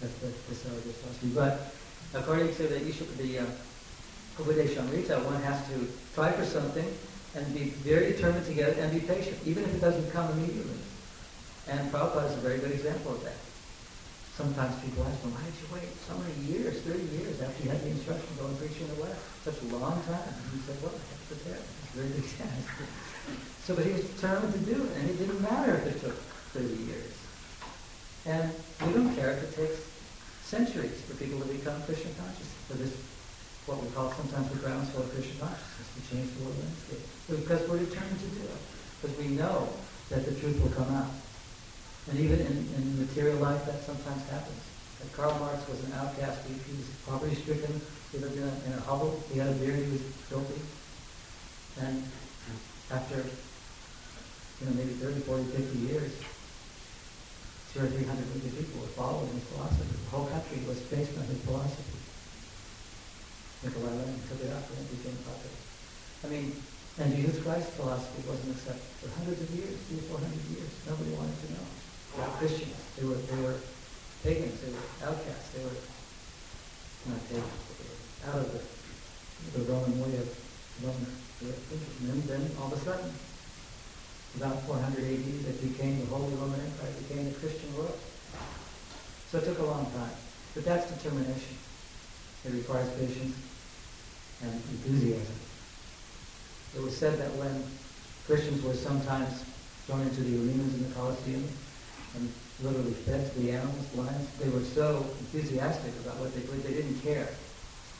That's 0.00 0.14
the, 0.18 0.32
the 0.48 0.54
sour 0.54 0.80
grapes 0.80 0.98
philosophy. 0.98 1.30
But 1.34 1.72
according 2.14 2.54
to 2.56 2.62
the 2.66 2.80
Isha, 2.80 3.04
the 3.20 3.38
uh, 3.38 3.44
Upadeshamrita, 4.38 5.24
one 5.24 5.42
has 5.42 5.60
to 5.68 5.88
try 6.14 6.32
for 6.32 6.44
something, 6.44 6.86
and 7.34 7.44
be 7.54 7.70
very 7.86 8.12
determined 8.12 8.46
to 8.46 8.54
get 8.54 8.70
it 8.70 8.78
and 8.78 8.90
be 8.90 9.06
patient, 9.06 9.38
even 9.44 9.64
if 9.64 9.74
it 9.74 9.80
doesn't 9.80 10.10
come 10.10 10.30
immediately. 10.32 10.80
And 11.68 11.92
Prabhupada 11.92 12.26
is 12.26 12.36
a 12.38 12.40
very 12.40 12.58
good 12.58 12.72
example 12.72 13.12
of 13.12 13.22
that. 13.22 13.38
Sometimes 14.34 14.74
people 14.82 15.04
ask 15.04 15.20
him, 15.20 15.36
why 15.36 15.44
did 15.44 15.54
you 15.60 15.68
wait 15.68 15.92
so 16.08 16.16
many 16.16 16.32
years, 16.48 16.80
30 16.80 16.98
years 17.12 17.38
after 17.44 17.62
you 17.62 17.70
had 17.70 17.84
the 17.84 17.92
instruction 17.92 18.24
to 18.24 18.34
go 18.40 18.46
and 18.48 18.56
preach 18.58 18.80
in 18.80 18.88
the 18.88 18.98
West? 19.04 19.20
Such 19.44 19.60
a 19.62 19.68
long 19.76 20.00
time. 20.08 20.32
And 20.32 20.46
he 20.50 20.58
said, 20.64 20.80
well, 20.80 20.96
I 20.96 21.04
had 21.04 21.20
to 21.20 21.26
prepare. 21.28 21.60
It's 21.60 21.92
very 21.92 22.08
big 22.08 22.26
task. 22.40 22.66
so, 23.62 23.76
but 23.76 23.84
he 23.84 23.92
was 23.92 24.08
determined 24.16 24.54
to 24.56 24.62
do 24.64 24.80
it, 24.80 24.90
and 24.96 25.10
it 25.12 25.16
didn't 25.20 25.42
matter 25.44 25.76
if 25.76 25.84
it 25.92 26.00
took 26.00 26.16
30 26.56 26.66
years. 26.88 27.14
And 28.26 28.48
we 28.86 28.92
don't 28.96 29.14
care 29.14 29.36
if 29.36 29.44
it 29.44 29.52
takes 29.54 29.89
centuries 30.50 30.98
for 31.06 31.14
people 31.14 31.38
to 31.38 31.46
become 31.46 31.78
Krishna 31.86 32.10
conscious, 32.18 32.50
for 32.66 32.74
this 32.74 32.90
what 33.70 33.78
we 33.78 33.88
call 33.94 34.10
sometimes 34.10 34.50
the 34.50 34.58
groundswell 34.58 35.06
of 35.06 35.14
Krishna 35.14 35.46
consciousness 35.46 35.88
to 35.94 36.00
change 36.10 36.26
the 36.34 36.42
world 36.42 36.58
landscape. 36.58 37.06
Because 37.30 37.62
we're 37.70 37.78
determined 37.78 38.18
to 38.18 38.30
do 38.34 38.42
it. 38.42 38.62
Because 38.98 39.14
we 39.14 39.28
know 39.38 39.70
that 40.10 40.26
the 40.26 40.34
truth 40.42 40.58
will 40.58 40.74
come 40.74 40.90
out. 40.90 41.14
And 42.10 42.18
even 42.18 42.42
in, 42.42 42.56
in 42.74 42.98
material 42.98 43.38
life, 43.38 43.62
that 43.66 43.78
sometimes 43.86 44.26
happens. 44.26 44.58
Like 44.98 45.12
Karl 45.14 45.38
Marx 45.38 45.62
was 45.70 45.78
an 45.86 45.92
outcast. 45.94 46.42
He, 46.50 46.58
he 46.66 46.74
was 46.82 46.88
poverty-stricken. 47.06 47.80
He 48.10 48.18
lived 48.18 48.34
in 48.34 48.42
a, 48.42 48.54
in 48.66 48.72
a 48.74 48.80
hovel. 48.82 49.22
He 49.30 49.38
had 49.38 49.54
a 49.54 49.56
beard. 49.62 49.78
He 49.78 49.92
was 49.92 50.02
filthy. 50.26 50.58
And 51.78 52.02
after, 52.90 53.22
you 53.22 54.66
know, 54.66 54.74
maybe 54.74 54.98
30, 54.98 55.20
40, 55.20 55.44
50 55.44 55.78
years, 55.78 56.10
two 57.72 57.84
or 57.84 57.88
three 57.88 58.06
hundred 58.06 58.26
million 58.34 58.50
people 58.50 58.82
were 58.82 58.94
following 58.98 59.30
his 59.30 59.46
philosophy. 59.50 59.86
The 59.86 60.10
whole 60.10 60.26
country 60.26 60.58
was 60.66 60.78
based 60.90 61.14
on 61.14 61.24
his 61.30 61.38
philosophy. 61.46 61.98
Nikolai 63.62 63.92
Lenin 63.94 64.20
took 64.26 64.40
it 64.42 64.50
up 64.50 64.64
and 64.66 64.78
it 64.82 64.88
became 64.90 65.18
popular. 65.22 65.60
I 66.24 66.26
mean, 66.32 66.46
and 66.98 67.14
Jesus 67.14 67.38
Christ's 67.44 67.76
philosophy 67.78 68.26
wasn't 68.26 68.56
accepted 68.58 68.90
for 68.98 69.08
hundreds 69.14 69.40
of 69.40 69.50
years, 69.54 69.78
three 69.86 70.02
or 70.02 70.06
four 70.10 70.18
hundred 70.18 70.42
years. 70.50 70.70
Nobody 70.84 71.12
wanted 71.14 71.38
to 71.46 71.48
know. 71.54 71.64
They 72.10 72.20
were 72.26 72.34
Christians. 72.42 72.80
They 72.98 73.04
were 73.06 73.20
they 73.22 73.40
were 73.40 73.58
pagans. 74.26 74.56
They 74.60 74.72
were 74.74 74.86
outcasts. 75.06 75.54
They 75.54 75.62
were 75.62 75.78
not 77.08 77.22
pagans, 77.30 77.64
they 77.70 77.86
were 77.86 78.00
out 78.28 78.40
of 78.44 78.48
the 78.52 78.60
the 79.56 79.64
Roman 79.72 79.96
way 80.02 80.12
of 80.20 80.28
Roman 80.84 81.06
way 81.40 81.54
thinking. 81.70 82.12
And 82.12 82.22
then 82.28 82.42
all 82.60 82.68
of 82.68 82.76
a 82.76 82.80
sudden, 82.84 83.08
about 84.36 84.62
400 84.62 85.02
AD, 85.02 85.44
that 85.44 85.60
became 85.60 86.00
the 86.00 86.06
Holy 86.06 86.34
Roman 86.34 86.60
Empire. 86.60 86.92
Became 87.08 87.24
the 87.26 87.38
Christian 87.38 87.74
world. 87.76 87.98
So 89.30 89.38
it 89.38 89.44
took 89.44 89.58
a 89.58 89.64
long 89.64 89.86
time, 89.92 90.10
but 90.54 90.64
that's 90.64 90.90
determination. 90.90 91.56
It 92.44 92.52
requires 92.52 92.88
patience 92.98 93.36
and 94.42 94.52
enthusiasm. 94.52 95.34
It 96.74 96.82
was 96.82 96.96
said 96.96 97.18
that 97.18 97.30
when 97.36 97.62
Christians 98.26 98.62
were 98.62 98.74
sometimes 98.74 99.44
thrown 99.86 100.02
into 100.02 100.22
the 100.22 100.36
arenas 100.38 100.74
in 100.74 100.88
the 100.88 100.94
Colosseum 100.94 101.46
and 102.16 102.32
literally 102.62 102.92
fed 102.92 103.32
to 103.32 103.38
the 103.40 103.52
animals, 103.52 103.94
lions, 103.94 104.28
they 104.38 104.48
were 104.48 104.64
so 104.64 105.06
enthusiastic 105.18 105.92
about 106.02 106.16
what 106.18 106.34
they 106.34 106.40
did, 106.40 106.62
they 106.62 106.74
didn't 106.74 107.00
care. 107.02 107.28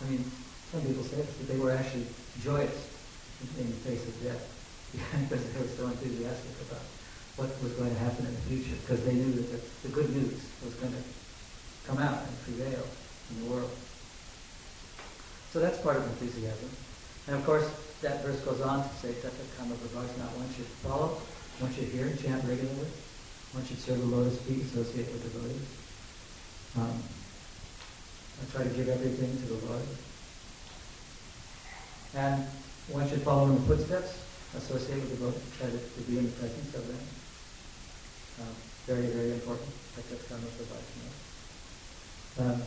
I 0.03 0.11
mean, 0.11 0.25
some 0.73 0.83
people 0.83 1.05
say 1.05 1.17
that 1.17 1.49
they 1.49 1.59
were 1.59 1.73
actually 1.73 2.07
joyous 2.43 2.89
in 3.59 3.67
the 3.67 3.77
face 3.87 4.07
of 4.07 4.23
death 4.23 4.60
because 5.29 5.43
they 5.53 5.61
were 5.61 5.69
so 5.69 5.87
enthusiastic 5.87 6.55
about 6.69 6.85
what 7.37 7.49
was 7.63 7.73
going 7.73 7.91
to 7.91 8.01
happen 8.01 8.27
in 8.27 8.35
the 8.35 8.45
future 8.51 8.77
because 8.83 9.05
they 9.05 9.15
knew 9.15 9.33
that 9.33 9.49
the, 9.51 9.89
the 9.89 9.95
good 9.95 10.11
news 10.15 10.41
was 10.65 10.75
going 10.75 10.93
to 10.93 11.03
come 11.87 11.99
out 11.99 12.27
and 12.27 12.43
prevail 12.43 12.85
in 13.31 13.45
the 13.45 13.51
world. 13.51 13.71
So 15.53 15.61
that's 15.61 15.79
part 15.81 15.97
of 15.97 16.05
enthusiasm. 16.05 16.71
And 17.27 17.37
of 17.37 17.45
course, 17.45 17.69
that 18.03 18.25
verse 18.25 18.41
goes 18.41 18.61
on 18.61 18.83
to 18.83 18.95
say, 18.97 19.13
Tata 19.15 19.35
Kama 19.59 19.75
not 19.75 20.37
one 20.37 20.49
should 20.55 20.67
follow, 20.83 21.21
one 21.59 21.73
should 21.75 21.85
hear 21.85 22.07
and 22.07 22.19
chant 22.21 22.45
regularly, 22.45 22.89
one 23.53 23.65
should 23.67 23.79
serve 23.79 23.99
the 23.99 24.07
lotus 24.07 24.39
feet, 24.43 24.63
associate 24.63 25.11
with 25.13 25.23
devotees. 25.23 25.67
Um, 26.77 27.03
I 28.41 28.53
try 28.53 28.65
to 28.65 28.71
give 28.71 28.89
everything 28.89 29.31
to 29.31 29.47
the 29.47 29.67
Lord. 29.67 29.83
And 32.15 32.47
one 32.89 33.09
should 33.09 33.23
follow 33.23 33.47
in 33.47 33.55
the 33.55 33.61
footsteps, 33.63 34.19
associate 34.57 35.01
with 35.01 35.11
devotees, 35.11 35.43
try 35.59 35.71
to, 35.71 35.79
to 35.79 36.01
be 36.11 36.19
in 36.19 36.27
the 36.27 36.33
presence 36.33 36.75
of 36.75 36.87
them. 36.87 37.03
Um, 38.43 38.55
very, 38.87 39.07
very 39.07 39.33
important. 39.33 39.69
Tata 39.95 40.17
Kama 40.27 40.49
Prabhajana. 40.57 41.11
Um, 42.41 42.63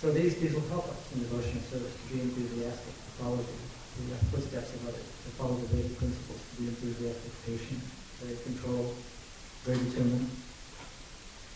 so 0.00 0.12
these, 0.12 0.36
these 0.36 0.52
will 0.52 0.68
help 0.68 0.88
us 0.88 1.00
in 1.14 1.20
devotional 1.20 1.62
service 1.70 1.94
to 1.94 2.14
be 2.14 2.20
enthusiastic, 2.20 2.92
to 2.92 3.10
follow 3.22 3.36
the, 3.36 3.56
the 4.10 4.18
footsteps 4.28 4.74
of 4.74 4.88
others, 4.88 5.06
to 5.24 5.30
follow 5.38 5.54
the 5.54 5.66
Vedic 5.72 5.96
principles, 5.96 6.40
to 6.40 6.54
be 6.60 6.68
enthusiastic, 6.68 7.32
patient, 7.46 7.80
very 8.20 8.36
controlled, 8.44 8.94
very 9.64 9.78
determined, 9.78 10.28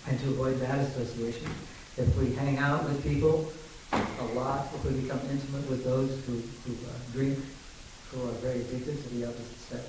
and 0.06 0.20
to 0.20 0.28
avoid 0.30 0.60
bad 0.60 0.78
association. 0.80 1.50
If 1.96 2.16
we 2.16 2.32
hang 2.32 2.58
out 2.58 2.84
with 2.84 3.02
people 3.02 3.52
a 3.92 4.24
lot, 4.32 4.68
if 4.74 4.84
we 4.84 5.00
become 5.00 5.20
intimate 5.28 5.68
with 5.68 5.84
those 5.84 6.10
who, 6.24 6.40
who 6.64 6.72
uh, 6.86 6.92
drink, 7.12 7.38
who 8.10 8.28
are 8.28 8.36
very 8.40 8.60
addicted 8.60 8.96
to 9.02 9.08
the 9.14 9.28
opposite 9.28 9.60
sex, 9.68 9.84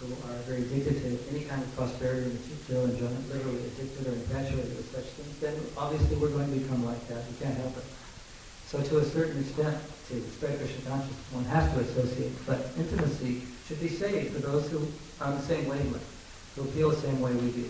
who 0.00 0.10
are 0.30 0.38
very 0.46 0.62
addicted 0.62 0.98
to 1.02 1.06
any 1.30 1.44
kind 1.44 1.62
of 1.62 1.70
prosperity, 1.76 2.30
and 2.30 2.38
material 2.38 2.86
enjoyment, 2.90 3.22
literally 3.32 3.62
addicted 3.74 4.06
or 4.06 4.14
infatuated 4.14 4.74
with 4.76 4.90
such 4.94 5.06
things, 5.18 5.38
then 5.40 5.54
obviously 5.76 6.16
we're 6.16 6.34
going 6.34 6.50
to 6.50 6.58
become 6.58 6.84
like 6.84 7.02
that. 7.08 7.22
We 7.26 7.34
can't 7.38 7.56
help 7.58 7.76
it. 7.76 7.84
So 8.66 8.82
to 8.82 8.98
a 8.98 9.04
certain 9.04 9.40
extent, 9.40 9.78
to 10.08 10.20
spread 10.36 10.58
Krishna 10.58 10.82
consciousness, 10.88 11.32
one 11.32 11.44
has 11.44 11.72
to 11.72 11.80
associate. 11.80 12.32
But 12.46 12.72
intimacy 12.76 13.42
should 13.66 13.80
be 13.80 13.88
saved 13.88 14.34
for 14.34 14.40
those 14.40 14.70
who 14.70 14.86
are 15.20 15.32
on 15.32 15.36
the 15.36 15.42
same 15.42 15.68
wavelength, 15.68 16.04
who 16.56 16.64
feel 16.72 16.90
the 16.90 17.00
same 17.00 17.20
way 17.20 17.32
we 17.32 17.50
do, 17.52 17.68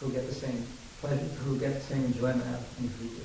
who 0.00 0.10
get 0.12 0.26
the 0.26 0.34
same 0.34 0.66
pleasure, 1.00 1.24
who 1.44 1.58
get 1.58 1.74
the 1.74 1.80
same 1.80 2.04
enjoyment 2.04 2.44
out 2.48 2.60
of 2.60 2.66
things 2.76 2.92
we 3.00 3.08
do. 3.08 3.24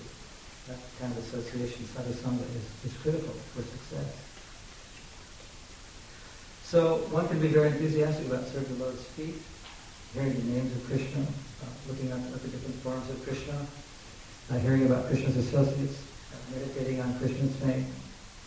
That 0.68 0.80
kind 1.00 1.12
of 1.12 1.20
association, 1.20 1.84
sadhusanga, 1.92 2.44
is, 2.56 2.92
is 2.92 2.98
critical 3.02 3.34
for 3.52 3.64
success. 3.64 4.08
So 6.74 7.06
one 7.14 7.30
can 7.30 7.38
be 7.38 7.54
very 7.54 7.70
enthusiastic 7.70 8.26
about 8.34 8.50
serving 8.50 8.82
the 8.82 8.90
Lord's 8.90 9.06
feet, 9.14 9.38
hearing 10.18 10.34
the 10.34 10.58
names 10.58 10.74
of 10.74 10.82
Krishna, 10.90 11.22
uh, 11.22 11.70
looking 11.86 12.10
at, 12.10 12.18
at 12.18 12.42
the 12.42 12.50
different 12.50 12.74
forms 12.82 13.06
of 13.14 13.22
Krishna, 13.22 13.54
uh, 14.50 14.58
hearing 14.58 14.90
about 14.90 15.06
Krishna's 15.06 15.38
associates, 15.38 16.02
uh, 16.34 16.58
meditating 16.58 16.98
on 16.98 17.14
Krishna's 17.22 17.54
name, 17.62 17.86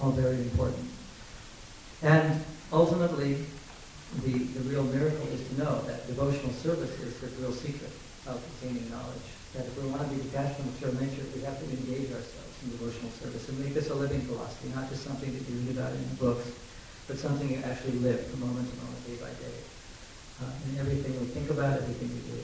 all 0.02 0.10
very 0.10 0.42
important. 0.42 0.90
And 2.02 2.42
ultimately, 2.72 3.46
the, 4.26 4.34
the 4.58 4.62
real 4.74 4.82
miracle 4.90 5.30
is 5.30 5.46
to 5.46 5.62
know 5.62 5.86
that 5.86 6.10
devotional 6.10 6.50
service 6.50 6.98
is 6.98 7.14
the 7.22 7.30
real 7.38 7.54
secret 7.54 7.94
of 8.26 8.42
gaining 8.58 8.90
knowledge. 8.90 9.22
That 9.54 9.70
if 9.70 9.78
we 9.78 9.86
want 9.86 10.02
to 10.02 10.10
be 10.10 10.18
detached 10.26 10.58
from 10.58 10.74
material 10.74 10.98
nature, 10.98 11.22
we 11.30 11.46
have 11.46 11.62
to 11.62 11.66
engage 11.70 12.10
ourselves 12.10 12.58
in 12.66 12.74
devotional 12.74 13.14
service 13.22 13.48
and 13.48 13.62
make 13.62 13.78
this 13.78 13.90
a 13.90 13.94
living 13.94 14.22
philosophy, 14.26 14.74
not 14.74 14.90
just 14.90 15.06
something 15.06 15.30
that 15.30 15.46
you 15.46 15.62
read 15.62 15.78
about 15.78 15.94
in 15.94 16.02
the 16.10 16.18
books, 16.18 16.50
but 17.06 17.18
something 17.18 17.50
you 17.50 17.62
actually 17.64 17.98
live 17.98 18.26
from 18.26 18.40
moment 18.40 18.68
to 18.68 18.76
moment, 18.82 19.06
day 19.06 19.16
by 19.16 19.30
day. 19.38 19.58
Uh, 20.42 20.50
in 20.70 20.78
everything 20.78 21.18
we 21.20 21.26
think 21.26 21.48
about, 21.50 21.78
everything 21.78 22.10
we 22.10 22.20
do. 22.34 22.42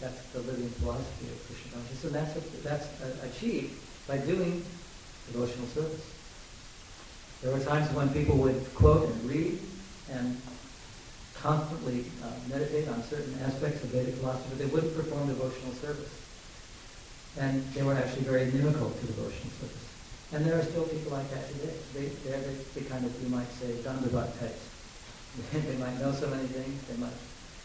That's 0.00 0.20
the 0.32 0.40
living 0.40 0.68
philosophy 0.82 1.30
of 1.30 1.38
Krishna 1.46 1.72
consciousness, 1.78 2.04
and 2.04 2.14
that's, 2.14 2.34
that's 2.62 2.86
uh, 3.00 3.26
achieved 3.26 3.78
by 4.06 4.18
doing 4.18 4.64
devotional 5.30 5.66
service. 5.68 6.04
There 7.42 7.52
were 7.52 7.60
times 7.64 7.90
when 7.94 8.08
people 8.10 8.36
would 8.38 8.58
quote 8.74 9.08
and 9.08 9.24
read 9.24 9.58
and 10.10 10.40
constantly 11.34 12.04
uh, 12.22 12.30
meditate 12.48 12.88
on 12.88 13.02
certain 13.04 13.34
aspects 13.42 13.82
of 13.82 13.90
Vedic 13.90 14.14
philosophy, 14.16 14.46
but 14.50 14.58
they 14.58 14.66
wouldn't 14.66 14.94
perform 14.94 15.26
devotional 15.28 15.72
service. 15.74 16.10
And 17.38 17.64
they 17.72 17.82
were 17.82 17.94
actually 17.94 18.22
very 18.22 18.42
inimical 18.42 18.90
to 18.90 19.06
devotional 19.06 19.50
service. 19.58 19.91
And 20.32 20.46
there 20.46 20.58
are 20.58 20.64
still 20.64 20.84
people 20.88 21.12
like 21.12 21.28
that 21.30 21.44
today. 21.52 21.76
They, 21.92 22.06
they're 22.24 22.40
the, 22.40 22.80
the 22.80 22.88
kind 22.88 23.04
of, 23.04 23.12
you 23.22 23.28
might 23.28 23.50
say, 23.60 23.76
Dandavat 23.84 24.32
types. 24.40 24.64
they 25.52 25.76
might 25.76 26.00
know 26.00 26.12
so 26.12 26.28
many 26.28 26.48
things, 26.48 26.80
they 26.88 26.96
might 26.96 27.16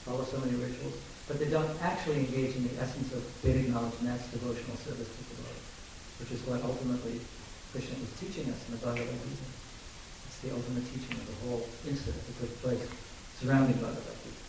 follow 0.03 0.23
so 0.23 0.39
many 0.39 0.55
rituals, 0.55 0.95
but 1.27 1.39
they 1.39 1.51
don't 1.51 1.67
actually 1.83 2.23
engage 2.23 2.55
in 2.55 2.63
the 2.63 2.75
essence 2.79 3.11
of 3.11 3.23
Vedic 3.43 3.67
knowledge, 3.67 3.95
and 3.99 4.07
that's 4.07 4.27
devotional 4.31 4.75
service 4.83 5.07
to 5.07 5.21
the 5.35 5.43
Lord, 5.43 5.59
which 6.19 6.31
is 6.31 6.39
what 6.47 6.63
ultimately 6.63 7.19
Krishna 7.71 7.99
is 7.99 8.11
teaching 8.19 8.47
us 8.51 8.59
in 8.67 8.79
the 8.79 8.81
Bhagavad 8.83 9.11
Gita. 9.11 9.47
It's 10.27 10.39
the 10.43 10.51
ultimate 10.55 10.87
teaching 10.87 11.15
of 11.19 11.27
the 11.27 11.37
whole 11.43 11.67
incident 11.87 12.19
that 12.23 12.35
took 12.39 12.51
place 12.63 12.83
surrounding 13.39 13.75
Bhagavad 13.83 14.15
Gita. 14.23 14.43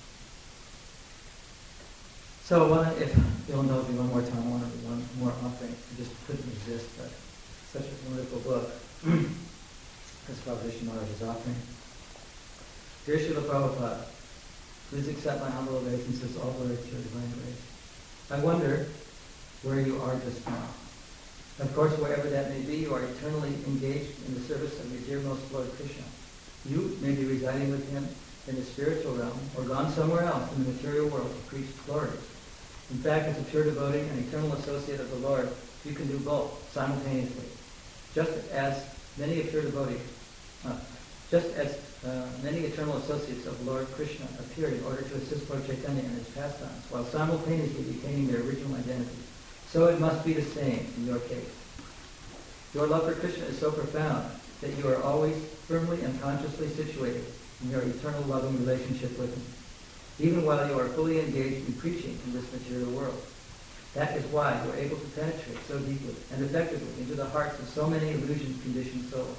So 2.47 2.71
one, 2.71 2.87
if 3.03 3.11
you'll 3.47 3.67
indulge 3.67 3.87
me 3.91 3.99
one 3.99 4.15
more 4.15 4.23
time, 4.23 4.43
to 4.43 4.79
one 4.87 5.03
more 5.19 5.35
offering. 5.43 5.75
I 5.75 5.93
just 5.99 6.15
couldn't 6.27 6.47
resist, 6.47 6.87
but 6.97 7.11
such 7.73 7.85
a 7.85 8.09
wonderful 8.09 8.41
book. 8.41 8.71
As 9.05 10.37
Prabhupada 10.41 10.83
Maharaj 10.85 11.11
is 11.11 11.23
offering. 11.23 11.57
Dear 13.05 13.19
Srila 13.19 13.45
Prabhupada, 13.45 14.05
please 14.89 15.09
accept 15.09 15.41
my 15.41 15.51
humble 15.51 15.77
obeisances, 15.77 16.37
all 16.39 16.53
glory 16.53 16.77
to 16.77 16.89
your 16.89 17.03
divine 17.03 17.31
grace. 17.31 17.61
I 18.31 18.41
wonder 18.41 18.87
where 19.63 19.81
you 19.81 20.01
are 20.01 20.15
just 20.21 20.47
now. 20.49 20.69
Of 21.61 21.75
course, 21.75 21.93
wherever 21.99 22.29
that 22.31 22.51
may 22.51 22.63
be, 22.63 22.77
you 22.77 22.95
are 22.95 23.03
eternally 23.05 23.53
engaged 23.67 24.17
in 24.27 24.35
the 24.35 24.41
service 24.41 24.79
of 24.81 24.93
your 24.93 25.03
dear 25.03 25.29
most 25.29 25.53
Lord 25.53 25.69
Krishna. 25.77 26.05
You 26.65 26.97
may 27.03 27.13
be 27.15 27.25
residing 27.25 27.71
with 27.71 27.91
him 27.91 28.09
in 28.47 28.57
the 28.57 28.63
spiritual 28.63 29.15
realm 29.15 29.39
or 29.57 29.65
gone 29.65 29.93
somewhere 29.93 30.25
else 30.25 30.51
in 30.57 30.65
the 30.65 30.73
material 30.73 31.09
world 31.09 31.29
to 31.29 31.51
preach 31.51 31.69
glory. 31.87 32.17
In 32.91 32.99
fact, 32.99 33.29
as 33.29 33.39
a 33.39 33.45
pure 33.45 33.65
devotee 33.65 34.09
and 34.09 34.27
eternal 34.27 34.53
associate 34.55 35.01
of 35.01 35.11
the 35.11 35.17
Lord, 35.17 35.51
you 35.85 35.93
can 35.93 36.09
do 36.09 36.19
both 36.21 36.73
simultaneously. 36.73 37.45
Just 38.15 38.33
as 38.51 38.85
many 39.17 39.43
pure 39.43 39.63
devotees, 39.63 40.01
uh, 40.67 40.77
just 41.31 41.55
as 41.55 41.79
uh, 42.07 42.27
many 42.43 42.61
eternal 42.61 42.97
associates 42.99 43.47
of 43.47 43.67
Lord 43.67 43.87
Krishna 43.93 44.27
appear 44.39 44.69
in 44.69 44.83
order 44.85 45.03
to 45.03 45.15
assist 45.17 45.51
Lord 45.51 45.67
Chaitanya 45.67 46.03
in 46.03 46.11
his 46.11 46.29
pastimes, 46.29 46.85
while 46.91 47.05
simultaneously 47.05 47.85
retaining 47.85 48.29
their 48.29 48.41
original 48.43 48.77
identity. 48.77 49.23
So 49.69 49.89
it 49.89 50.01
must 50.01 50.25
be 50.25 50.33
the 50.33 50.43
same 50.43 50.87
in 50.97 51.07
your 51.07 51.19
case. 51.21 51.53
Your 52.75 52.87
love 52.87 53.05
for 53.05 53.15
Krishna 53.19 53.45
is 53.47 53.59
so 53.59 53.71
profound 53.71 54.31
that 54.61 54.77
you 54.77 54.89
are 54.89 55.03
always 55.03 55.37
firmly 55.67 56.03
and 56.03 56.21
consciously 56.21 56.69
situated 56.69 57.25
in 57.63 57.71
your 57.71 57.83
eternal 57.83 58.23
loving 58.23 58.59
relationship 58.59 59.19
with 59.19 59.35
him, 59.35 60.27
even 60.27 60.45
while 60.45 60.67
you 60.69 60.79
are 60.79 60.89
fully 60.89 61.21
engaged 61.21 61.67
in 61.67 61.75
preaching 61.75 62.19
in 62.27 62.33
this 62.33 62.51
material 62.53 62.91
world. 62.91 63.23
That 63.95 64.17
is 64.17 64.25
why 64.27 64.53
are 64.53 64.77
able 64.77 64.97
to 64.97 65.07
penetrate 65.09 65.59
so 65.67 65.79
deeply 65.79 66.15
and 66.33 66.45
effectively 66.45 67.03
into 67.03 67.15
the 67.15 67.25
hearts 67.25 67.59
of 67.59 67.69
so 67.69 67.87
many 67.89 68.11
illusion-conditioned 68.11 69.11
souls 69.11 69.39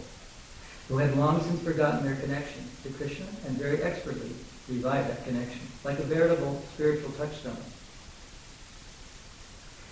who 0.88 0.98
had 0.98 1.16
long 1.18 1.42
since 1.44 1.62
forgotten 1.62 2.04
their 2.04 2.16
connection 2.16 2.64
to 2.84 2.90
Krishna 2.90 3.28
and 3.46 3.58
very 3.58 3.84
expertly 3.84 4.32
revive 4.68 5.08
that 5.08 5.24
connection, 5.24 5.62
like 5.84 6.00
a 6.00 6.04
veritable 6.04 6.62
spiritual 6.74 7.12
touchstone. 7.12 7.58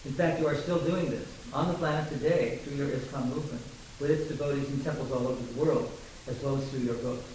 In 0.05 0.13
fact, 0.13 0.39
you 0.39 0.47
are 0.47 0.55
still 0.55 0.79
doing 0.79 1.09
this 1.09 1.27
on 1.53 1.67
the 1.67 1.73
planet 1.75 2.09
today 2.09 2.59
through 2.63 2.77
your 2.77 2.87
ISKCON 2.87 3.29
movement, 3.29 3.61
with 3.99 4.11
its 4.11 4.27
devotees 4.27 4.67
in 4.69 4.79
temples 4.83 5.11
all 5.11 5.27
over 5.27 5.41
the 5.41 5.59
world, 5.59 5.91
as 6.27 6.41
well 6.41 6.57
as 6.57 6.67
through 6.69 6.79
your 6.79 6.95
books. 6.95 7.25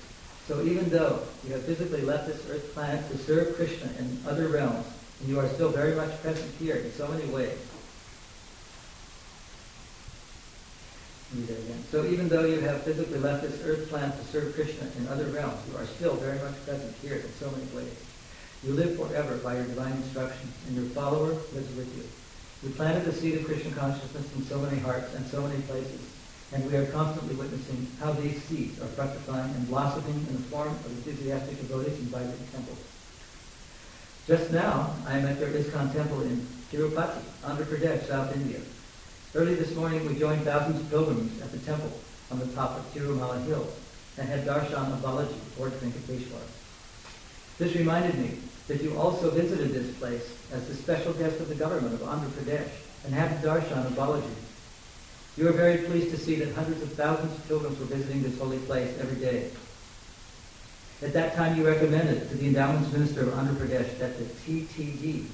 So 0.48 0.62
even 0.62 0.88
though 0.90 1.20
you 1.44 1.52
have 1.52 1.64
physically 1.64 2.02
left 2.02 2.26
this 2.26 2.48
earth 2.50 2.72
planet 2.74 3.08
to 3.10 3.18
serve 3.18 3.54
Krishna 3.56 3.90
in 3.98 4.18
other 4.26 4.48
realms, 4.48 4.86
and 5.22 5.30
you 5.30 5.38
are 5.38 5.48
still 5.48 5.70
very 5.70 5.94
much 5.94 6.20
present 6.20 6.52
here 6.58 6.76
in 6.76 6.90
so 6.92 7.06
many 7.06 7.24
ways. 7.30 7.58
So 11.90 12.04
even 12.04 12.28
though 12.28 12.44
you 12.44 12.60
have 12.60 12.82
physically 12.82 13.18
left 13.18 13.42
this 13.42 13.62
earth 13.64 13.88
planet 13.88 14.18
to 14.18 14.24
serve 14.26 14.54
Krishna 14.54 14.86
in 14.98 15.08
other 15.08 15.24
realms, 15.26 15.62
you 15.70 15.78
are 15.78 15.86
still 15.86 16.16
very 16.16 16.38
much 16.40 16.62
present 16.66 16.94
here 17.00 17.14
in 17.14 17.32
so 17.40 17.50
many 17.50 17.64
ways. 17.74 17.96
You 18.62 18.74
live 18.74 18.96
forever 18.96 19.38
by 19.38 19.56
your 19.56 19.64
divine 19.64 19.92
instruction, 19.92 20.52
and 20.66 20.76
your 20.76 20.86
follower 20.90 21.32
lives 21.54 21.74
with 21.74 21.88
you. 21.96 22.04
You 22.62 22.74
planted 22.74 23.04
the 23.04 23.12
seed 23.12 23.36
of 23.36 23.44
Krishna 23.44 23.70
consciousness 23.72 24.28
in 24.36 24.44
so 24.44 24.58
many 24.58 24.78
hearts 24.80 25.14
and 25.14 25.26
so 25.26 25.40
many 25.40 25.60
places, 25.62 26.00
and 26.52 26.70
we 26.70 26.76
are 26.76 26.86
constantly 26.86 27.34
witnessing 27.34 27.86
how 27.98 28.12
these 28.12 28.42
seeds 28.44 28.80
are 28.82 28.88
fructifying 28.88 29.54
and 29.54 29.68
blossoming 29.68 30.26
in 30.28 30.34
the 30.36 30.42
form 30.50 30.68
of 30.68 30.86
enthusiastic 30.86 31.58
devotees 31.58 31.98
in 31.98 32.06
vibrant 32.06 32.52
temples. 32.52 32.91
Just 34.28 34.52
now, 34.52 34.94
I 35.04 35.18
am 35.18 35.26
at 35.26 35.40
your 35.40 35.48
ISKCON 35.48 35.92
temple 35.92 36.22
in 36.22 36.46
Tirupati, 36.70 37.20
Andhra 37.42 37.64
Pradesh, 37.64 38.06
South 38.06 38.32
India. 38.36 38.60
Early 39.34 39.56
this 39.56 39.74
morning, 39.74 40.06
we 40.06 40.16
joined 40.16 40.44
thousands 40.44 40.78
of 40.80 40.88
pilgrims 40.90 41.42
at 41.42 41.50
the 41.50 41.58
temple 41.58 41.90
on 42.30 42.38
the 42.38 42.46
top 42.54 42.78
of 42.78 42.94
Tirumala 42.94 43.44
Hill 43.46 43.66
and 44.18 44.28
had 44.28 44.46
darshan 44.46 44.92
of 44.92 45.00
Balaji, 45.00 45.34
Lord 45.58 45.72
Venkateshwar. 45.72 46.40
This 47.58 47.74
reminded 47.74 48.16
me 48.16 48.38
that 48.68 48.80
you 48.80 48.96
also 48.96 49.28
visited 49.30 49.72
this 49.72 49.92
place 49.96 50.32
as 50.52 50.68
the 50.68 50.74
special 50.76 51.12
guest 51.14 51.40
of 51.40 51.48
the 51.48 51.56
government 51.56 51.94
of 51.94 52.02
Andhra 52.02 52.28
Pradesh 52.30 52.70
and 53.04 53.12
had 53.12 53.42
darshan 53.42 53.86
of 53.86 53.92
Balaji. 53.94 54.34
You 55.36 55.48
are 55.48 55.52
very 55.52 55.78
pleased 55.78 56.10
to 56.10 56.16
see 56.16 56.36
that 56.36 56.54
hundreds 56.54 56.80
of 56.82 56.92
thousands 56.92 57.36
of 57.36 57.48
pilgrims 57.48 57.76
were 57.80 57.86
visiting 57.86 58.22
this 58.22 58.38
holy 58.38 58.58
place 58.60 58.96
every 59.00 59.20
day. 59.20 59.50
At 61.02 61.12
that 61.14 61.34
time, 61.34 61.58
you 61.58 61.66
recommended 61.66 62.28
to 62.28 62.36
the 62.36 62.46
endowments 62.46 62.92
minister 62.92 63.22
of 63.22 63.34
Andhra 63.34 63.56
Pradesh 63.56 63.98
that 63.98 64.16
the 64.18 64.24
TTD, 64.24 65.24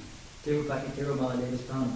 Tirupati 0.43 0.89
Tirumala 0.93 1.37
Devasthanam, 1.37 1.95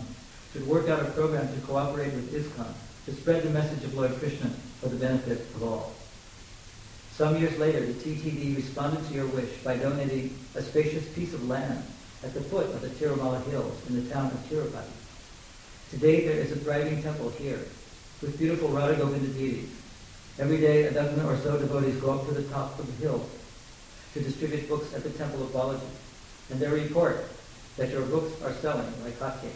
should 0.52 0.66
work 0.66 0.90
out 0.90 1.00
a 1.00 1.10
program 1.12 1.50
to 1.54 1.60
cooperate 1.62 2.12
with 2.12 2.34
ISKCON 2.34 2.70
to 3.06 3.14
spread 3.14 3.42
the 3.42 3.48
message 3.48 3.82
of 3.84 3.94
Lord 3.94 4.14
Krishna 4.18 4.50
for 4.80 4.90
the 4.90 4.96
benefit 4.96 5.40
of 5.54 5.62
all. 5.62 5.94
Some 7.12 7.38
years 7.38 7.58
later, 7.58 7.80
the 7.80 7.94
TTD 7.94 8.56
responded 8.56 9.08
to 9.08 9.14
your 9.14 9.26
wish 9.28 9.50
by 9.64 9.78
donating 9.78 10.36
a 10.54 10.60
spacious 10.60 11.08
piece 11.14 11.32
of 11.32 11.48
land 11.48 11.82
at 12.22 12.34
the 12.34 12.42
foot 12.42 12.66
of 12.66 12.82
the 12.82 12.88
Tirumala 12.88 13.42
Hills 13.46 13.80
in 13.88 13.94
the 13.94 14.12
town 14.12 14.26
of 14.26 14.50
Tirupati. 14.50 14.92
Today 15.90 16.26
there 16.26 16.36
is 16.36 16.52
a 16.52 16.56
thriving 16.56 17.02
temple 17.02 17.30
here 17.30 17.60
with 18.20 18.38
beautiful 18.38 18.68
Radha 18.68 18.96
Govinda 18.96 19.28
deities. 19.28 19.70
Every 20.38 20.58
day 20.58 20.84
a 20.84 20.92
dozen 20.92 21.24
or 21.24 21.38
so 21.38 21.58
devotees 21.58 21.96
go 21.96 22.18
up 22.18 22.26
to 22.26 22.34
the 22.34 22.44
top 22.44 22.78
of 22.78 22.86
the 22.86 23.06
hill 23.06 23.26
to 24.14 24.20
distribute 24.20 24.68
books 24.68 24.92
at 24.94 25.02
the 25.02 25.10
temple 25.10 25.42
of 25.42 25.50
Balaji. 25.50 25.80
And 26.50 26.60
they 26.60 26.68
report 26.68 27.24
that 27.76 27.90
your 27.90 28.02
books 28.02 28.40
are 28.42 28.52
selling 28.54 28.86
like 29.02 29.18
hotcakes. 29.18 29.52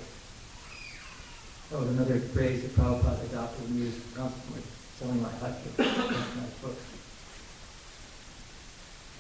That 1.71 1.81
was 1.81 1.89
another 1.91 2.19
phrase 2.21 2.63
that 2.63 2.77
Prabhupada 2.77 3.25
adopted 3.25 3.69
and 3.69 3.79
used 3.79 4.15
constantly, 4.15 4.63
selling 4.99 5.23
like 5.23 5.39
hotcakes. 5.41 5.79
nice 5.79 6.55
books. 6.63 6.83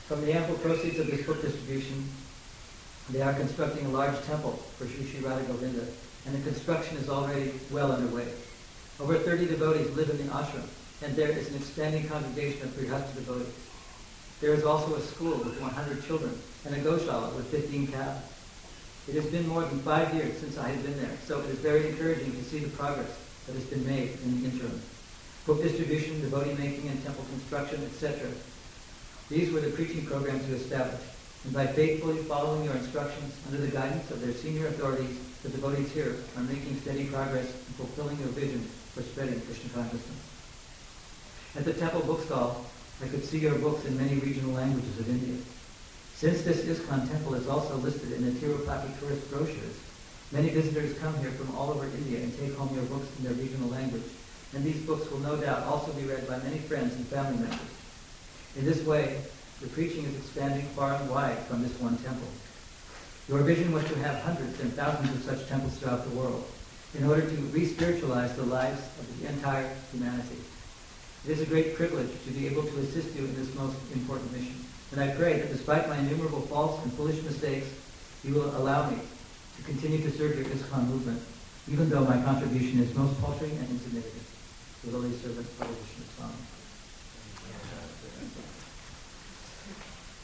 From 0.07 0.25
the 0.25 0.33
ample 0.33 0.55
proceeds 0.59 1.01
of 1.01 1.09
this 1.09 1.27
book 1.27 1.43
distribution, 1.43 2.09
they 3.11 3.21
are 3.21 3.35
constructing 3.35 3.87
a 3.87 3.89
large 3.91 4.21
temple 4.25 4.53
for 4.79 4.87
Sri 4.87 5.21
Radha 5.21 5.43
Govinda, 5.45 5.85
and 6.27 6.35
the 6.35 6.49
construction 6.49 6.97
is 6.97 7.09
already 7.09 7.53
well 7.71 7.93
underway. 7.93 8.27
Over 9.01 9.19
30 9.19 9.47
devotees 9.47 9.91
live 9.97 10.09
in 10.11 10.19
the 10.19 10.33
ashram, 10.33 10.67
and 11.03 11.15
there 11.15 11.31
is 11.31 11.49
an 11.49 11.57
expanding 11.57 12.09
congregation 12.09 12.63
of 12.63 12.71
Grihastha 12.71 13.15
devotees. 13.17 13.53
There 14.41 14.53
is 14.53 14.65
also 14.65 14.95
a 14.95 15.01
school 15.01 15.39
with 15.39 15.61
100 15.61 16.05
children 16.07 16.39
and 16.65 16.75
a 16.75 16.79
goshala 16.81 17.35
with 17.35 17.47
15 17.47 17.89
cows. 17.89 18.21
It 19.09 19.15
has 19.15 19.27
been 19.27 19.49
more 19.49 19.63
than 19.63 19.79
five 19.81 20.13
years 20.15 20.37
since 20.39 20.59
I 20.59 20.69
have 20.69 20.83
been 20.83 21.01
there, 21.01 21.17
so 21.25 21.41
it 21.41 21.47
is 21.47 21.59
very 21.59 21.89
encouraging 21.89 22.33
to 22.33 22.45
see 22.45 22.59
the 22.59 22.77
progress 22.77 23.17
that 23.47 23.55
has 23.55 23.65
been 23.65 23.87
made 23.87 24.19
in 24.25 24.43
the 24.43 24.49
interim. 24.49 24.83
Book 25.47 25.63
distribution, 25.63 26.21
devotee 26.21 26.55
making, 26.55 26.89
and 26.89 27.03
temple 27.05 27.25
construction, 27.31 27.83
etc. 27.85 28.29
These 29.31 29.53
were 29.53 29.61
the 29.61 29.71
preaching 29.71 30.05
programs 30.05 30.47
you 30.49 30.57
established, 30.57 31.07
and 31.45 31.55
by 31.55 31.69
faithfully 31.69 32.19
following 32.25 32.65
your 32.65 32.75
instructions 32.75 33.33
under 33.47 33.65
the 33.65 33.71
guidance 33.71 34.11
of 34.11 34.21
their 34.21 34.33
senior 34.33 34.67
authorities, 34.67 35.17
the 35.45 35.49
devotees 35.51 35.93
here 35.93 36.17
are 36.37 36.43
making 36.43 36.77
steady 36.81 37.07
progress 37.07 37.47
in 37.47 37.75
fulfilling 37.79 38.19
your 38.19 38.29
vision 38.29 38.61
for 38.93 39.03
spreading 39.03 39.41
Krishna 39.43 39.71
consciousness. 39.71 40.19
At 41.55 41.65
the 41.65 41.75
temple 41.75 42.03
bookstall, 42.03 42.66
I 43.03 43.09
could 43.09 43.25
see 43.25 43.39
your 43.39 43.59
books 43.59 43.85
in 43.85 43.99
many 43.99 44.17
regional 44.21 44.53
languages 44.53 44.99
of 44.99 45.09
India. 45.09 45.37
Since 46.15 46.43
this 46.43 46.65
ISKCON 46.65 47.11
temple 47.11 47.35
is 47.35 47.47
also 47.47 47.77
listed 47.77 48.13
in 48.13 48.25
the 48.25 48.31
Tirupati 48.41 48.99
tourist 48.99 49.31
brochures, 49.31 49.77
many 50.33 50.49
visitors 50.49 50.99
come 50.99 51.15
here 51.19 51.33
from 51.33 51.55
all 51.55 51.71
over 51.71 51.85
India 51.85 52.21
and 52.21 52.33
take 52.39 52.57
home 52.57 52.75
your 52.75 52.85
books 52.85 53.07
in 53.19 53.25
their 53.25 53.35
regional 53.35 53.69
language, 53.69 54.09
and 54.55 54.65
these 54.65 54.81
books 54.87 55.11
will 55.11 55.19
no 55.19 55.37
doubt 55.37 55.65
also 55.65 55.93
be 55.93 56.05
read 56.05 56.27
by 56.27 56.39
many 56.39 56.59
friends 56.59 56.95
and 56.95 57.07
family 57.09 57.37
members. 57.37 57.69
In 58.57 58.65
this 58.65 58.83
way, 58.87 59.21
the 59.61 59.69
preaching 59.69 60.05
is 60.05 60.17
expanding 60.17 60.65
far 60.69 60.95
and 60.95 61.11
wide 61.11 61.39
from 61.41 61.63
this 61.63 61.79
one 61.79 61.99
temple. 61.99 62.29
Your 63.29 63.41
vision 63.41 63.73
was 63.73 63.85
to 63.85 63.99
have 63.99 64.23
hundreds 64.23 64.59
and 64.61 64.73
thousands 64.73 65.11
of 65.11 65.23
such 65.23 65.49
temples 65.49 65.77
throughout 65.77 66.09
the 66.09 66.17
world 66.17 66.49
in 66.97 67.05
order 67.05 67.29
to 67.29 67.37
re-spiritualize 67.53 68.35
the 68.37 68.45
lives 68.45 68.81
of 68.99 69.21
the 69.21 69.29
entire 69.29 69.69
humanity. 69.93 70.39
It 71.27 71.33
is 71.33 71.41
a 71.41 71.47
great 71.47 71.75
privilege 71.75 72.13
to 72.25 72.31
be 72.31 72.47
able 72.47 72.63
to 72.63 72.79
assist 72.79 73.17
you 73.17 73.25
in 73.25 73.35
this 73.35 73.53
most 73.57 73.75
important 73.93 74.31
mission. 74.31 74.55
And 74.93 75.01
I 75.01 75.11
pray 75.17 75.41
that 75.41 75.51
despite 75.51 75.89
my 75.89 75.99
innumerable 75.99 76.43
faults 76.43 76.85
and 76.85 76.93
foolish 76.93 77.21
mistakes, 77.25 77.67
you 78.23 78.33
will 78.33 78.57
allow 78.57 78.89
me 78.89 78.99
to 79.57 79.63
continue 79.65 79.99
to 80.03 80.11
serve 80.17 80.39
your 80.39 80.47
ISKCON 80.47 80.87
movement, 80.87 81.21
even 81.67 81.91
though 81.91 82.05
my 82.05 82.23
contribution 82.23 82.79
is 82.79 82.95
most 82.95 83.21
paltry 83.21 83.51
and 83.51 83.69
insignificant. 83.71 84.23
The 84.85 84.93
lowly 84.93 85.11
servant 85.19 85.49
of 85.61 85.67
Vishnu. 85.67 86.05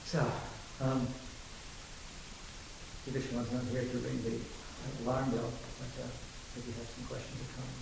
So, 0.07 0.31
um, 0.83 1.09
Vishnu's 3.09 3.51
not 3.51 3.65
here 3.73 3.83
to 3.83 3.99
ring 3.99 4.23
the 4.23 4.39
alarm 5.03 5.31
bell, 5.31 5.51
but 5.81 6.05
uh, 6.05 6.07
maybe 6.55 6.69
you 6.69 6.75
have 6.79 6.87
some 6.95 7.07
questions 7.09 7.41
or 7.41 7.55
comments. 7.57 7.82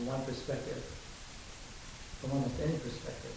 from 0.00 0.06
one 0.06 0.24
perspective, 0.24 0.82
from 2.20 2.32
almost 2.32 2.58
any 2.60 2.72
perspective, 2.78 3.36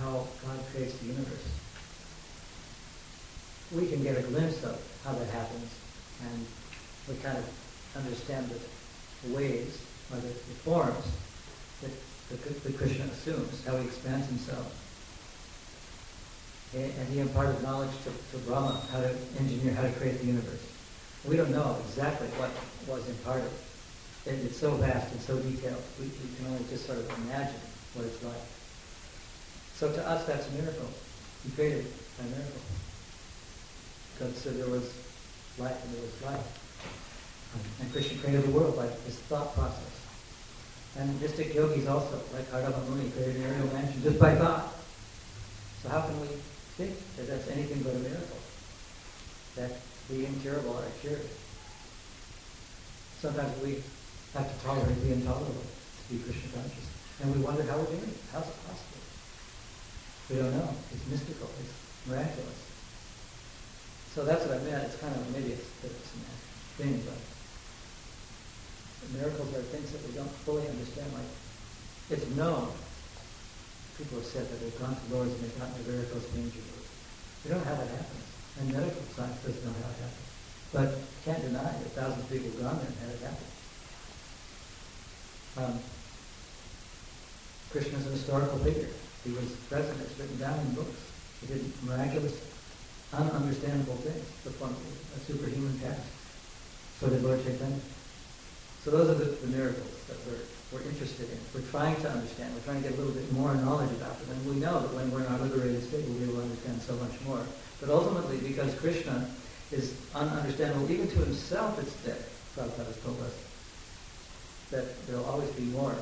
how 0.00 0.26
God 0.46 0.58
creates 0.72 0.96
the 0.98 1.06
universe. 1.06 1.44
We 3.72 3.86
can 3.88 4.02
get 4.02 4.16
a 4.16 4.22
glimpse 4.22 4.64
of 4.64 4.80
how 5.04 5.12
that 5.12 5.28
happens, 5.28 5.70
and 6.24 6.46
we 7.08 7.16
kind 7.22 7.36
of 7.36 7.44
understand 7.96 8.48
the 8.48 9.34
ways 9.34 9.78
or 10.10 10.16
the, 10.16 10.28
the 10.28 10.56
forms 10.64 11.04
that, 11.82 11.90
the, 12.30 12.60
that 12.60 12.78
Krishna 12.78 13.04
assumes, 13.04 13.64
how 13.66 13.76
he 13.76 13.84
expands 13.86 14.26
himself. 14.26 14.72
And 16.72 16.90
and 16.98 17.08
he 17.08 17.18
imparted 17.20 17.62
knowledge 17.62 17.90
to, 18.04 18.38
to 18.38 18.44
Brahma, 18.46 18.80
how 18.92 19.00
to 19.00 19.14
engineer, 19.38 19.74
how 19.74 19.82
to 19.82 19.92
create 19.92 20.20
the 20.20 20.26
universe. 20.26 20.64
We 21.26 21.36
don't 21.36 21.50
know 21.50 21.76
exactly 21.86 22.28
what 22.38 22.50
was 22.88 23.06
imparted. 23.08 23.50
It, 24.26 24.34
it's 24.44 24.58
so 24.58 24.72
vast 24.72 25.12
and 25.12 25.20
so 25.20 25.38
detailed. 25.38 25.82
We, 25.98 26.06
we 26.06 26.36
can 26.36 26.46
only 26.48 26.64
just 26.68 26.86
sort 26.86 26.98
of 26.98 27.08
imagine 27.24 27.60
what 27.94 28.06
it's 28.06 28.22
like. 28.22 28.44
So 29.74 29.90
to 29.92 30.08
us, 30.08 30.26
that's 30.26 30.46
a 30.48 30.52
miracle. 30.52 30.88
He 31.44 31.50
created 31.52 31.86
a 32.20 32.22
miracle. 32.24 32.60
God 34.18 34.36
said 34.36 34.58
there 34.58 34.68
was 34.68 34.92
life 35.58 35.82
and 35.84 35.94
there 35.94 36.02
was 36.02 36.22
life. 36.22 36.60
And 37.80 37.90
Krishna 37.92 38.18
created 38.18 38.44
the 38.44 38.50
world 38.50 38.76
by 38.76 38.86
his 39.06 39.18
thought 39.20 39.54
process. 39.54 40.00
And 40.98 41.20
mystic 41.20 41.54
yogis 41.54 41.86
also, 41.86 42.20
like 42.34 42.50
Kardama 42.50 42.86
Muni, 42.88 43.10
created 43.10 43.36
an 43.36 43.42
aerial 43.44 43.72
mansion 43.72 44.02
just 44.02 44.18
by 44.18 44.34
thought. 44.34 44.74
So 45.82 45.88
how 45.88 46.02
can 46.02 46.20
we 46.20 46.26
think 46.76 46.94
that 47.16 47.26
that's 47.26 47.48
anything 47.48 47.82
but 47.82 47.94
a 47.94 47.98
miracle? 47.98 48.36
That 49.56 49.70
the 50.08 50.26
incurable 50.26 50.76
are 50.76 50.90
cured. 51.00 51.26
Sometimes 53.20 53.62
we 53.62 53.82
have 54.34 54.46
to 54.46 54.56
tolerate 54.64 55.00
the 55.02 55.12
intolerable 55.12 55.66
to 55.66 56.02
be 56.10 56.22
Krishna 56.22 56.50
conscious. 56.54 56.86
And 57.22 57.34
we 57.34 57.42
wonder 57.42 57.62
how 57.64 57.80
it. 57.80 57.90
How's 58.32 58.48
it 58.48 58.58
possible? 58.64 59.02
We 60.30 60.36
don't 60.36 60.54
know. 60.56 60.70
It's 60.94 61.06
mystical. 61.10 61.50
It's 61.60 61.74
miraculous. 62.06 62.60
So 64.14 64.24
that's 64.24 64.46
what 64.46 64.58
I 64.58 64.62
meant. 64.62 64.84
It's 64.84 64.96
kind 64.96 65.14
of 65.14 65.22
maybe 65.34 65.52
it's, 65.52 65.66
it's 65.82 65.94
a 65.94 66.82
thing, 66.82 67.02
but 67.06 67.18
miracles 69.16 69.54
are 69.54 69.62
things 69.74 69.90
that 69.92 70.06
we 70.06 70.12
don't 70.14 70.30
fully 70.46 70.66
understand. 70.68 71.12
Like 71.12 71.30
it's 72.10 72.26
known 72.36 72.70
people 73.98 74.16
have 74.16 74.26
said 74.26 74.48
that 74.48 74.58
they've 74.64 74.80
gone 74.80 74.96
to 74.96 75.04
Lourdes 75.12 75.34
and 75.34 75.44
they've 75.44 75.58
gotten 75.58 75.76
their 75.84 76.00
varicose 76.00 76.24
veins 76.32 76.56
removed. 76.56 76.88
We 77.44 77.50
don't 77.50 77.60
know 77.60 77.68
how 77.68 77.76
that 77.76 77.90
happens. 77.92 78.24
And 78.60 78.72
medical 78.72 79.02
science 79.12 79.36
doesn't 79.44 79.60
know 79.60 79.76
how 79.76 79.92
it 79.92 80.00
happens. 80.00 80.28
But 80.72 80.88
can't 81.24 81.42
deny 81.42 81.68
that 81.68 81.92
thousands 81.92 82.24
of 82.24 82.30
people 82.30 82.48
have 82.50 82.62
gone 82.64 82.78
there 82.80 82.88
and 82.88 82.98
had 83.04 83.12
it 83.12 83.20
happen. 83.20 83.49
Um, 85.56 85.78
is 87.74 88.06
an 88.06 88.12
historical 88.12 88.58
figure. 88.58 88.88
He 89.24 89.30
was 89.32 89.46
present. 89.68 90.00
It's 90.00 90.18
written 90.18 90.38
down 90.38 90.58
in 90.58 90.74
books. 90.74 90.96
He 91.40 91.46
did 91.46 91.62
miraculous, 91.84 92.34
ununderstandable 93.12 93.98
things, 94.02 94.26
performed 94.42 94.76
a 95.16 95.20
superhuman 95.20 95.78
task. 95.78 96.02
So 96.98 97.08
did 97.08 97.22
Lord 97.22 97.42
Chaitanya. 97.44 97.80
So 98.84 98.90
those 98.90 99.10
are 99.10 99.14
the, 99.14 99.24
the 99.24 99.46
miracles 99.48 99.92
that 100.08 100.16
we're 100.26 100.42
we're 100.72 100.82
interested 100.82 101.26
in. 101.28 101.38
We're 101.52 101.66
trying 101.70 101.96
to 102.02 102.10
understand. 102.10 102.54
We're 102.54 102.62
trying 102.62 102.82
to 102.82 102.88
get 102.88 102.96
a 102.96 103.02
little 103.02 103.14
bit 103.14 103.30
more 103.32 103.54
knowledge 103.54 103.90
about 103.90 104.18
them. 104.20 104.36
And 104.36 104.54
we 104.54 104.60
know 104.60 104.78
that 104.78 104.94
when 104.94 105.10
we're 105.10 105.26
in 105.26 105.26
our 105.26 105.38
liberated 105.38 105.82
state, 105.82 106.04
we'll 106.06 106.18
be 106.18 106.24
able 106.24 106.34
to 106.34 106.42
understand 106.42 106.80
so 106.82 106.94
much 107.02 107.18
more. 107.26 107.42
But 107.80 107.90
ultimately, 107.90 108.38
because 108.38 108.72
Krishna 108.78 109.28
is 109.72 109.94
ununderstandable 110.14 110.88
even 110.88 111.08
to 111.08 111.18
himself, 111.26 111.78
it's 111.82 111.94
dead. 112.06 112.22
Prabhupada 112.54 112.86
has 112.86 113.00
told 113.02 113.18
us 113.22 113.34
that 114.70 115.06
there 115.06 115.16
will 115.16 115.26
always 115.26 115.50
be 115.50 115.64
more. 115.70 115.94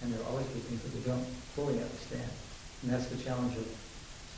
And 0.00 0.12
there 0.12 0.20
will 0.20 0.38
always 0.38 0.46
be 0.48 0.60
things 0.60 0.82
that 0.82 0.94
we 0.94 1.00
don't 1.00 1.26
fully 1.54 1.80
understand. 1.82 2.30
And 2.82 2.92
that's 2.92 3.06
the 3.06 3.18
challenge 3.18 3.56
of 3.56 3.66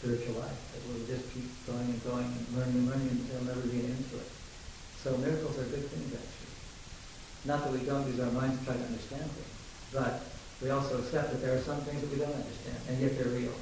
spiritual 0.00 0.40
life, 0.40 0.56
that 0.72 0.80
we'll 0.88 1.04
just 1.04 1.28
keep 1.34 1.44
going 1.68 1.84
and 1.84 2.00
going 2.04 2.24
and 2.24 2.56
learning 2.56 2.76
and 2.80 2.88
learning 2.88 3.08
and 3.12 3.20
there'll 3.28 3.44
never 3.44 3.60
be 3.68 3.84
an 3.84 3.92
end 3.92 4.04
to 4.10 4.16
it. 4.16 4.30
So 5.04 5.16
miracles 5.20 5.58
are 5.60 5.68
good 5.68 5.84
things, 5.92 6.08
actually. 6.16 6.56
Not 7.44 7.64
that 7.64 7.72
we 7.72 7.84
don't 7.84 8.08
use 8.08 8.20
our 8.20 8.32
minds 8.32 8.58
to 8.60 8.64
try 8.64 8.76
to 8.76 8.84
understand 8.84 9.28
things, 9.28 9.54
but 9.92 10.24
we 10.60 10.68
also 10.68 10.98
accept 11.00 11.32
that 11.32 11.40
there 11.40 11.56
are 11.56 11.60
some 11.60 11.80
things 11.84 12.00
that 12.00 12.10
we 12.12 12.16
don't 12.16 12.32
understand, 12.32 12.76
and 12.88 13.00
yet 13.00 13.16
they're 13.16 13.32
real. 13.32 13.56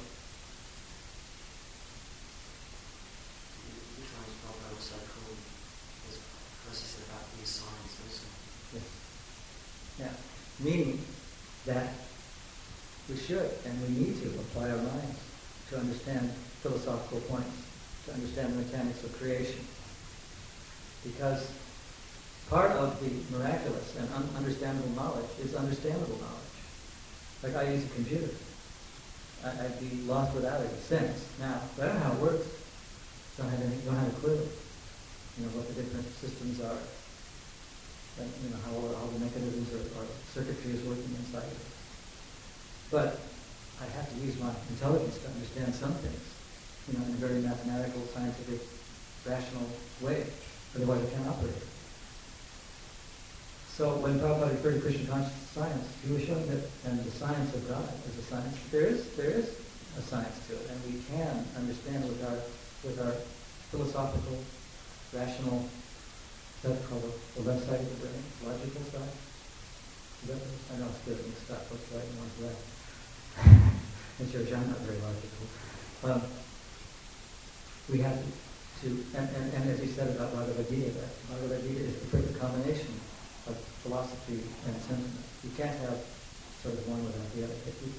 Sometimes 3.99 4.35
Prabhupada 4.43 4.75
also 4.75 4.95
called 5.11 5.39
in 7.39 7.45
science 7.47 7.95
also. 8.03 8.27
Yes. 8.75 8.83
Yeah. 9.99 10.11
Meaning 10.59 11.03
that 11.65 11.93
we 13.09 13.17
should 13.17 13.51
and 13.65 13.81
we 13.81 14.05
need 14.05 14.21
to 14.21 14.29
apply 14.29 14.69
our 14.69 14.77
minds 14.77 15.19
to 15.69 15.77
understand 15.77 16.31
philosophical 16.61 17.19
points, 17.21 17.55
to 18.05 18.13
understand 18.13 18.53
the 18.53 18.63
mechanics 18.63 19.03
of 19.03 19.17
creation. 19.19 19.59
Because 21.03 21.51
part 22.49 22.71
of 22.71 22.99
the 22.99 23.37
miraculous 23.37 23.95
and 23.97 24.09
un- 24.13 24.29
understandable 24.37 24.89
knowledge 24.89 25.29
is 25.41 25.55
understandable 25.55 26.17
knowledge. 26.17 26.39
Like 27.43 27.55
I 27.55 27.71
use 27.71 27.85
a 27.85 27.89
computer. 27.89 28.29
I, 29.43 29.49
I'd 29.49 29.79
be 29.79 30.01
lost 30.03 30.35
without 30.35 30.61
it, 30.61 30.81
sense. 30.81 31.25
Now, 31.39 31.61
but 31.77 31.85
I 31.85 31.87
don't 31.87 31.99
know 31.99 32.05
how 32.05 32.13
it 32.13 32.21
works. 32.21 32.47
Don't 33.37 33.49
have 33.49 33.61
any, 33.61 33.75
don't 33.85 33.95
have 33.95 34.07
a 34.09 34.19
clue. 34.19 34.39
You 35.37 35.45
know, 35.45 35.51
what 35.55 35.67
the 35.67 35.81
different 35.81 36.05
systems 36.17 36.59
are. 36.59 36.77
Like, 38.19 38.35
you 38.43 38.51
know, 38.51 38.59
how, 38.67 38.75
all 38.99 39.07
the 39.15 39.23
mechanisms 39.23 39.71
or, 39.71 39.83
or 39.95 40.05
circuitry 40.35 40.75
is 40.75 40.83
working 40.83 41.07
inside 41.15 41.47
it. 41.47 41.63
But 42.91 43.19
I 43.79 43.87
have 43.95 44.11
to 44.11 44.15
use 44.19 44.37
my 44.39 44.51
intelligence 44.69 45.17
to 45.23 45.27
understand 45.31 45.73
some 45.73 45.93
things, 46.03 46.23
you 46.91 46.99
know, 46.99 47.05
in 47.07 47.15
a 47.15 47.21
very 47.23 47.39
mathematical, 47.39 48.03
scientific, 48.11 48.59
rational 49.25 49.67
way. 50.01 50.27
Otherwise 50.75 51.01
I 51.07 51.09
can't 51.15 51.27
operate. 51.27 51.63
So 53.79 53.95
when 54.03 54.19
Prabhupada 54.19 54.51
referred 54.51 54.75
to 54.75 54.81
Krishna 54.81 55.07
conscious 55.07 55.31
science, 55.55 55.87
he 56.03 56.11
was 56.11 56.23
showing 56.27 56.45
that, 56.51 56.67
and 56.83 56.99
the 56.99 57.11
science 57.11 57.55
of 57.55 57.63
God 57.69 57.87
is 58.11 58.19
a 58.19 58.23
science. 58.27 58.57
There 58.71 58.83
is, 58.83 59.07
there 59.15 59.31
is 59.31 59.55
a 59.97 60.01
science 60.01 60.35
to 60.47 60.53
it, 60.59 60.67
and 60.67 60.77
we 60.83 60.99
can 61.07 61.45
understand 61.55 62.03
with 62.03 62.19
our, 62.27 62.39
with 62.83 62.99
our 62.99 63.15
philosophical, 63.71 64.43
rational, 65.13 65.63
that's 66.63 66.85
called 66.87 67.07
the, 67.35 67.41
left 67.43 67.63
side 67.65 67.79
of 67.79 67.87
the 67.87 67.99
brain, 68.03 68.23
logical 68.43 68.83
side. 68.91 69.15
That, 70.27 70.35
I 70.35 70.79
know 70.79 70.91
it's 70.91 70.99
good 71.07 71.15
mixed 71.23 71.47
up, 71.51 71.63
what's 71.71 71.87
right 71.95 72.03
and 72.03 72.19
what's 72.19 72.35
left. 72.43 72.63
and 74.19 74.27
sure, 74.27 74.43
I'm 74.43 74.67
not 74.67 74.83
very 74.83 74.99
logical. 74.99 75.45
Um, 76.03 76.21
we 77.87 78.03
have 78.03 78.19
to, 78.19 78.87
and, 79.15 79.27
and, 79.39 79.53
and 79.55 79.63
as 79.71 79.79
you 79.79 79.87
said 79.87 80.11
about 80.15 80.35
Bhagavad 80.35 80.67
Gita, 80.67 80.91
that 80.99 81.11
Bhagavad 81.31 81.63
Gita 81.63 81.79
is 81.79 81.95
the 81.95 82.07
perfect 82.11 82.39
combination 82.39 82.91
of 83.47 83.55
philosophy 83.79 84.43
and 84.67 84.75
sentiment. 84.83 85.23
You 85.43 85.51
can't 85.55 85.79
have 85.87 86.03
sort 86.59 86.75
of 86.75 86.83
one 86.91 87.03
without 87.07 87.31
the 87.39 87.47
other. 87.47 87.55
You, 87.55 87.91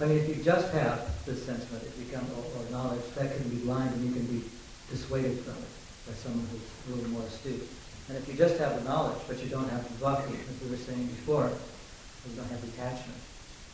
I 0.00 0.04
mean, 0.04 0.18
if 0.18 0.28
you 0.28 0.44
just 0.44 0.68
have 0.76 1.24
the 1.24 1.36
sentiment, 1.36 1.88
if 1.88 1.96
you 1.96 2.12
come, 2.12 2.28
or, 2.36 2.44
or 2.44 2.70
knowledge, 2.70 3.00
that 3.16 3.32
can 3.34 3.48
be 3.48 3.64
blind 3.64 3.94
and 3.96 4.04
you 4.04 4.12
can 4.12 4.26
be 4.28 4.44
dissuaded 4.90 5.40
from 5.40 5.56
it 5.56 5.81
by 6.06 6.14
someone 6.14 6.46
who's 6.50 6.66
a 6.66 6.96
little 6.96 7.10
more 7.10 7.26
astute. 7.26 7.66
And 8.08 8.18
if 8.18 8.26
you 8.26 8.34
just 8.34 8.58
have 8.58 8.82
the 8.82 8.84
knowledge, 8.88 9.22
but 9.28 9.38
you 9.42 9.48
don't 9.48 9.68
have 9.70 9.86
the 9.86 9.96
bhakti, 10.02 10.34
as 10.50 10.56
we 10.62 10.70
were 10.70 10.82
saying 10.82 11.06
before, 11.06 11.46
you 11.48 12.34
don't 12.34 12.50
have 12.50 12.62
detachment, 12.62 13.18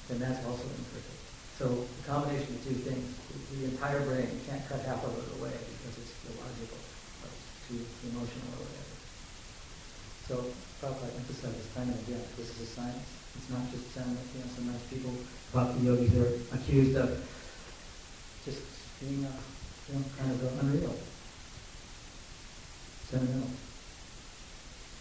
then 0.09 0.18
that's 0.20 0.45
also 0.45 0.64
imperfect. 0.64 1.18
So 1.59 1.66
the 1.68 2.05
combination 2.07 2.55
of 2.55 2.61
two 2.64 2.79
things, 2.87 3.03
the, 3.03 3.37
the 3.57 3.64
entire 3.72 4.01
brain, 4.07 4.29
you 4.31 4.43
can't 4.47 4.62
cut 4.68 4.81
half 4.87 5.03
of 5.05 5.12
it 5.16 5.26
away 5.41 5.53
because 5.53 5.95
it's 5.99 6.14
illogical, 6.29 6.81
or 7.24 7.31
too 7.66 7.81
emotional 8.12 8.47
or 8.57 8.62
whatever. 8.62 8.95
So 10.29 10.35
Prabhupada 10.79 11.11
emphasizes 11.18 11.66
time 11.74 11.91
and 11.91 11.99
again, 12.07 12.22
this 12.39 12.53
is 12.55 12.62
a 12.62 12.70
science. 12.79 13.09
It's 13.35 13.51
not 13.51 13.66
just 13.74 13.91
sentiment. 13.91 14.22
You 14.37 14.41
know, 14.45 14.51
sometimes 14.55 14.83
people, 14.87 15.12
bhakti 15.51 15.83
yogis 15.83 16.14
are 16.14 16.31
accused 16.55 16.95
of 16.95 17.11
just 18.45 18.62
being, 19.03 19.26
uh, 19.26 19.35
you 19.91 19.99
know, 19.99 20.05
kind 20.14 20.31
of 20.31 20.39
uh, 20.47 21.08
unreal, 23.13 23.29
sentimental. 23.29 23.51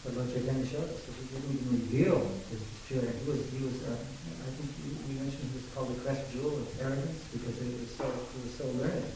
But 0.03 0.15
Lord 0.15 0.29
Chaitanya 0.31 0.65
showed 0.65 0.87
us 0.87 1.03
he 1.03 1.35
didn't 1.35 1.51
even 1.51 1.67
reveal 1.83 2.19
his 2.47 2.63
purity. 2.87 3.11
He 3.11 3.27
was, 3.27 3.41
he 3.51 3.59
was, 3.65 3.75
uh, 3.83 3.97
I 3.97 4.49
think 4.55 4.71
you, 4.87 5.19
mentioned 5.19 5.51
he 5.51 5.59
was 5.59 5.67
called 5.75 5.91
the 5.91 5.99
crest 5.99 6.31
jewel 6.31 6.55
of 6.55 6.67
arrogance 6.79 7.19
because 7.33 7.59
he 7.59 7.67
was 7.75 7.91
so, 7.91 8.07
he 8.07 8.39
was 8.47 8.53
so 8.55 8.65
learned. 8.79 9.11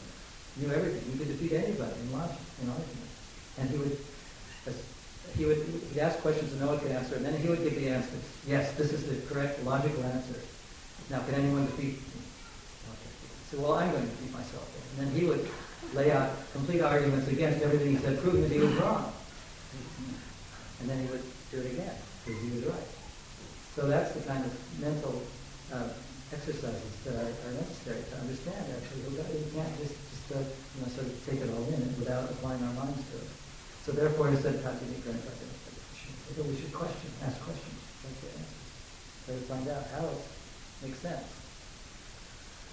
He 0.58 0.66
knew 0.66 0.72
everything. 0.74 1.00
He 1.12 1.16
could 1.16 1.32
defeat 1.32 1.52
anybody 1.56 1.96
in 1.96 2.12
logic, 2.12 2.36
in 2.60 2.68
argument. 2.68 3.12
And 3.56 3.70
he 3.70 3.76
would, 3.78 3.96
he 5.36 5.44
would, 5.46 5.60
he'd 5.92 6.00
ask 6.00 6.18
questions 6.20 6.52
and 6.52 6.60
no 6.60 6.76
one 6.76 6.80
could 6.80 6.92
answer, 6.92 7.16
and 7.16 7.24
then 7.24 7.36
he 7.40 7.48
would 7.48 7.62
give 7.64 7.74
the 7.74 7.88
answers. 7.88 8.20
Yes, 8.46 8.72
this 8.76 8.92
is 8.92 9.08
the 9.08 9.16
correct 9.32 9.64
logical 9.64 10.04
answer. 10.04 10.36
Now, 11.08 11.20
can 11.24 11.34
anyone 11.34 11.64
defeat 11.66 11.96
me? 11.96 12.20
Okay. 12.92 13.12
So, 13.50 13.60
well, 13.60 13.74
I'm 13.74 13.90
going 13.90 14.04
to 14.04 14.10
defeat 14.10 14.32
myself. 14.32 14.68
And 14.98 15.06
then 15.06 15.14
he 15.16 15.24
would 15.26 15.48
lay 15.94 16.10
out 16.10 16.30
complete 16.52 16.80
arguments 16.80 17.28
against 17.28 17.62
everything 17.62 17.96
he 17.96 18.02
said, 18.02 18.20
proving 18.20 18.42
that 18.42 18.52
he 18.52 18.60
was 18.60 18.72
wrong. 18.74 19.12
And 20.80 20.90
then 20.90 20.98
he 21.00 21.06
would 21.12 21.22
do 21.50 21.60
it 21.60 21.72
again, 21.72 21.94
because 22.24 22.42
he 22.42 22.50
was 22.56 22.64
right. 22.66 22.90
So 23.76 23.86
that's 23.86 24.12
the 24.12 24.20
kind 24.26 24.44
of 24.44 24.52
mental 24.80 25.22
uh, 25.72 25.88
exercises 26.32 26.92
that 27.04 27.14
are, 27.14 27.30
are, 27.30 27.54
necessary 27.54 28.02
to 28.10 28.16
understand, 28.18 28.64
actually. 28.76 29.04
We 29.08 29.50
can't 29.52 29.76
just, 29.78 29.94
just 29.94 30.26
uh, 30.32 30.40
you 30.40 30.78
know, 30.82 30.88
sort 30.92 31.06
of 31.06 31.14
take 31.24 31.40
it 31.40 31.48
all 31.48 31.64
in 31.72 31.80
without 32.00 32.28
applying 32.30 32.62
our 32.64 32.74
minds 32.74 33.00
to 33.12 33.16
it. 33.16 33.30
So 33.86 33.92
therefore, 33.92 34.28
instead 34.28 34.56
of 34.56 34.64
having 34.64 34.88
to 34.88 35.02
so 36.36 36.42
we 36.44 36.56
should 36.56 36.72
question, 36.72 37.10
ask 37.26 37.38
questions, 37.44 37.76
try 38.00 38.08
to 38.08 38.26
answer, 38.40 38.60
try 39.26 39.34
to 39.34 39.40
find 39.42 39.68
out 39.68 39.84
how 39.92 40.08
it 40.08 40.16
makes 40.82 40.98
sense. 40.98 41.28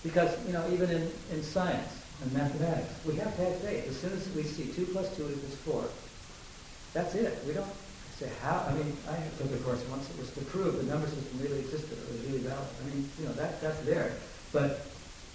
Because, 0.01 0.31
you 0.47 0.53
know, 0.53 0.63
even 0.71 0.89
in, 0.89 1.11
in 1.31 1.43
science 1.43 1.98
and 2.21 2.33
mathematics, 2.33 2.93
we 3.05 3.15
have 3.15 3.35
to 3.37 3.43
have 3.43 3.55
faith. 3.59 3.87
As 3.87 3.97
soon 3.99 4.13
as 4.13 4.27
we 4.35 4.43
see 4.43 4.71
2 4.73 4.91
plus 4.91 5.15
2 5.15 5.23
equals 5.23 5.55
4, 5.65 5.83
that's 6.93 7.15
it. 7.15 7.39
We 7.47 7.53
don't 7.53 7.71
say 8.17 8.29
how, 8.41 8.65
I 8.67 8.73
mean, 8.73 8.91
I 9.07 9.15
took 9.37 9.51
a 9.53 9.57
course 9.63 9.83
once, 9.89 10.09
it 10.09 10.19
was 10.19 10.31
to 10.31 10.41
prove 10.51 10.75
the 10.75 10.83
number 10.83 11.07
system 11.07 11.39
really 11.39 11.59
existed, 11.59 11.97
it 11.97 12.11
was 12.11 12.21
really 12.27 12.39
valid. 12.39 12.67
I 12.83 12.89
mean, 12.89 13.09
you 13.19 13.25
know, 13.25 13.33
that, 13.33 13.61
that's 13.61 13.79
there. 13.81 14.11
But 14.51 14.85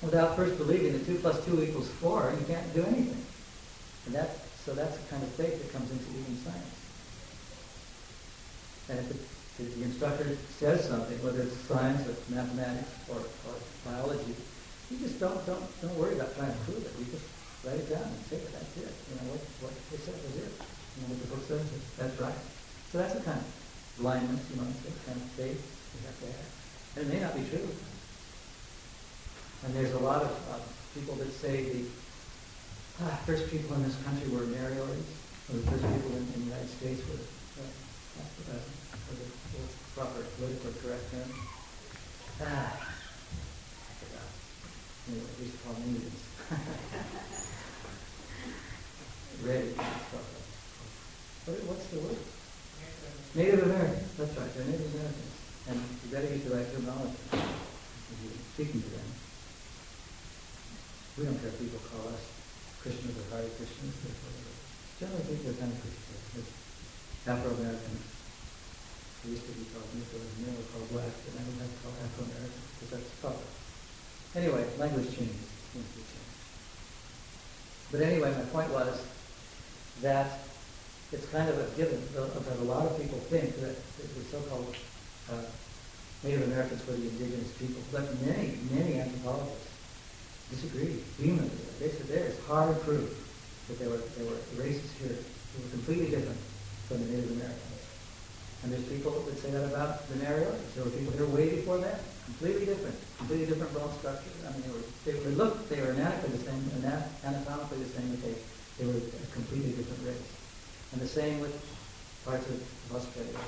without 0.02 0.36
first 0.36 0.58
believing 0.58 0.92
that 0.92 1.06
2 1.06 1.16
plus 1.16 1.42
2 1.46 1.62
equals 1.62 1.88
4, 1.88 2.34
you 2.38 2.46
can't 2.46 2.74
do 2.74 2.84
anything. 2.84 3.24
And 4.06 4.14
that, 4.14 4.36
so 4.64 4.74
that's 4.74 4.98
the 4.98 5.08
kind 5.08 5.22
of 5.22 5.30
faith 5.30 5.62
that 5.62 5.72
comes 5.72 5.90
into 5.90 6.04
even 6.10 6.36
science. 6.44 6.74
And 8.90 8.98
if, 8.98 9.10
it, 9.10 9.64
if 9.64 9.76
the 9.76 9.82
instructor 9.84 10.36
says 10.58 10.86
something, 10.86 11.16
whether 11.24 11.40
it's 11.40 11.56
science 11.64 12.06
or 12.06 12.14
mathematics 12.28 12.90
or, 13.08 13.16
or 13.16 13.54
biology, 13.86 14.36
you 14.94 15.10
just 15.10 15.18
don't, 15.18 15.42
don't, 15.42 15.66
don't 15.82 15.98
worry 15.98 16.14
about 16.14 16.30
trying 16.38 16.54
to 16.54 16.60
prove 16.62 16.78
it. 16.78 16.94
You 17.02 17.06
just 17.10 17.26
write 17.66 17.82
it 17.82 17.90
down 17.90 18.06
and 18.06 18.22
say 18.30 18.38
it. 18.38 18.46
That's 18.54 18.70
it. 18.78 18.94
You 19.10 19.14
know, 19.18 19.34
what, 19.34 19.42
what 19.66 19.74
they 19.90 19.98
said 19.98 20.14
was 20.14 20.38
it. 20.38 20.54
You 20.54 20.98
know, 21.02 21.08
what 21.10 21.18
the 21.18 21.30
book 21.34 21.42
says, 21.50 21.66
that's 21.98 22.14
right. 22.22 22.40
So 22.94 23.02
that's 23.02 23.18
the 23.18 23.26
kind 23.26 23.42
of 23.42 23.48
blindness, 23.98 24.38
you 24.54 24.62
know, 24.62 24.70
the 24.70 24.94
kind 25.02 25.18
of 25.18 25.26
faith 25.34 25.58
we 25.58 26.06
have 26.06 26.18
to 26.22 26.26
have. 26.30 26.50
And 26.94 27.00
it 27.02 27.08
may 27.10 27.18
not 27.18 27.34
be 27.34 27.42
true. 27.50 27.66
And 29.66 29.74
there's 29.74 29.94
a 29.98 29.98
lot 29.98 30.22
of 30.22 30.30
uh, 30.54 30.62
people 30.94 31.18
that 31.18 31.32
say 31.34 31.66
the 31.66 31.82
ah, 33.02 33.18
first 33.26 33.50
people 33.50 33.74
in 33.74 33.82
this 33.82 33.98
country 34.06 34.30
were 34.30 34.46
Morioris, 34.46 35.10
or 35.50 35.58
the 35.58 35.66
first 35.74 35.82
people 35.82 36.14
in, 36.14 36.22
in 36.38 36.46
the 36.46 36.54
United 36.54 36.70
States 36.70 37.02
were, 37.10 37.18
uh, 37.18 38.54
uh, 38.54 38.62
for 39.10 39.14
the 39.18 39.26
proper 39.98 40.22
politically 40.38 40.78
correct 40.78 41.10
term. 41.10 41.30
Ah. 42.46 42.93
Anyway, 45.08 45.28
to 45.36 45.58
call 45.60 45.74
them 45.74 45.84
Indians. 45.84 46.22
Red 49.44 49.76
what, 51.44 51.60
what's 51.68 51.84
the 51.92 52.00
word? 52.00 52.16
Native 53.36 53.68
Americans. 53.68 54.16
That's 54.16 54.32
right. 54.32 54.48
They're 54.56 54.64
Native 54.64 54.88
Americans. 54.96 55.34
And 55.68 55.76
you 55.76 56.08
better 56.08 56.32
use 56.32 56.40
the 56.48 56.56
right 56.56 56.64
terminology 56.72 57.20
if 57.36 58.16
you're 58.24 58.40
speaking 58.56 58.80
to 58.80 58.90
them. 58.96 59.08
We 61.20 61.28
don't 61.28 61.36
care 61.36 61.52
if 61.52 61.60
people 61.60 61.84
call 61.84 62.16
us 62.16 62.24
Christians 62.80 63.12
or 63.12 63.28
Hare 63.28 63.44
Krishnas. 63.60 63.92
Generally, 64.96 65.28
people 65.28 65.52
are 65.52 65.60
kind 65.60 65.68
of 65.68 65.84
Christians. 65.84 66.48
Afro-Americans. 67.28 68.04
We 69.24 69.36
used 69.36 69.44
to 69.44 69.52
be 69.52 69.68
called 69.68 69.88
Nicholas, 69.92 70.24
and 70.24 70.48
now 70.48 70.52
we're 70.56 70.68
called 70.72 70.88
black, 70.96 71.12
but 71.12 71.32
now 71.36 71.44
we 71.44 71.60
have 71.60 71.68
to 71.68 71.80
call 71.84 71.92
Afro-Americans 71.92 72.68
because 72.80 72.90
that's 72.96 73.12
proper. 73.20 73.63
Anyway, 74.34 74.64
language 74.78 75.06
changes. 75.16 75.36
But 77.90 78.00
anyway, 78.00 78.34
my 78.34 78.44
point 78.50 78.70
was 78.72 79.00
that 80.02 80.40
it's 81.12 81.26
kind 81.30 81.48
of 81.48 81.58
a 81.58 81.76
given 81.76 82.02
that 82.14 82.58
a 82.58 82.64
lot 82.64 82.86
of 82.86 83.00
people 83.00 83.18
think 83.30 83.54
that 83.60 83.76
the 83.76 84.24
so-called 84.30 84.74
uh, 85.30 85.42
Native 86.24 86.42
Americans 86.50 86.84
were 86.86 86.94
the 86.94 87.08
indigenous 87.08 87.52
people, 87.58 87.82
but 87.92 88.02
many, 88.26 88.58
many 88.72 88.98
anthropologists 88.98 89.68
disagree 90.50 91.04
vehemently. 91.18 91.64
They 91.78 91.88
said 91.90 92.08
there 92.08 92.26
is 92.26 92.38
hard 92.46 92.80
proof 92.82 93.14
that 93.68 93.78
there 93.78 93.88
were 93.88 94.02
there 94.18 94.26
were 94.26 94.40
races 94.56 94.90
here 94.98 95.14
who 95.14 95.62
were 95.62 95.70
completely 95.70 96.10
different 96.10 96.38
from 96.88 96.98
the 96.98 97.12
Native 97.14 97.30
Americans. 97.30 97.80
And 98.62 98.72
there's 98.72 98.84
people 98.84 99.12
that 99.12 99.38
say 99.38 99.50
that 99.50 99.64
about 99.64 100.08
the 100.08 100.14
Morioris. 100.16 100.74
There 100.74 100.84
were 100.84 100.90
people 100.90 101.12
here 101.12 101.26
way 101.26 101.56
before 101.56 101.78
that, 101.78 102.00
completely 102.24 102.66
different, 102.66 102.96
completely 103.18 103.46
different 103.46 103.72
bone 103.74 103.92
structure. 103.98 104.32
I 104.46 104.50
mean, 104.52 104.62
they 104.62 104.72
were 104.72 104.84
they 105.04 105.14
were 105.20 105.34
look 105.36 105.68
they 105.68 105.80
were 105.80 105.92
anatomically 105.92 106.38
the 106.38 106.44
same, 106.44 106.70
anatomically 107.24 107.78
the 107.84 107.92
same, 107.92 108.08
but 108.10 108.22
they 108.22 108.34
they 108.78 108.86
were 108.86 108.98
a 108.98 109.26
completely 109.32 109.72
different 109.72 110.02
race. 110.06 110.28
And 110.92 111.00
the 111.00 111.08
same 111.08 111.40
with 111.40 111.54
parts 112.24 112.46
of 112.48 112.60
Australia, 112.94 113.38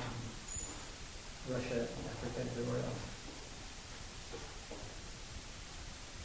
Russia, 1.49 1.81
Africa, 1.87 2.41
everywhere 2.41 2.83
else. 2.85 3.03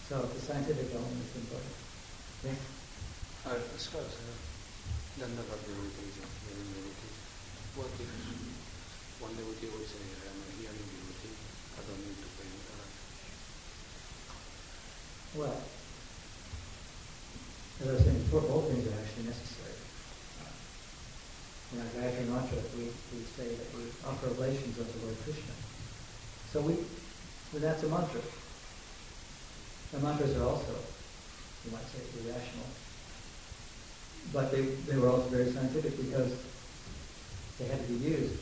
So 0.10 0.20
the 0.28 0.42
scientific 0.42 0.92
element 0.92 1.24
is 1.24 1.36
important. 1.40 1.76
Yes? 2.44 2.60
Far 3.44 3.56
as 3.56 3.88
uh, 3.96 4.02
what 7.76 7.88
if 7.96 8.12
one 9.22 9.34
devotee 9.40 9.72
would 9.72 9.88
say, 9.88 10.04
I 10.04 10.30
am 10.30 10.38
a 10.44 10.50
hearing 10.60 10.84
devotee, 10.92 11.32
I 11.78 11.82
don't 11.88 12.04
need 12.04 12.20
to 12.20 12.30
pay 12.36 12.46
uh, 12.46 12.86
Well, 15.34 15.56
as 17.82 17.88
I 17.88 17.94
was 17.94 18.04
saying 18.04 18.20
before, 18.20 18.42
both 18.42 18.68
things 18.68 18.86
are 18.88 19.00
actually 19.00 19.32
necessary. 19.32 19.80
In 21.72 21.80
our 21.80 21.88
Gayatri 21.96 22.28
Mantra, 22.28 22.60
we, 22.76 22.92
we 23.16 23.24
say 23.40 23.56
that 23.56 23.68
we 23.74 23.88
offer 24.06 24.28
oblations 24.28 24.78
of 24.78 24.92
the 24.92 25.06
Lord 25.06 25.16
Krishna. 25.24 25.56
So 26.52 26.60
we, 26.60 26.74
well, 27.54 27.62
that's 27.62 27.84
a 27.84 27.88
mantra. 27.88 28.20
The 29.94 30.00
mantras 30.00 30.36
are 30.36 30.44
also, 30.44 30.76
you 31.64 31.72
might 31.72 31.88
say, 31.88 32.04
irrational. 32.20 32.68
But 34.34 34.52
they, 34.52 34.62
they 34.62 34.98
were 34.98 35.10
also 35.10 35.30
very 35.30 35.50
scientific 35.52 35.96
because 35.96 36.32
they 37.58 37.66
had 37.66 37.80
to 37.80 37.88
be 37.88 38.04
used 38.04 38.36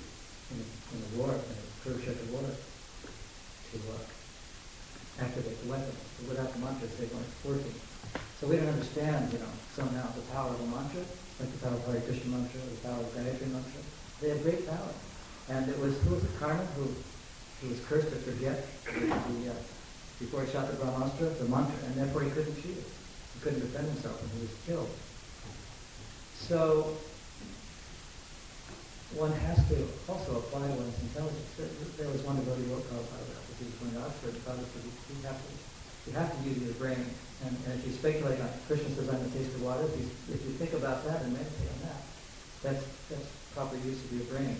in, 0.51 0.57
in 0.93 0.97
the 1.05 1.21
war, 1.21 1.29
in 1.29 1.37
the 1.37 1.65
Kurukshetra 1.85 2.31
war, 2.33 2.41
to 2.41 3.77
uh, 3.77 5.23
activate 5.23 5.61
the 5.63 5.69
weapon. 5.69 5.93
The 6.27 6.33
they 6.77 7.09
weren't 7.09 7.33
working. 7.45 7.73
So 8.39 8.47
we 8.47 8.57
don't 8.57 8.69
understand, 8.69 9.33
you 9.33 9.39
know, 9.39 9.53
somehow 9.73 10.05
the 10.13 10.21
power 10.33 10.53
of 10.53 10.59
a 10.61 10.67
mantra, 10.67 11.01
like 11.39 11.51
the 11.51 11.61
power 11.65 11.75
of 11.75 11.85
Hare 11.87 12.01
Krishna 12.01 12.29
mantra, 12.29 12.61
the 12.61 12.81
power 12.85 13.01
of 13.01 13.09
Gayatri 13.15 13.49
mantra. 13.51 13.81
They 14.21 14.29
have 14.29 14.43
great 14.43 14.67
power. 14.67 14.93
And 15.49 15.67
it 15.67 15.79
was, 15.79 15.97
who 16.03 16.15
was 16.15 16.23
it, 16.23 16.39
Karna, 16.39 16.63
who, 16.77 16.93
who 17.61 17.69
was 17.69 17.79
cursed 17.89 18.09
to 18.13 18.19
forget 18.21 18.63
the, 18.85 19.51
uh, 19.51 19.55
before 20.19 20.45
he 20.45 20.51
shot 20.51 20.69
the 20.69 20.77
Brahmastra, 20.77 21.37
the 21.39 21.49
mantra, 21.49 21.75
and 21.87 21.95
therefore 21.95 22.21
he 22.21 22.29
couldn't 22.29 22.55
shoot 22.61 22.77
it. 22.77 22.87
He 23.33 23.39
couldn't 23.41 23.61
defend 23.61 23.87
himself 23.87 24.21
and 24.21 24.29
he 24.37 24.41
was 24.45 24.55
killed. 24.67 24.91
So 26.35 26.95
one 29.17 29.31
has 29.31 29.57
to 29.69 29.87
also 30.07 30.37
apply 30.37 30.69
one's 30.69 31.01
intelligence. 31.01 31.49
There, 31.97 32.07
was 32.07 32.21
one 32.21 32.37
devotee 32.37 32.69
who 32.69 32.77
Prabhupada, 32.77 33.41
if 33.49 33.57
he 33.57 33.65
was 33.65 33.75
going 33.81 33.93
to 33.97 34.05
Oxford, 34.05 34.37
you 34.37 35.25
have 35.25 35.39
to, 35.39 35.51
you 36.09 36.17
have 36.17 36.33
to 36.33 36.49
use 36.49 36.57
your 36.57 36.73
brain. 36.73 37.05
And, 37.45 37.55
and 37.65 37.79
if 37.79 37.85
you 37.85 37.93
speculate 37.93 38.41
on, 38.41 38.49
Krishna 38.67 38.89
says, 38.95 39.09
I'm 39.09 39.23
the 39.23 39.29
taste 39.29 39.53
of 39.55 39.63
water, 39.63 39.85
if 39.85 39.95
you, 39.95 40.09
if 40.33 40.41
you 40.43 40.51
think 40.57 40.73
about 40.73 41.05
that 41.05 41.21
and 41.21 41.33
meditate 41.33 41.69
on 41.77 41.79
that, 41.87 42.01
that's, 42.63 42.83
that's 43.09 43.29
proper 43.53 43.77
use 43.77 44.03
of 44.03 44.11
your 44.11 44.25
brain. 44.25 44.57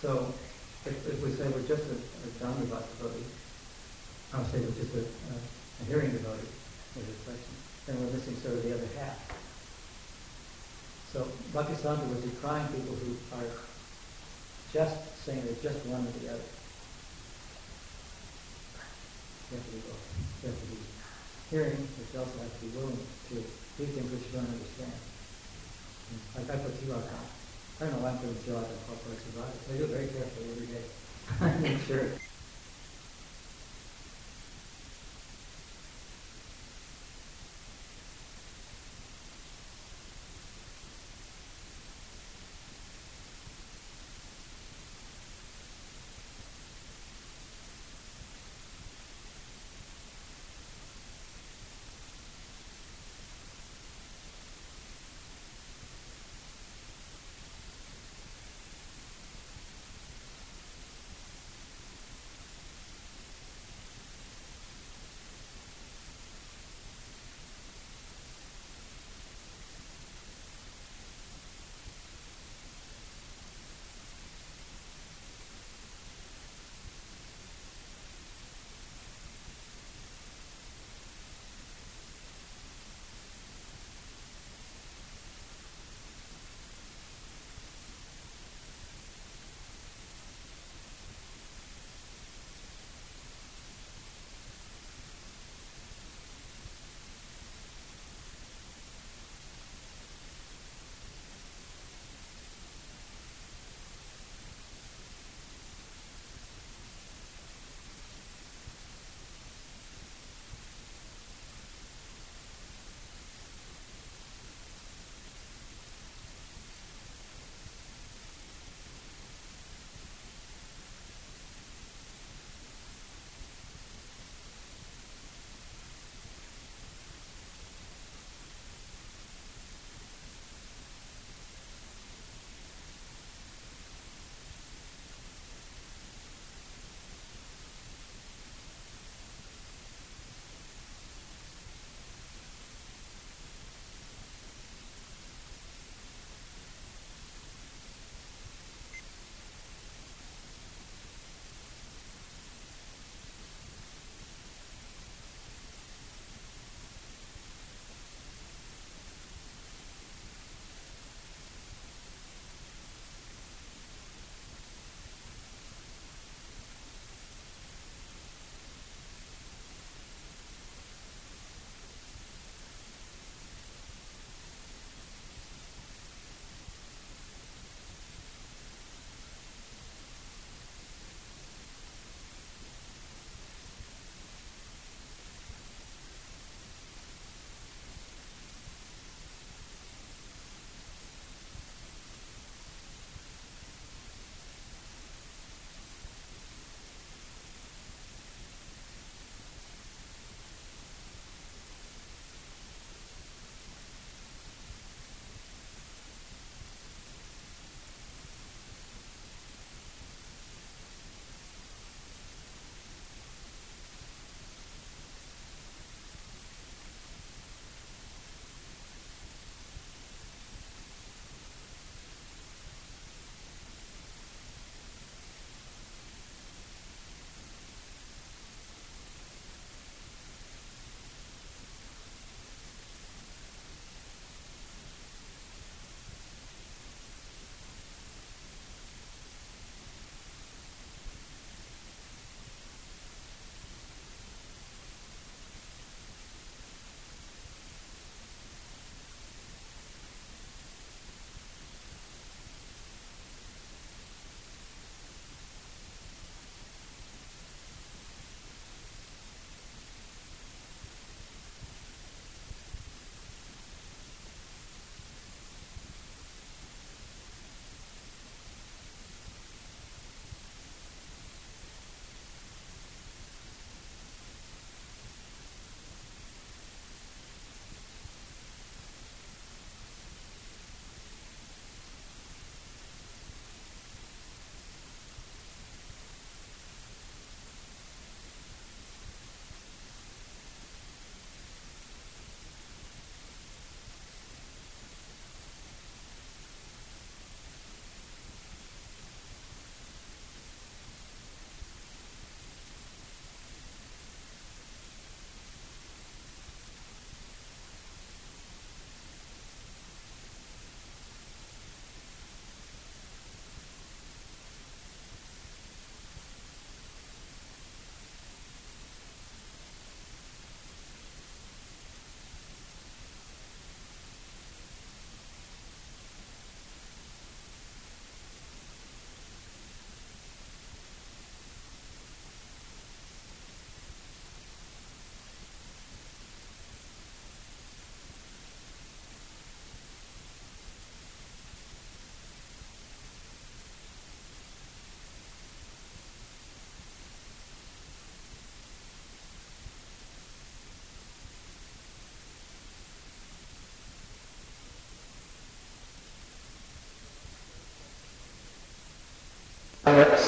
So 0.00 0.32
if, 0.84 0.94
if 1.08 1.22
we 1.24 1.32
say 1.32 1.48
we're 1.48 1.66
just 1.66 1.82
a, 1.90 1.96
a 1.96 2.28
Dhammavat 2.38 2.84
devotee, 3.00 3.26
I'll 4.32 4.44
say 4.44 4.60
we're 4.60 4.78
just 4.78 4.94
a, 4.94 5.00
a, 5.00 5.34
a 5.34 5.84
hearing 5.88 6.12
devotee, 6.12 6.52
a 6.94 7.00
question, 7.24 7.54
then 7.86 7.98
we're 7.98 8.12
missing 8.12 8.36
sort 8.36 8.54
of 8.54 8.62
the 8.62 8.74
other 8.74 8.88
half. 8.98 9.18
So 11.12 11.26
Bhaktisiddhanta 11.52 12.08
was 12.10 12.22
decrying 12.22 12.68
people 12.68 12.94
who 12.94 13.16
are 13.34 13.48
just 14.72 15.24
saying 15.24 15.42
there's 15.44 15.62
just 15.62 15.84
one 15.86 16.06
or 16.06 16.12
the 16.20 16.28
other. 16.34 16.57
You 19.50 19.56
have 19.56 20.60
to 20.60 20.66
be 20.66 20.76
hearing, 21.50 21.88
but 21.96 22.18
also 22.18 22.38
have 22.38 22.52
to 22.52 22.66
be 22.66 22.68
willing 22.68 23.06
to 23.30 23.34
do 23.78 23.86
things 23.86 24.12
which 24.12 24.26
you 24.26 24.32
don't 24.32 24.48
understand. 24.48 24.92
Like 26.34 26.50
I 26.50 26.56
put 26.56 26.74
Tilak 26.74 27.12
on. 27.12 27.28
I 27.80 27.84
don't 27.84 27.94
know 27.94 27.98
why 28.00 28.10
I'm 28.10 28.18
putting 28.18 28.34
Tilak 28.34 28.68
on 28.68 28.78
corporate 28.86 29.20
survival. 29.20 29.54
I 29.72 29.76
do 29.76 29.84
it 29.84 29.90
very 29.90 30.08
carefully 30.08 30.50
every 30.50 30.66
day. 30.66 30.84
I 31.40 31.58
make 31.58 31.80
sure. 31.86 32.18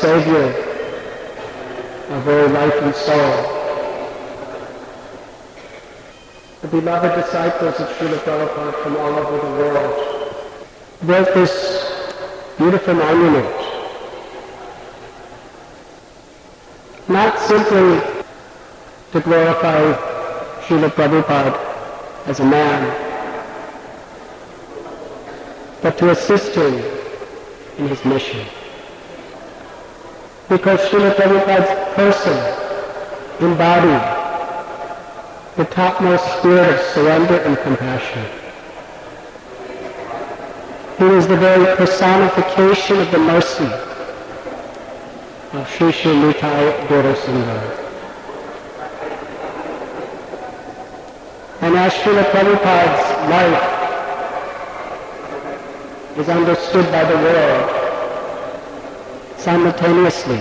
Savior, 0.00 0.46
our 2.08 2.20
very 2.22 2.48
life 2.48 2.74
and 2.80 2.94
soul. 2.94 3.36
The 6.62 6.68
beloved 6.68 7.22
disciples 7.22 7.74
of 7.78 7.88
Srila 7.88 8.18
Prabhupada 8.20 8.82
from 8.82 8.96
all 8.96 9.12
over 9.18 9.36
the 9.46 9.52
world 9.60 10.36
built 11.06 11.34
this 11.34 11.52
beautiful 12.56 12.94
monument. 12.94 13.54
Not 17.06 17.38
simply 17.40 18.00
to 19.12 19.20
glorify 19.20 19.80
Srila 20.62 20.88
Prabhupada 20.96 22.26
as 22.26 22.40
a 22.40 22.46
man, 22.46 22.80
but 25.82 25.98
to 25.98 26.08
assist 26.08 26.54
him 26.54 26.72
in 27.76 27.88
his 27.88 28.02
mission. 28.06 28.46
Because 30.50 30.80
Srila 30.80 31.14
Prabhupada's 31.14 31.94
person 31.94 32.36
embodied 33.38 34.02
the 35.56 35.64
topmost 35.72 36.24
spirit 36.38 36.74
of 36.74 36.80
surrender 36.86 37.36
and 37.42 37.56
compassion. 37.58 38.26
He 40.98 41.04
is 41.04 41.28
the 41.28 41.36
very 41.36 41.76
personification 41.76 42.98
of 42.98 43.10
the 43.12 43.18
mercy 43.20 43.70
of 45.52 45.70
Sri 45.70 45.92
Sri 45.92 46.12
Nitai 46.14 46.86
Gaura 46.88 47.14
Sundar. 47.14 47.62
And 51.60 51.76
as 51.76 51.92
Srila 51.92 52.24
Prabhupada's 52.32 53.04
life 53.30 53.64
is 56.18 56.28
understood 56.28 56.90
by 56.90 57.04
the 57.04 57.16
world, 57.18 57.69
simultaneously 59.40 60.36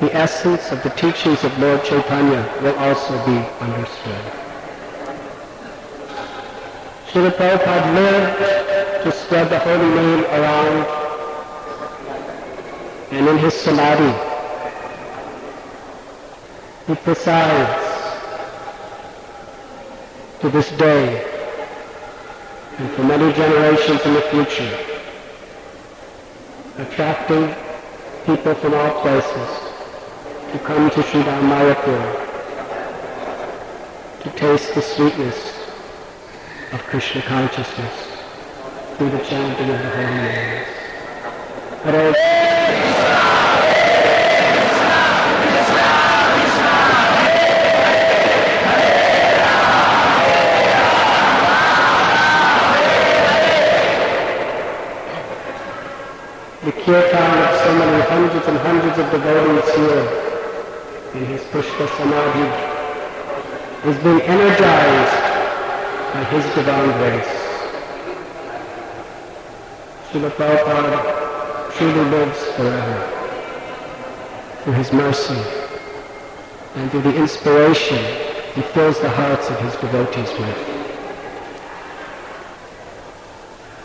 the 0.00 0.12
essence 0.12 0.72
of 0.72 0.82
the 0.82 0.90
teachings 0.90 1.44
of 1.44 1.56
Lord 1.60 1.84
Chaitanya 1.84 2.42
will 2.60 2.76
also 2.76 3.14
be 3.24 3.38
understood. 3.60 4.24
Srila 7.06 7.30
Prabhupada 7.30 7.94
lived 7.94 9.04
to 9.04 9.12
spread 9.12 9.48
the 9.48 9.60
holy 9.60 9.94
name 9.94 10.24
around 10.24 10.86
and 13.12 13.28
in 13.28 13.38
his 13.38 13.54
samadhi 13.54 14.12
he 16.88 16.94
presides 16.96 18.16
to 20.40 20.48
this 20.48 20.70
day 20.72 21.24
and 22.78 22.90
for 22.92 23.04
many 23.04 23.32
generations 23.34 24.00
in 24.04 24.14
the 24.14 24.22
future, 24.22 24.78
attracting 26.78 27.54
people 28.36 28.54
from 28.54 28.74
all 28.74 29.02
places 29.02 29.48
to 30.52 30.58
come 30.60 30.88
to 30.90 31.02
Sri 31.02 31.20
Mayapur 31.20 32.02
to 34.20 34.30
taste 34.30 34.72
the 34.76 34.82
sweetness 34.82 35.58
of 36.70 36.80
Krishna 36.90 37.22
consciousness 37.22 37.92
through 38.96 39.10
the 39.10 39.24
chanting 39.24 39.70
of 39.70 39.82
the 39.82 39.90
holy 39.90 40.16
names. 41.90 42.99
Hundreds 58.10 58.44
and 58.48 58.58
hundreds 58.58 58.98
of 58.98 59.08
devotees 59.12 59.70
here 59.76 60.04
in 61.14 61.24
his 61.26 61.42
Pushpa 61.52 61.86
Samadhi 61.96 62.48
is 63.88 63.96
being 64.02 64.20
energized 64.22 65.22
by 66.12 66.24
his 66.24 66.44
divine 66.56 66.90
grace. 66.98 67.34
Srila 70.10 70.30
Prabhupada 70.30 70.98
truly 71.76 72.10
lives 72.10 72.40
forever 72.56 72.98
through 74.64 74.72
his 74.72 74.92
mercy 74.92 75.40
and 76.74 76.90
through 76.90 77.02
the 77.02 77.16
inspiration 77.16 78.02
he 78.56 78.62
fills 78.74 78.98
the 78.98 79.08
hearts 79.08 79.48
of 79.50 79.60
his 79.60 79.76
devotees 79.76 80.32
with. 80.32 80.58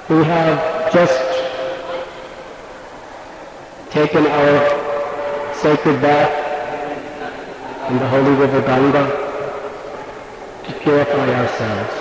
We 0.10 0.24
have 0.24 0.92
just 0.92 1.25
taken 3.96 4.28
our 4.28 5.56
sacred 5.56 6.02
bath 6.02 6.34
in 7.90 7.98
the 7.98 8.08
holy 8.10 8.34
river 8.42 8.60
Ganga 8.64 9.04
to 10.66 10.72
purify 10.84 11.28
ourselves. 11.42 11.96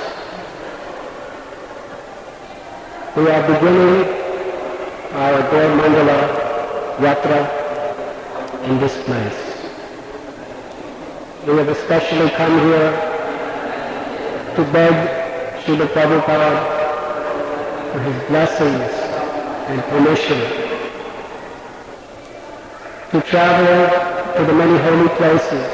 We 3.15 3.31
are 3.31 3.43
beginning 3.47 3.95
our 5.23 5.39
Gaur 5.53 5.69
Mandala 5.79 6.19
Yatra 7.05 7.41
in 8.69 8.81
this 8.81 8.97
place. 9.05 9.41
We 11.47 11.57
have 11.59 11.69
especially 11.69 12.29
come 12.31 12.59
here 12.67 12.91
to 14.57 14.63
beg 14.73 14.95
Srila 15.63 15.87
Prabhupada 15.95 16.53
for 17.93 18.01
his 18.01 18.29
blessings 18.29 18.93
and 19.71 19.81
permission 19.95 20.64
to 23.15 23.21
travel 23.23 24.35
to 24.35 24.45
the 24.45 24.53
many 24.53 24.77
holy 24.83 25.09
places 25.11 25.67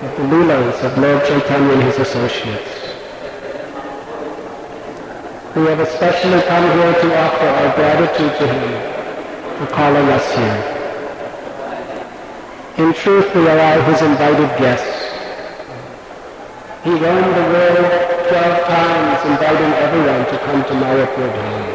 of 0.00 0.10
the 0.16 0.22
Leelas 0.30 0.78
of 0.84 0.96
Lord 0.96 1.26
Chaitanya 1.26 1.72
and 1.72 1.82
his 1.82 1.98
associates. 1.98 2.94
We 5.56 5.66
have 5.66 5.80
especially 5.80 6.40
come 6.42 6.70
here 6.78 6.94
to 7.02 7.18
offer 7.18 7.48
our 7.58 7.74
gratitude 7.74 8.30
to 8.38 8.46
him 8.46 9.58
for 9.58 9.66
calling 9.74 10.06
us 10.10 10.26
here. 10.36 10.60
In 12.86 12.94
truth, 12.94 13.34
we 13.34 13.48
are 13.48 13.58
all 13.58 13.82
his 13.82 14.02
invited 14.02 14.56
guests. 14.62 15.10
He 16.84 16.90
roamed 16.90 17.34
the 17.34 17.46
world 17.50 17.90
twelve 18.30 18.58
times, 18.70 19.24
inviting 19.26 19.72
everyone 19.82 20.26
to 20.30 20.38
come 20.46 20.62
to 20.62 20.74
Mayapur 20.74 21.28
Dham 21.34 21.71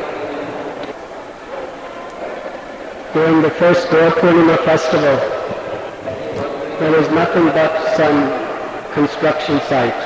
during 3.18 3.42
the 3.42 3.50
first 3.50 3.88
Purnima 3.88 4.58
festival, 4.64 5.18
there 6.80 6.92
was 6.92 7.10
nothing 7.10 7.46
but 7.48 7.74
some 7.98 8.18
construction 8.94 9.60
site. 9.62 10.02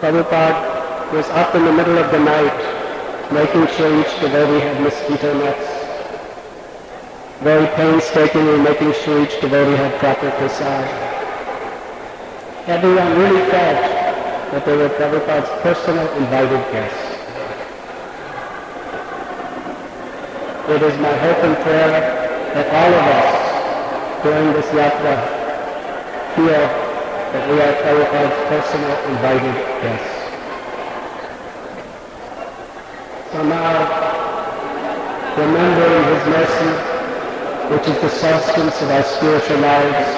Prabhupada 0.00 1.12
was 1.12 1.28
up 1.42 1.54
in 1.54 1.66
the 1.66 1.72
middle 1.72 1.98
of 1.98 2.10
the 2.12 2.18
night, 2.18 2.58
making 3.30 3.66
sure 3.76 3.92
each 4.00 4.14
devotee 4.22 4.60
had 4.64 4.80
mosquito 4.80 5.36
nets, 5.38 5.68
very 7.40 7.66
painstakingly 7.76 8.58
making 8.60 8.94
sure 9.04 9.22
each 9.22 9.38
devotee 9.42 9.76
had 9.76 9.92
proper 10.00 10.30
prasad. 10.38 10.88
Everyone 12.66 13.18
really 13.18 13.44
felt 13.50 13.82
that 14.52 14.64
they 14.64 14.76
were 14.78 14.88
Prabhupada's 14.88 15.52
personal 15.60 16.08
invited 16.16 16.64
guests. 16.72 17.03
It 20.66 20.80
is 20.80 20.98
my 20.98 21.12
hope 21.12 21.44
and 21.44 21.56
prayer 21.60 21.92
that 22.54 22.66
all 22.72 22.92
of 22.96 23.04
us 23.04 24.22
during 24.24 24.48
this 24.54 24.64
yatra 24.72 25.12
feel 26.32 26.46
that 26.48 27.44
we 27.52 27.60
are 27.60 27.74
Prabhupada's 27.84 28.38
personal 28.48 28.96
invited 29.12 29.56
guests. 29.84 30.16
So 33.30 33.44
now, 33.44 33.76
remembering 35.36 36.04
His 36.16 36.24
mercy, 36.32 36.72
which 37.68 37.86
is 37.86 38.00
the 38.00 38.08
substance 38.08 38.80
of 38.80 38.88
our 38.88 39.02
spiritual 39.02 39.58
lives, 39.58 40.08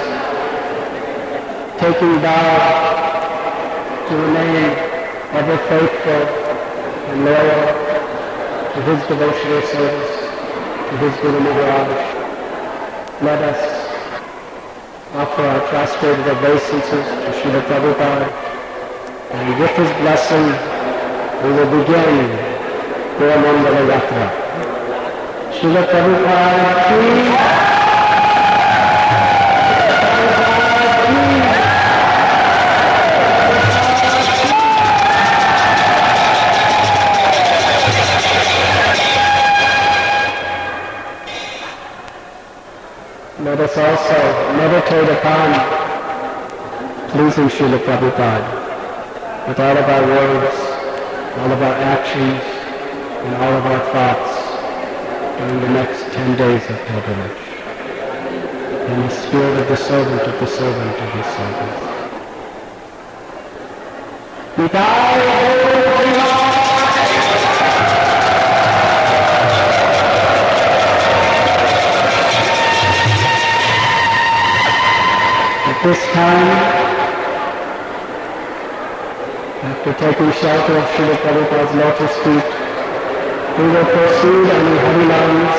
taking 1.75 2.21
vow 2.23 2.87
to 4.07 4.15
remain 4.15 4.71
ever 5.35 5.57
faithful 5.67 6.23
and 7.11 7.25
loyal 7.25 7.67
to 8.71 8.81
His 8.87 9.07
devotional 9.09 9.61
service, 9.63 10.26
His 10.95 11.15
Guru 11.21 11.39
Maharaj. 11.39 11.91
Let 13.21 13.41
us 13.43 13.59
offer 15.13 15.41
our 15.43 15.59
prostrated 15.67 16.25
obeisances 16.27 17.05
to 17.05 17.29
Srila 17.37 17.61
Prabhupada, 17.67 18.29
and 19.31 19.59
with 19.59 19.75
His 19.75 19.91
blessing, 19.99 20.47
we 21.43 21.49
will 21.51 21.69
begin 21.79 22.15
Gaur 23.19 23.35
Mandala 23.43 23.83
Yatra. 23.91 24.25
Srila 25.51 25.83
Prabhupada 25.91 26.67
ki 26.87 27.56
us 43.67 43.77
also 43.77 44.19
meditate 44.55 45.09
upon 45.17 45.47
pleasing 47.09 47.49
Srila 47.49 47.79
Prabhupada 47.83 49.47
with 49.47 49.59
all 49.59 49.77
of 49.77 49.83
our 49.83 50.05
words, 50.07 50.55
all 51.39 51.51
of 51.51 51.61
our 51.61 51.73
actions, 51.73 52.41
and 53.25 53.35
all 53.43 53.53
of 53.59 53.65
our 53.65 53.83
thoughts 53.91 54.31
during 55.37 55.59
the 55.61 55.69
next 55.69 56.01
10 56.13 56.37
days 56.37 56.63
of 56.69 56.77
pilgrimage. 56.87 57.43
In 58.87 59.01
the 59.01 59.09
spirit 59.09 59.59
of 59.59 59.67
the 59.67 59.77
servant 59.77 60.21
of 60.21 60.39
the 60.39 60.47
servant 60.47 61.01
of 61.01 61.11
his 61.11 61.25
servant. 61.35 61.96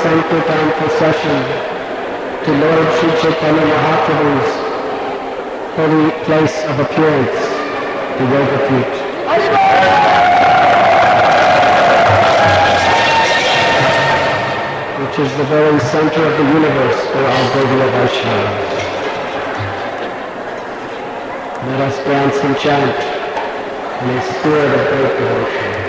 Sankirtan 0.02 0.70
procession 0.78 1.38
to 2.44 2.52
Lord 2.52 2.86
Sri 2.98 3.10
Chaitanya 3.20 3.66
Mahaprabhu's 3.66 4.50
holy 5.74 6.10
place 6.22 6.64
of 6.66 6.78
appearance, 6.78 7.38
the 8.18 8.24
Yoga 8.30 8.58
Feet. 8.68 8.94
Which 15.02 15.18
is 15.18 15.36
the 15.36 15.44
very 15.44 15.80
center 15.80 16.22
of 16.22 16.34
the 16.38 16.44
universe 16.44 17.00
for 17.10 17.24
our 17.26 17.44
Gaudiya 17.54 17.88
Vaishnavas. 17.98 18.68
Let 21.66 21.80
us 21.80 22.04
dance 22.04 22.36
and 22.44 22.56
chant 22.56 22.96
in 24.02 24.10
a 24.10 24.22
spirit 24.22 24.70
of 24.78 24.88
great 24.90 25.18
devotion. 25.18 25.87